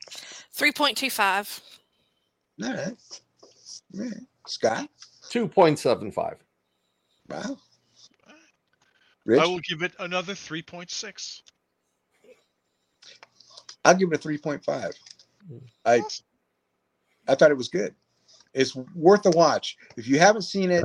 Three 0.53 0.71
point 0.71 0.97
two 0.97 1.09
five. 1.09 1.61
All 2.63 2.69
right. 2.73 2.95
All 3.97 4.01
right. 4.05 4.13
Scott, 4.47 4.89
two 5.29 5.47
point 5.47 5.77
seven 5.79 6.11
five. 6.11 6.37
wow. 7.29 7.57
Rich, 9.25 9.41
I 9.41 9.45
will 9.45 9.59
give 9.59 9.81
it 9.83 9.93
another 9.99 10.33
3.6. 10.33 11.41
I'll 13.85 13.95
give 13.95 14.11
it 14.11 14.15
a 14.15 14.17
three 14.17 14.37
point 14.37 14.63
five. 14.63 14.93
Mm. 15.51 15.61
I 15.85 16.01
I 17.27 17.35
thought 17.35 17.51
it 17.51 17.57
was 17.57 17.67
good. 17.69 17.93
It's 18.59 18.75
worth 18.75 19.25
a 19.25 19.29
watch. 19.29 19.77
If 19.95 20.07
you 20.07 20.19
haven't 20.19 20.41
seen 20.41 20.69
it, 20.69 20.83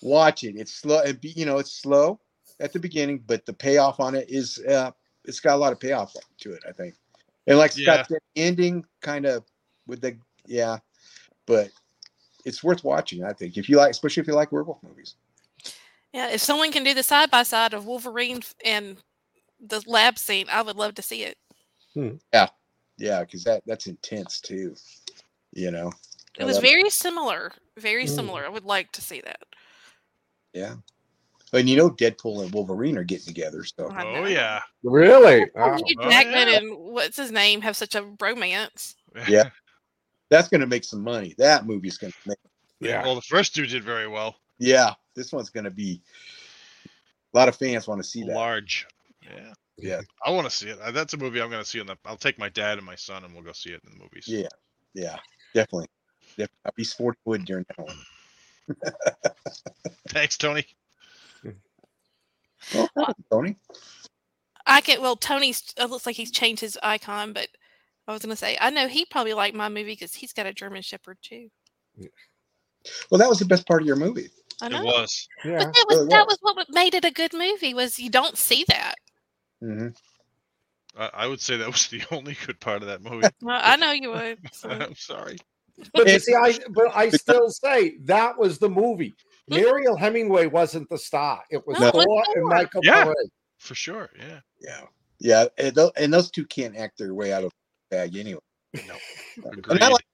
watch 0.00 0.42
it. 0.42 0.56
It's 0.56 0.72
slow. 0.72 1.00
It 1.00 1.20
be, 1.20 1.30
you 1.30 1.44
know, 1.44 1.58
it's 1.58 1.72
slow 1.72 2.18
at 2.60 2.72
the 2.72 2.78
beginning, 2.78 3.22
but 3.26 3.44
the 3.44 3.52
payoff 3.52 4.00
on 4.00 4.14
it 4.14 4.30
is 4.30 4.58
uh, 4.68 4.90
it's 5.24 5.38
got 5.38 5.54
a 5.54 5.58
lot 5.58 5.72
of 5.72 5.78
payoff 5.80 6.14
to 6.40 6.52
it. 6.52 6.62
I 6.66 6.72
think, 6.72 6.94
and 7.46 7.58
like 7.58 7.76
Yeah. 7.76 7.94
Scott 7.94 8.06
said, 8.08 8.18
ending 8.36 8.84
kind 9.02 9.26
of 9.26 9.44
with 9.86 10.00
the 10.00 10.16
yeah, 10.46 10.78
but 11.46 11.70
it's 12.46 12.64
worth 12.64 12.84
watching. 12.84 13.22
I 13.22 13.34
think 13.34 13.58
if 13.58 13.68
you 13.68 13.76
like, 13.76 13.90
especially 13.90 14.22
if 14.22 14.26
you 14.26 14.34
like 14.34 14.50
werewolf 14.50 14.82
movies. 14.82 15.16
Yeah, 16.14 16.30
if 16.30 16.40
someone 16.40 16.72
can 16.72 16.84
do 16.84 16.94
the 16.94 17.02
side 17.02 17.30
by 17.30 17.42
side 17.42 17.74
of 17.74 17.86
Wolverine 17.86 18.42
and 18.64 18.96
the 19.60 19.82
lab 19.86 20.18
scene, 20.18 20.46
I 20.50 20.62
would 20.62 20.76
love 20.76 20.94
to 20.94 21.02
see 21.02 21.24
it. 21.24 21.36
Yeah. 21.94 22.48
Yeah, 22.96 23.20
because 23.20 23.44
that 23.44 23.62
that's 23.66 23.86
intense 23.86 24.40
too. 24.40 24.74
You 25.52 25.70
know, 25.70 25.92
It 26.42 26.46
was 26.46 26.56
love 26.56 26.62
very 26.64 26.90
similar. 26.90 27.52
Very 27.78 28.04
Mm. 28.04 28.14
similar. 28.14 28.44
I 28.44 28.48
would 28.48 28.64
like 28.64 28.92
to 28.92 29.00
see 29.00 29.20
that. 29.22 29.40
Yeah. 30.52 30.76
And 31.54 31.68
you 31.68 31.76
know, 31.76 31.90
Deadpool 31.90 32.42
and 32.42 32.52
Wolverine 32.52 32.96
are 32.96 33.04
getting 33.04 33.26
together. 33.26 33.64
So 33.64 33.88
I 33.90 34.04
Oh 34.06 34.24
yeah. 34.26 34.60
Really? 34.82 35.46
Oh, 35.54 35.76
Hugh 35.84 35.96
Oh, 36.00 36.10
Jackman 36.10 36.48
yeah. 36.48 36.56
and 36.58 36.76
what's 36.76 37.16
his 37.16 37.30
name 37.30 37.60
have 37.60 37.76
such 37.76 37.94
a 37.94 38.02
romance. 38.20 38.96
Yeah. 39.28 39.50
that's 40.30 40.48
going 40.48 40.62
to 40.62 40.66
make 40.66 40.84
some 40.84 41.02
money. 41.02 41.34
That 41.38 41.66
movie's 41.66 41.98
going 41.98 42.12
to 42.12 42.28
make. 42.28 42.38
Yeah. 42.80 43.02
Well, 43.02 43.14
the 43.14 43.22
first 43.22 43.54
two 43.54 43.66
did 43.66 43.84
very 43.84 44.08
well. 44.08 44.36
Yeah, 44.58 44.94
this 45.14 45.32
one's 45.32 45.50
going 45.50 45.64
to 45.64 45.70
be. 45.70 46.00
A 47.34 47.38
lot 47.38 47.48
of 47.48 47.56
fans 47.56 47.86
want 47.86 48.02
to 48.02 48.08
see 48.08 48.22
that. 48.24 48.34
Large. 48.34 48.86
Yeah. 49.22 49.52
Yeah, 49.78 50.00
I 50.24 50.30
want 50.30 50.48
to 50.48 50.50
see 50.54 50.68
it. 50.68 50.78
That's 50.92 51.14
a 51.14 51.16
movie 51.16 51.40
I'm 51.40 51.50
going 51.50 51.62
to 51.62 51.68
see. 51.68 51.80
In 51.80 51.86
the, 51.86 51.96
I'll 52.04 52.16
take 52.16 52.38
my 52.38 52.50
dad 52.50 52.76
and 52.78 52.86
my 52.86 52.94
son, 52.94 53.24
and 53.24 53.32
we'll 53.34 53.42
go 53.42 53.52
see 53.52 53.70
it 53.70 53.80
in 53.84 53.92
the 53.92 53.98
movies. 53.98 54.28
yeah, 54.28 54.46
yeah, 54.94 55.16
definitely. 55.54 55.88
Definitely. 56.36 56.56
I'll 56.64 56.72
be 56.76 56.84
sporting 56.84 57.20
wood 57.24 57.44
during 57.44 57.64
that 57.68 57.78
one. 57.86 57.96
Thanks, 60.08 60.36
Tony. 60.36 60.66
Well, 62.74 62.88
thank 62.94 63.16
Tony. 63.30 63.56
I 64.66 64.80
can 64.80 65.02
well 65.02 65.16
Tony's 65.16 65.74
it 65.76 65.90
looks 65.90 66.06
like 66.06 66.14
he's 66.14 66.30
changed 66.30 66.60
his 66.60 66.78
icon, 66.82 67.32
but 67.32 67.48
I 68.06 68.12
was 68.12 68.22
gonna 68.22 68.36
say 68.36 68.56
I 68.60 68.70
know 68.70 68.86
he 68.86 69.04
probably 69.04 69.34
liked 69.34 69.56
my 69.56 69.68
movie 69.68 69.92
because 69.92 70.14
he's 70.14 70.32
got 70.32 70.46
a 70.46 70.52
German 70.52 70.82
Shepherd 70.82 71.18
too. 71.22 71.48
Well, 73.10 73.18
that 73.18 73.28
was 73.28 73.38
the 73.40 73.44
best 73.44 73.66
part 73.66 73.82
of 73.82 73.86
your 73.86 73.96
movie. 73.96 74.28
I 74.60 74.68
know. 74.68 74.80
It 74.80 74.84
was. 74.84 75.28
Yeah. 75.44 75.58
But 75.58 75.72
that 75.72 75.84
was 75.88 75.96
really 75.98 76.08
that 76.10 76.26
was. 76.26 76.38
was 76.42 76.54
what 76.54 76.66
made 76.70 76.94
it 76.94 77.04
a 77.04 77.10
good 77.10 77.32
movie 77.32 77.74
was 77.74 77.98
you 77.98 78.10
don't 78.10 78.38
see 78.38 78.64
that. 78.68 78.94
hmm 79.60 79.88
I, 80.96 81.10
I 81.14 81.26
would 81.26 81.40
say 81.40 81.56
that 81.56 81.66
was 81.72 81.88
the 81.88 82.02
only 82.12 82.36
good 82.46 82.60
part 82.60 82.82
of 82.82 82.88
that 82.88 83.02
movie. 83.02 83.26
Well, 83.40 83.60
I 83.62 83.76
know 83.76 83.90
you 83.92 84.10
would. 84.10 84.38
so- 84.52 84.68
I'm 84.70 84.94
sorry. 84.94 85.38
But 85.94 86.02
It's- 86.08 86.24
see, 86.24 86.34
I 86.34 86.58
but 86.70 86.94
I 86.94 87.08
still 87.24 87.50
say 87.50 87.96
that 88.04 88.38
was 88.38 88.58
the 88.58 88.68
movie. 88.68 89.14
Mariel 89.48 89.96
Hemingway 89.96 90.46
wasn't 90.46 90.88
the 90.88 90.98
star. 90.98 91.42
It 91.50 91.66
was 91.66 91.78
No, 91.80 91.88
it 91.88 91.94
was 91.94 92.04
Thor 92.04 92.24
and 92.36 92.44
Michael 92.46 92.80
Yeah. 92.84 93.06
Paré. 93.06 93.14
For 93.58 93.74
sure. 93.74 94.10
Yeah. 94.18 94.40
Yeah, 94.60 94.80
yeah, 95.18 95.44
and, 95.58 95.74
tho- 95.74 95.92
and 95.96 96.12
those 96.12 96.30
two 96.30 96.44
can't 96.46 96.76
act 96.76 96.98
their 96.98 97.14
way 97.14 97.32
out 97.32 97.42
of 97.44 97.50
the 97.90 97.96
bag 97.96 98.16
anyway. 98.16 98.40
No. 98.86 98.94
And 99.70 99.82
I 99.82 99.88
like 99.88 100.04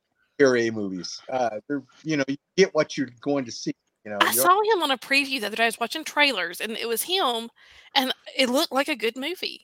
area 0.40 0.70
movies. 0.72 1.20
Uh, 1.30 1.50
they're 1.68 1.82
you 2.04 2.16
know 2.16 2.24
you 2.28 2.36
get 2.56 2.74
what 2.74 2.96
you're 2.96 3.10
going 3.20 3.44
to 3.44 3.52
see. 3.52 3.72
You 4.04 4.12
know, 4.12 4.18
I 4.22 4.32
saw 4.32 4.60
him 4.72 4.82
on 4.82 4.90
a 4.90 4.96
preview 4.98 5.40
the 5.40 5.46
other 5.48 5.56
day. 5.56 5.64
I 5.64 5.66
was 5.66 5.78
watching 5.80 6.04
trailers 6.04 6.60
and 6.60 6.72
it 6.72 6.88
was 6.88 7.02
him 7.02 7.50
and 7.94 8.12
it 8.36 8.48
looked 8.48 8.72
like 8.72 8.88
a 8.88 8.96
good 8.96 9.16
movie. 9.16 9.62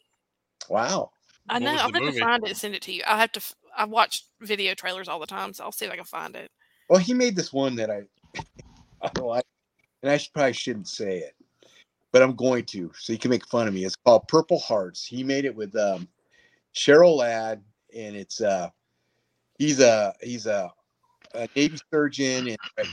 Wow. 0.68 1.10
I 1.48 1.54
What 1.54 1.62
know. 1.62 1.76
I'm 1.76 1.90
going 1.92 2.12
to 2.12 2.18
find 2.20 2.42
it 2.44 2.50
and 2.50 2.58
send 2.58 2.74
it 2.74 2.82
to 2.82 2.92
you. 2.92 3.02
I 3.06 3.18
have 3.20 3.32
to. 3.32 3.40
I 3.76 3.84
watch 3.84 4.24
video 4.40 4.74
trailers 4.74 5.08
all 5.08 5.18
the 5.18 5.26
time, 5.26 5.52
so 5.52 5.64
I'll 5.64 5.72
see 5.72 5.86
if 5.86 5.92
I 5.92 5.96
can 5.96 6.04
find 6.04 6.34
it. 6.36 6.50
Well, 6.88 6.98
he 6.98 7.14
made 7.14 7.36
this 7.36 7.52
one 7.52 7.74
that 7.76 7.90
I, 7.90 8.02
I 9.02 9.08
don't 9.14 9.26
like, 9.26 9.44
and 10.02 10.10
I 10.10 10.16
should, 10.16 10.32
probably 10.32 10.52
shouldn't 10.52 10.88
say 10.88 11.18
it, 11.18 11.34
but 12.12 12.22
I'm 12.22 12.36
going 12.36 12.64
to, 12.66 12.90
so 12.98 13.12
you 13.12 13.18
can 13.18 13.30
make 13.30 13.46
fun 13.46 13.68
of 13.68 13.74
me. 13.74 13.84
It's 13.84 13.96
called 13.96 14.28
Purple 14.28 14.58
Hearts. 14.58 15.04
He 15.04 15.24
made 15.24 15.44
it 15.44 15.54
with 15.54 15.74
um, 15.76 16.08
Cheryl 16.74 17.16
Ladd, 17.16 17.62
and 17.96 18.16
it's 18.16 18.40
uh, 18.40 18.68
he's 19.58 19.80
a 19.80 20.14
he's 20.20 20.46
a, 20.46 20.70
a 21.34 21.48
Navy 21.56 21.78
surgeon, 21.90 22.48
and 22.48 22.88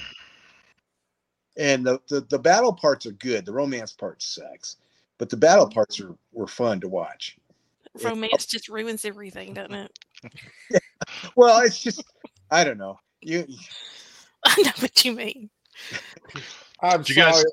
and 1.58 1.86
the, 1.86 2.00
the 2.08 2.22
the 2.30 2.40
battle 2.40 2.74
parts 2.74 3.06
are 3.06 3.12
good. 3.12 3.46
The 3.46 3.54
romance 3.54 3.92
part 3.92 4.22
sucks, 4.22 4.78
but 5.18 5.30
the 5.30 5.38
battle 5.38 5.70
parts 5.70 6.00
are 6.00 6.16
were 6.32 6.48
fun 6.48 6.80
to 6.82 6.88
watch. 6.88 7.38
Yeah. 8.00 8.10
Romance 8.10 8.46
just 8.46 8.70
ruins 8.70 9.04
everything, 9.06 9.54
doesn't 9.54 9.74
it? 9.76 10.00
Well, 11.36 11.62
it's 11.62 11.82
just 11.82 12.04
I 12.52 12.64
don't 12.64 12.78
know. 12.78 13.00
You 13.22 13.46
I 14.46 14.62
know 14.62 14.72
what 14.80 15.04
you 15.04 15.14
mean. 15.14 15.50
I'm 16.82 17.04
You 17.08 17.16
guys- 17.16 17.36
sorry. 17.36 17.52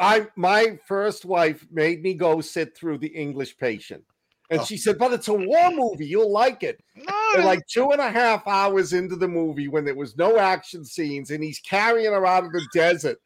I 0.00 0.26
my 0.36 0.78
first 0.88 1.24
wife 1.24 1.64
made 1.70 2.02
me 2.02 2.14
go 2.14 2.40
sit 2.40 2.76
through 2.76 2.98
the 2.98 3.06
English 3.08 3.56
Patient, 3.58 4.02
and 4.50 4.60
Oh. 4.60 4.64
she 4.64 4.76
said, 4.76 4.98
"But 4.98 5.12
it's 5.12 5.28
a 5.28 5.34
war 5.34 5.70
movie. 5.70 6.06
You'll 6.06 6.32
like 6.32 6.64
it." 6.64 6.82
No, 6.96 7.14
And 7.36 7.44
like 7.44 7.64
two 7.68 7.92
and 7.92 8.00
a 8.00 8.10
half 8.10 8.44
hours 8.48 8.92
into 8.92 9.14
the 9.14 9.28
movie, 9.28 9.68
when 9.68 9.84
there 9.84 9.94
was 9.94 10.16
no 10.16 10.36
action 10.36 10.84
scenes, 10.84 11.30
and 11.30 11.44
he's 11.44 11.60
carrying 11.60 12.12
her 12.12 12.26
out 12.26 12.44
of 12.44 12.50
the 12.52 12.66
desert, 12.74 13.18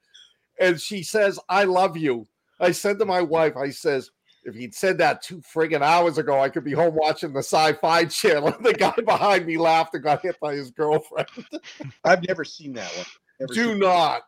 and 0.60 0.78
she 0.78 1.02
says, 1.02 1.38
"I 1.48 1.64
love 1.64 1.96
you." 1.96 2.28
I 2.60 2.72
said 2.72 2.98
to 2.98 3.06
my 3.06 3.22
wife, 3.22 3.56
"I 3.56 3.70
says." 3.70 4.10
If 4.48 4.54
he'd 4.54 4.74
said 4.74 4.96
that 4.96 5.20
two 5.20 5.42
friggin' 5.42 5.82
hours 5.82 6.16
ago, 6.16 6.40
I 6.40 6.48
could 6.48 6.64
be 6.64 6.72
home 6.72 6.94
watching 6.94 7.34
the 7.34 7.40
sci-fi 7.40 8.04
channel. 8.06 8.50
The 8.62 8.72
guy 8.72 8.94
behind 9.04 9.44
me 9.44 9.58
laughed 9.58 9.94
and 9.94 10.02
got 10.02 10.22
hit 10.22 10.40
by 10.40 10.54
his 10.54 10.70
girlfriend. 10.70 11.28
I've 12.04 12.26
never 12.26 12.44
seen 12.44 12.72
that 12.72 12.90
one. 12.96 13.06
Never 13.40 13.52
Do 13.52 13.74
not. 13.74 14.22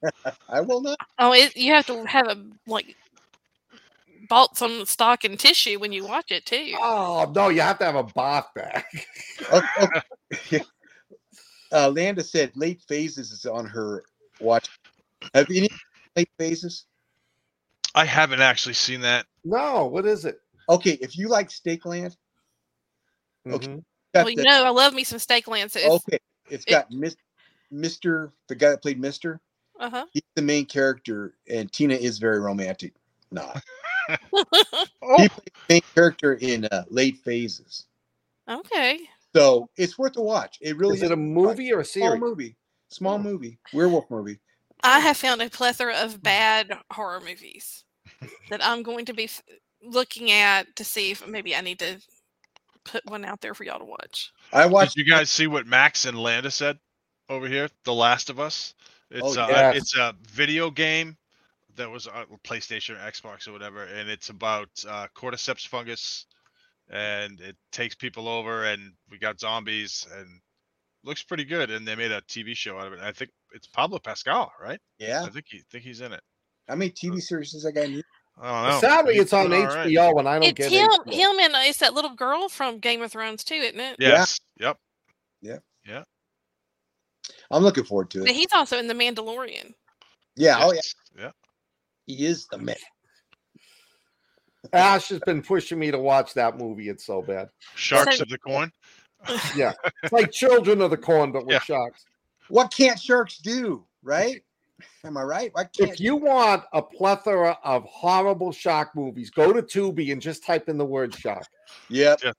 I 0.48 0.62
will 0.62 0.80
not. 0.80 0.98
Oh, 1.18 1.32
it, 1.34 1.54
you 1.56 1.72
have 1.74 1.86
to 1.88 2.04
have 2.06 2.26
a 2.26 2.42
like 2.66 2.96
bought 4.30 4.56
some 4.56 4.86
stock 4.86 5.24
and 5.24 5.38
tissue 5.38 5.78
when 5.78 5.92
you 5.92 6.06
watch 6.06 6.32
it 6.32 6.46
too. 6.46 6.72
Oh 6.80 7.30
no, 7.34 7.50
you 7.50 7.60
have 7.60 7.78
to 7.78 7.84
have 7.84 7.96
a 7.96 8.02
bath 8.02 8.48
bag. 8.54 8.82
Oh. 9.52 9.88
uh, 11.70 11.90
Landa 11.90 12.24
said 12.24 12.50
late 12.56 12.82
phases 12.88 13.30
is 13.30 13.44
on 13.44 13.66
her 13.66 14.04
watch. 14.40 14.68
Have 15.34 15.48
you 15.50 15.58
any 15.58 15.70
late 16.16 16.30
phases? 16.38 16.86
I 17.96 18.04
haven't 18.04 18.40
actually 18.42 18.74
seen 18.74 19.00
that. 19.00 19.26
No, 19.44 19.86
what 19.86 20.06
is 20.06 20.24
it? 20.24 20.38
Okay, 20.68 20.92
if 21.00 21.16
you 21.16 21.28
like 21.28 21.50
Stake 21.50 21.84
Land, 21.86 22.16
Okay. 23.48 23.66
Mhm. 23.68 23.84
well, 24.14 24.30
you 24.30 24.36
the- 24.36 24.42
know, 24.44 24.64
I 24.64 24.68
love 24.70 24.92
me 24.94 25.02
some 25.04 25.18
Stake 25.18 25.48
Land. 25.48 25.72
So 25.72 25.80
okay, 25.94 26.18
it's 26.50 26.64
got 26.64 26.90
Mis- 26.90 27.16
Mr. 27.72 28.32
the 28.48 28.54
guy 28.54 28.70
that 28.70 28.82
played 28.82 29.00
Mr. 29.00 29.38
uh 29.80 29.88
huh. 29.90 30.06
He's 30.12 30.22
the 30.34 30.42
main 30.42 30.66
character, 30.66 31.34
and 31.48 31.72
Tina 31.72 31.94
is 31.94 32.18
very 32.18 32.38
romantic. 32.40 32.94
Nah, 33.30 33.54
Oh, 35.02 35.16
he 35.22 35.28
played 35.28 35.30
the 35.46 35.52
main 35.68 35.82
character 35.94 36.34
in 36.34 36.64
uh, 36.66 36.84
late 36.90 37.16
phases, 37.18 37.86
okay. 38.48 39.00
so 39.34 39.68
it's 39.76 39.96
worth 39.98 40.16
a 40.16 40.22
watch. 40.22 40.58
It 40.60 40.76
really 40.76 40.96
Is 40.96 41.02
it 41.02 41.12
a 41.12 41.16
movie 41.16 41.72
or 41.72 41.80
a 41.80 41.84
series? 41.84 42.18
small 42.18 42.28
movie? 42.30 42.56
Small 42.88 43.14
Oh. 43.14 43.18
movie, 43.18 43.58
werewolf 43.72 44.10
movie. 44.10 44.38
I 44.82 45.00
have 45.00 45.16
found 45.16 45.40
a 45.42 45.48
plethora 45.50 45.94
of 45.96 46.22
bad 46.22 46.70
horror 46.92 47.20
movies 47.20 47.84
that 48.50 48.64
I'm 48.64 48.82
going 48.82 49.04
to 49.06 49.14
be 49.14 49.28
looking 49.82 50.30
at 50.30 50.74
to 50.76 50.84
see 50.84 51.10
if 51.12 51.26
maybe 51.26 51.54
I 51.54 51.60
need 51.60 51.78
to 51.80 52.00
put 52.84 53.04
one 53.06 53.24
out 53.24 53.40
there 53.40 53.54
for 53.54 53.64
y'all 53.64 53.78
to 53.78 53.84
watch. 53.84 54.32
I 54.52 54.64
did 54.64 54.72
watched. 54.72 54.96
you 54.96 55.04
guys 55.04 55.30
see 55.30 55.46
what 55.46 55.66
Max 55.66 56.04
and 56.04 56.18
Landa 56.18 56.50
said 56.50 56.78
over 57.28 57.48
here? 57.48 57.68
The 57.84 57.94
Last 57.94 58.30
of 58.30 58.38
Us. 58.40 58.74
It's 59.10 59.36
Oh, 59.36 59.42
uh, 59.42 59.48
yes. 59.48 59.76
it's 59.76 59.96
a 59.96 60.14
video 60.28 60.70
game 60.70 61.16
that 61.76 61.90
was 61.90 62.06
on 62.06 62.24
PlayStation 62.44 62.94
or 62.96 63.10
Xbox 63.10 63.46
or 63.46 63.52
whatever, 63.52 63.84
and 63.84 64.08
it's 64.08 64.30
about 64.30 64.68
uh, 64.88 65.06
cordyceps 65.14 65.66
fungus, 65.66 66.26
and 66.90 67.40
it 67.40 67.56
takes 67.70 67.94
people 67.94 68.28
over, 68.28 68.64
and 68.64 68.92
we 69.10 69.18
got 69.18 69.38
zombies, 69.38 70.06
and 70.16 70.26
looks 71.04 71.22
pretty 71.22 71.44
good. 71.44 71.70
And 71.70 71.86
they 71.86 71.94
made 71.94 72.10
a 72.12 72.20
TV 72.22 72.56
show 72.56 72.78
out 72.78 72.86
of 72.88 72.94
it. 72.94 73.00
I 73.00 73.12
think 73.12 73.30
it's 73.52 73.66
Pablo 73.66 73.98
Pascal, 73.98 74.52
right? 74.60 74.80
Yeah, 74.98 75.22
I 75.24 75.28
think 75.28 75.46
he 75.48 75.62
think 75.70 75.84
he's 75.84 76.00
in 76.00 76.12
it. 76.12 76.22
how 76.68 76.74
many 76.74 76.90
TV 76.90 77.20
series 77.20 77.52
does 77.52 77.62
that 77.64 77.72
guy? 77.72 77.82
in? 77.82 78.02
I 78.38 78.62
don't 78.62 78.70
know. 78.70 78.80
Sadly, 78.80 79.14
He's 79.14 79.22
it's 79.22 79.32
on 79.32 79.48
doing 79.50 79.62
all 79.66 79.74
right. 79.74 79.86
HBO, 79.88 80.18
and 80.18 80.28
I 80.28 80.34
don't 80.38 80.42
It's 80.48 80.58
get 80.58 80.70
him, 80.72 80.88
HBO. 80.90 81.12
him, 81.12 81.40
and 81.40 81.54
it's 81.68 81.78
that 81.78 81.94
little 81.94 82.14
girl 82.14 82.48
from 82.48 82.78
Game 82.78 83.00
of 83.02 83.10
Thrones 83.12 83.42
too, 83.44 83.54
isn't 83.54 83.80
it? 83.80 83.96
Yes. 83.98 84.38
Yep. 84.60 84.76
Yeah. 85.40 85.58
Yeah. 85.86 86.02
I'm 87.50 87.62
looking 87.62 87.84
forward 87.84 88.10
to 88.10 88.20
But 88.20 88.30
it. 88.30 88.36
he's 88.36 88.52
also 88.52 88.78
in 88.78 88.88
The 88.88 88.94
Mandalorian. 88.94 89.72
Yeah, 90.36 90.58
oh 90.60 90.72
yeah, 90.72 90.80
Yeah. 91.18 91.30
he 92.06 92.26
is 92.26 92.46
the 92.50 92.58
man. 92.58 92.76
Ash 94.72 95.08
has 95.08 95.20
been 95.20 95.42
pushing 95.42 95.78
me 95.78 95.90
to 95.90 95.98
watch 95.98 96.34
that 96.34 96.58
movie. 96.58 96.88
It's 96.88 97.06
so 97.06 97.22
bad. 97.22 97.48
Sharks 97.74 98.16
So- 98.18 98.22
of 98.24 98.28
the 98.28 98.38
Corn. 98.38 98.70
Yeah, 99.56 99.72
it's 100.02 100.12
like 100.12 100.30
Children 100.30 100.82
of 100.82 100.90
the 100.90 100.96
Corn, 100.96 101.32
but 101.32 101.46
with 101.46 101.54
Yeah. 101.54 101.60
sharks. 101.60 102.04
What 102.48 102.72
can't 102.72 102.98
sharks 103.00 103.38
do? 103.38 103.86
Right? 104.02 104.42
Am 105.04 105.16
I 105.16 105.22
right? 105.22 105.50
Why 105.54 105.64
can't 105.64 105.90
If 105.90 106.00
you 106.00 106.16
want 106.16 106.64
a 106.72 106.82
plethora 106.82 107.58
of 107.64 107.84
horrible 107.84 108.52
shark 108.52 108.94
movies, 108.94 109.30
go 109.30 109.52
to 109.52 109.62
Tubi 109.62 110.12
and 110.12 110.20
just 110.20 110.44
type 110.44 110.68
in 110.68 110.76
the 110.76 110.84
word 110.84 111.14
shark. 111.14 111.46
Yep. 111.88 112.20
Yeah. 112.24 112.32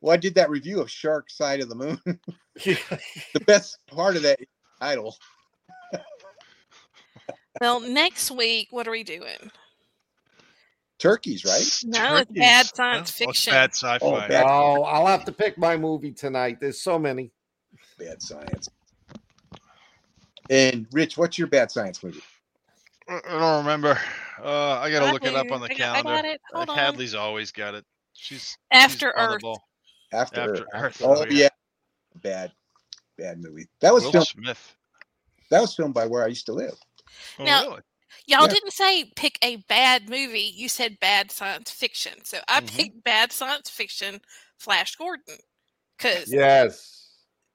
Well, 0.00 0.14
I 0.14 0.16
did 0.16 0.34
that 0.36 0.50
review 0.50 0.80
of 0.80 0.90
Shark 0.90 1.28
Side 1.30 1.60
of 1.60 1.68
the 1.68 1.74
Moon. 1.74 2.00
the 2.64 3.40
best 3.46 3.78
part 3.88 4.16
of 4.16 4.22
that 4.22 4.38
title. 4.80 5.16
Well, 7.60 7.80
next 7.80 8.30
week, 8.30 8.68
what 8.70 8.86
are 8.86 8.92
we 8.92 9.02
doing? 9.02 9.50
Turkeys, 10.98 11.44
right? 11.44 11.64
No, 11.84 12.16
it's 12.16 12.30
bad 12.30 12.66
science 12.66 13.10
Oh, 13.20 13.26
fiction. 13.26 13.52
bad 13.52 13.70
sci-fi. 13.74 13.98
Oh, 14.04 14.28
bad- 14.28 14.46
oh, 14.46 14.82
I'll 14.82 15.06
have 15.06 15.24
to 15.26 15.32
pick 15.32 15.58
my 15.58 15.76
movie 15.76 16.12
tonight. 16.12 16.58
There's 16.60 16.82
so 16.82 16.98
many. 16.98 17.32
Bad 17.98 18.22
science. 18.22 18.68
And 20.50 20.86
Rich, 20.92 21.16
what's 21.18 21.38
your 21.38 21.48
bad 21.48 21.70
science 21.70 22.02
movie? 22.02 22.22
I 23.08 23.20
I 23.26 23.38
don't 23.38 23.64
remember. 23.64 23.98
Uh, 24.42 24.78
I 24.78 24.90
gotta 24.90 25.06
I 25.06 25.12
look 25.12 25.24
it 25.24 25.34
up 25.34 25.50
on 25.50 25.60
the 25.60 25.66
I 25.66 25.74
got- 25.74 25.96
I 25.96 26.02
calendar. 26.02 26.10
got 26.10 26.24
it. 26.24 26.40
Uh, 26.54 26.58
on. 26.68 26.76
Hadley's 26.78 27.14
always 27.14 27.50
got 27.52 27.74
it. 27.74 27.84
She's 28.14 28.56
After 28.70 29.12
she's 29.16 29.24
Earth. 29.24 29.42
After, 30.12 30.40
After 30.40 30.52
Earth. 30.54 30.64
Earth. 30.74 31.02
Oh, 31.04 31.14
Oh, 31.16 31.24
yeah. 31.24 31.42
yeah. 31.44 31.48
Bad, 32.22 32.52
bad 33.16 33.40
movie. 33.42 33.66
That 33.80 33.92
was 33.94 34.04
Will 34.04 34.12
filmed. 34.12 34.26
Smith. 34.28 34.76
That 35.50 35.60
was 35.60 35.74
filmed 35.74 35.94
by 35.94 36.06
where 36.06 36.24
I 36.24 36.28
used 36.28 36.46
to 36.46 36.52
live. 36.52 36.74
Oh, 37.38 37.44
Now- 37.44 37.62
really? 37.68 37.80
Y'all 38.26 38.42
Yeah. 38.42 38.48
didn't 38.48 38.72
say 38.72 39.04
pick 39.16 39.38
a 39.42 39.56
bad 39.68 40.08
movie. 40.08 40.52
You 40.54 40.68
said 40.68 40.98
bad 41.00 41.30
science 41.30 41.70
fiction. 41.70 42.24
So 42.24 42.40
I 42.48 42.60
Mhm. 42.60 42.68
picked 42.76 43.04
bad 43.04 43.32
science 43.32 43.70
fiction, 43.70 44.20
Flash 44.58 44.96
Gordon, 44.96 45.38
because 45.96 46.30
Yes. 46.30 47.08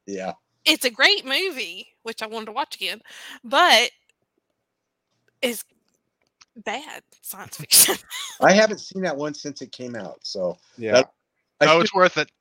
Yeah. 0.08 0.34
it's 0.66 0.86
a 0.86 0.90
great 0.90 1.26
movie, 1.26 1.93
which 2.04 2.22
I 2.22 2.28
wanted 2.28 2.46
to 2.48 2.52
watch 2.52 2.76
again, 2.76 3.02
but 3.44 3.92
it's 5.42 5.64
bad 6.56 7.02
science 7.22 7.58
fiction. 7.58 7.96
I 8.42 8.54
haven't 8.54 8.80
seen 8.80 9.02
that 9.04 9.18
one 9.18 9.34
since 9.34 9.62
it 9.62 9.72
came 9.72 9.96
out. 9.96 10.20
So 10.24 10.58
Yeah. 10.78 10.94
That- 10.94 11.14
I 11.62 11.66
Oh, 11.66 11.78
should- 11.78 11.82
it's 11.86 11.94
worth 11.94 12.18
it. 12.18 12.32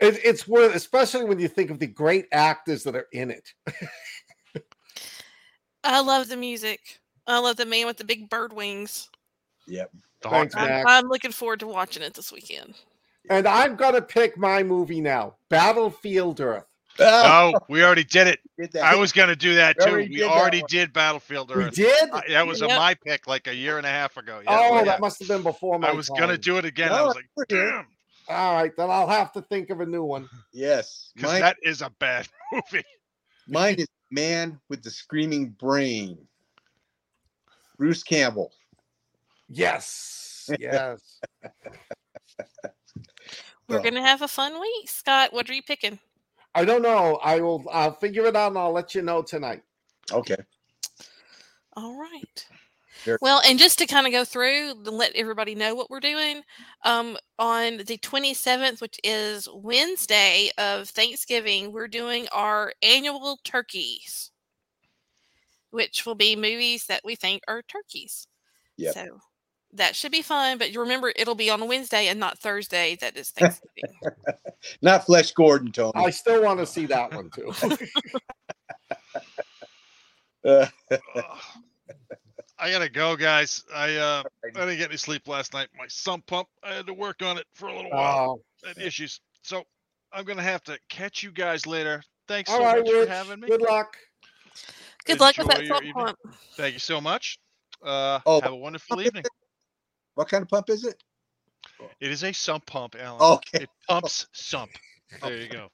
It, 0.00 0.20
it's 0.24 0.46
worth, 0.46 0.74
especially 0.76 1.24
when 1.24 1.40
you 1.40 1.48
think 1.48 1.70
of 1.70 1.80
the 1.80 1.86
great 1.88 2.26
actors 2.30 2.84
that 2.84 2.94
are 2.94 3.08
in 3.12 3.32
it. 3.32 3.52
I 5.82 6.00
love 6.00 6.28
the 6.28 6.36
music. 6.36 7.00
I 7.26 7.38
love 7.40 7.56
the 7.56 7.66
man 7.66 7.86
with 7.86 7.96
the 7.96 8.04
big 8.04 8.30
bird 8.30 8.52
wings. 8.52 9.08
yep. 9.66 9.90
Thanks, 10.22 10.54
I'm, 10.56 10.84
I'm 10.86 11.08
looking 11.08 11.30
forward 11.32 11.60
to 11.60 11.66
watching 11.68 12.02
it 12.02 12.14
this 12.14 12.32
weekend. 12.32 12.74
And 13.30 13.46
I'm 13.46 13.76
gonna 13.76 14.02
pick 14.02 14.36
my 14.38 14.62
movie 14.64 15.00
now, 15.00 15.34
Battlefield 15.48 16.40
Earth. 16.40 16.64
Oh, 17.00 17.52
Oh, 17.54 17.60
we 17.68 17.82
already 17.84 18.04
did 18.04 18.26
it. 18.26 18.40
did. 18.58 18.76
I 18.76 18.96
was 18.96 19.12
gonna 19.12 19.36
do 19.36 19.54
that 19.54 19.76
We 19.78 19.84
too. 19.84 19.90
already 19.90 20.08
We 20.10 20.16
did 20.16 20.26
already 20.28 20.62
did 20.68 20.92
Battlefield 20.92 21.54
We 21.54 21.70
did. 21.70 22.10
I- 22.10 22.22
that 22.30 22.46
was 22.46 22.60
a 22.62 22.68
my 22.68 22.94
pick 22.94 23.26
like 23.26 23.46
a 23.46 23.54
year 23.54 23.78
and 23.78 23.86
a 23.86 23.90
half 23.90 24.16
ago. 24.16 24.40
Yeah, 24.44 24.58
oh, 24.58 24.76
yeah. 24.78 24.84
that 24.84 25.00
must 25.00 25.18
have 25.20 25.28
been 25.28 25.42
before 25.42 25.78
my 25.78 25.88
I 25.88 25.92
was 25.92 26.08
gonna 26.08 26.38
do 26.38 26.58
it 26.58 26.64
again. 26.64 26.90
I 26.92 27.02
was 27.02 27.14
like, 27.14 27.28
we're 27.36 27.44
damn, 27.48 27.86
All 28.28 28.54
right, 28.54 28.72
then 28.76 28.90
I'll 28.90 29.06
have 29.08 29.32
to 29.34 29.42
think 29.42 29.70
of 29.70 29.80
a 29.80 29.86
new 29.86 30.02
one. 30.04 30.28
yes. 30.52 31.12
because 31.14 31.32
Mine, 31.32 31.40
that 31.42 31.56
is 31.62 31.82
a 31.82 31.90
bad 32.00 32.26
movie. 32.52 32.84
mine 33.46 33.76
is 33.78 33.86
Man 34.10 34.58
with 34.68 34.82
the 34.82 34.90
Screaming 34.90 35.50
Brain. 35.50 36.18
Bruce 37.78 38.02
Campbell. 38.02 38.52
Yes. 39.48 40.50
Yes. 40.58 41.20
We're 43.68 43.78
Oh. 43.80 43.82
gonna 43.82 44.02
have 44.02 44.22
a 44.22 44.28
fun 44.28 44.58
week. 44.60 44.88
Scott, 44.88 45.32
what 45.32 45.48
are 45.50 45.52
you 45.54 45.62
picking? 45.62 45.98
I 46.58 46.64
don't 46.64 46.82
know. 46.82 47.20
I 47.22 47.40
will. 47.40 47.64
I'll 47.70 47.92
figure 47.92 48.26
it 48.26 48.34
out 48.34 48.48
and 48.48 48.58
I'll 48.58 48.72
let 48.72 48.92
you 48.92 49.00
know 49.00 49.22
tonight. 49.22 49.62
Okay. 50.10 50.36
All 51.76 51.96
right. 51.96 52.46
Well, 53.20 53.40
and 53.46 53.60
just 53.60 53.78
to 53.78 53.86
kind 53.86 54.08
of 54.08 54.12
go 54.12 54.24
through 54.24 54.72
and 54.72 54.88
let 54.88 55.14
everybody 55.14 55.54
know 55.54 55.76
what 55.76 55.88
we're 55.88 56.00
doing, 56.00 56.42
um, 56.84 57.16
on 57.38 57.76
the 57.76 57.96
27th, 57.96 58.80
which 58.80 58.98
is 59.04 59.48
Wednesday 59.54 60.50
of 60.58 60.88
Thanksgiving, 60.88 61.72
we're 61.72 61.86
doing 61.86 62.26
our 62.32 62.72
annual 62.82 63.38
turkeys, 63.44 64.32
which 65.70 66.04
will 66.04 66.16
be 66.16 66.34
movies 66.34 66.86
that 66.86 67.02
we 67.04 67.14
think 67.14 67.42
are 67.46 67.62
turkeys. 67.62 68.26
Yep. 68.78 68.94
So 68.94 69.20
that 69.74 69.94
should 69.94 70.12
be 70.12 70.22
fun, 70.22 70.58
but 70.58 70.72
you 70.72 70.80
remember 70.80 71.12
it'll 71.14 71.34
be 71.34 71.50
on 71.50 71.60
a 71.60 71.66
Wednesday 71.66 72.08
and 72.08 72.18
not 72.18 72.38
Thursday. 72.38 72.96
That 73.00 73.16
is 73.16 73.30
Thanksgiving. 73.30 73.94
Not 74.82 75.06
Flesh 75.06 75.32
Gordon, 75.32 75.70
Tony. 75.70 75.92
I 75.94 76.10
still 76.10 76.42
want 76.42 76.58
to 76.58 76.66
see 76.66 76.86
that 76.86 77.14
one 77.14 77.30
too. 77.30 77.52
I 82.60 82.70
gotta 82.72 82.88
go, 82.88 83.14
guys. 83.14 83.64
I 83.74 83.94
uh, 83.96 84.22
I 84.44 84.50
didn't 84.50 84.78
get 84.78 84.88
any 84.88 84.96
sleep 84.96 85.28
last 85.28 85.52
night. 85.52 85.68
My 85.78 85.86
sump 85.88 86.26
pump, 86.26 86.48
I 86.64 86.74
had 86.74 86.86
to 86.86 86.94
work 86.94 87.22
on 87.22 87.38
it 87.38 87.46
for 87.54 87.68
a 87.68 87.76
little 87.76 87.90
while. 87.90 88.40
Oh, 88.64 88.68
had 88.68 88.78
issues, 88.78 89.20
so 89.42 89.62
I'm 90.12 90.24
gonna 90.24 90.42
have 90.42 90.62
to 90.64 90.78
catch 90.88 91.22
you 91.22 91.30
guys 91.30 91.66
later. 91.66 92.02
Thanks 92.26 92.50
all 92.50 92.58
so 92.58 92.64
right, 92.64 92.84
much 92.84 92.90
for 92.90 93.06
having 93.06 93.40
me. 93.40 93.48
Good 93.48 93.62
luck. 93.62 93.96
Good 95.04 95.20
luck 95.20 95.38
with 95.38 95.46
that 95.48 95.60
your 95.60 95.68
salt 95.68 95.84
evening. 95.84 96.04
pump. 96.06 96.18
Thank 96.56 96.74
you 96.74 96.80
so 96.80 97.00
much. 97.00 97.38
Uh, 97.82 98.18
Oh, 98.26 98.40
have 98.40 98.52
a 98.52 98.56
wonderful 98.56 99.00
evening. 99.00 99.24
What 100.18 100.28
kind 100.28 100.42
of 100.42 100.48
pump 100.48 100.68
is 100.68 100.82
it? 100.82 101.00
It 102.00 102.10
is 102.10 102.24
a 102.24 102.32
sump 102.32 102.66
pump, 102.66 102.96
Alan. 102.98 103.22
Okay. 103.22 103.62
It 103.62 103.70
pumps 103.88 104.26
sump. 104.32 104.72
There 105.22 105.36
you 105.38 105.48
go. 105.48 105.68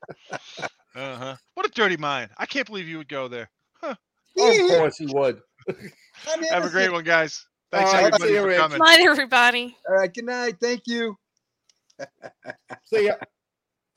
Uh 0.95 1.17
huh. 1.17 1.37
What 1.55 1.67
a 1.67 1.71
dirty 1.71 1.97
mind. 1.97 2.31
I 2.39 2.47
can't 2.47 2.67
believe 2.67 2.87
you 2.87 2.99
would 2.99 3.09
go 3.09 3.27
there. 3.27 3.49
Of 3.83 3.97
course 4.37 4.99
he 4.99 5.07
would. 5.07 5.41
I'm 5.69 6.43
Have 6.51 6.65
a 6.65 6.69
great 6.69 6.85
innocent. 6.85 6.93
one, 6.93 7.05
guys. 7.05 7.47
Thanks 7.73 7.89
All 7.89 7.95
right, 7.95 8.05
everybody 8.07 8.29
see 8.31 8.35
you, 8.35 8.41
for 8.43 8.47
Rich. 8.49 8.59
coming. 8.59 8.79
Night, 8.79 9.01
everybody. 9.01 9.77
All 9.89 9.95
right. 9.97 10.13
Good 10.13 10.25
night. 10.27 10.57
Thank 10.61 10.83
you. 10.87 11.17
See 12.85 13.07
ya. 13.07 13.15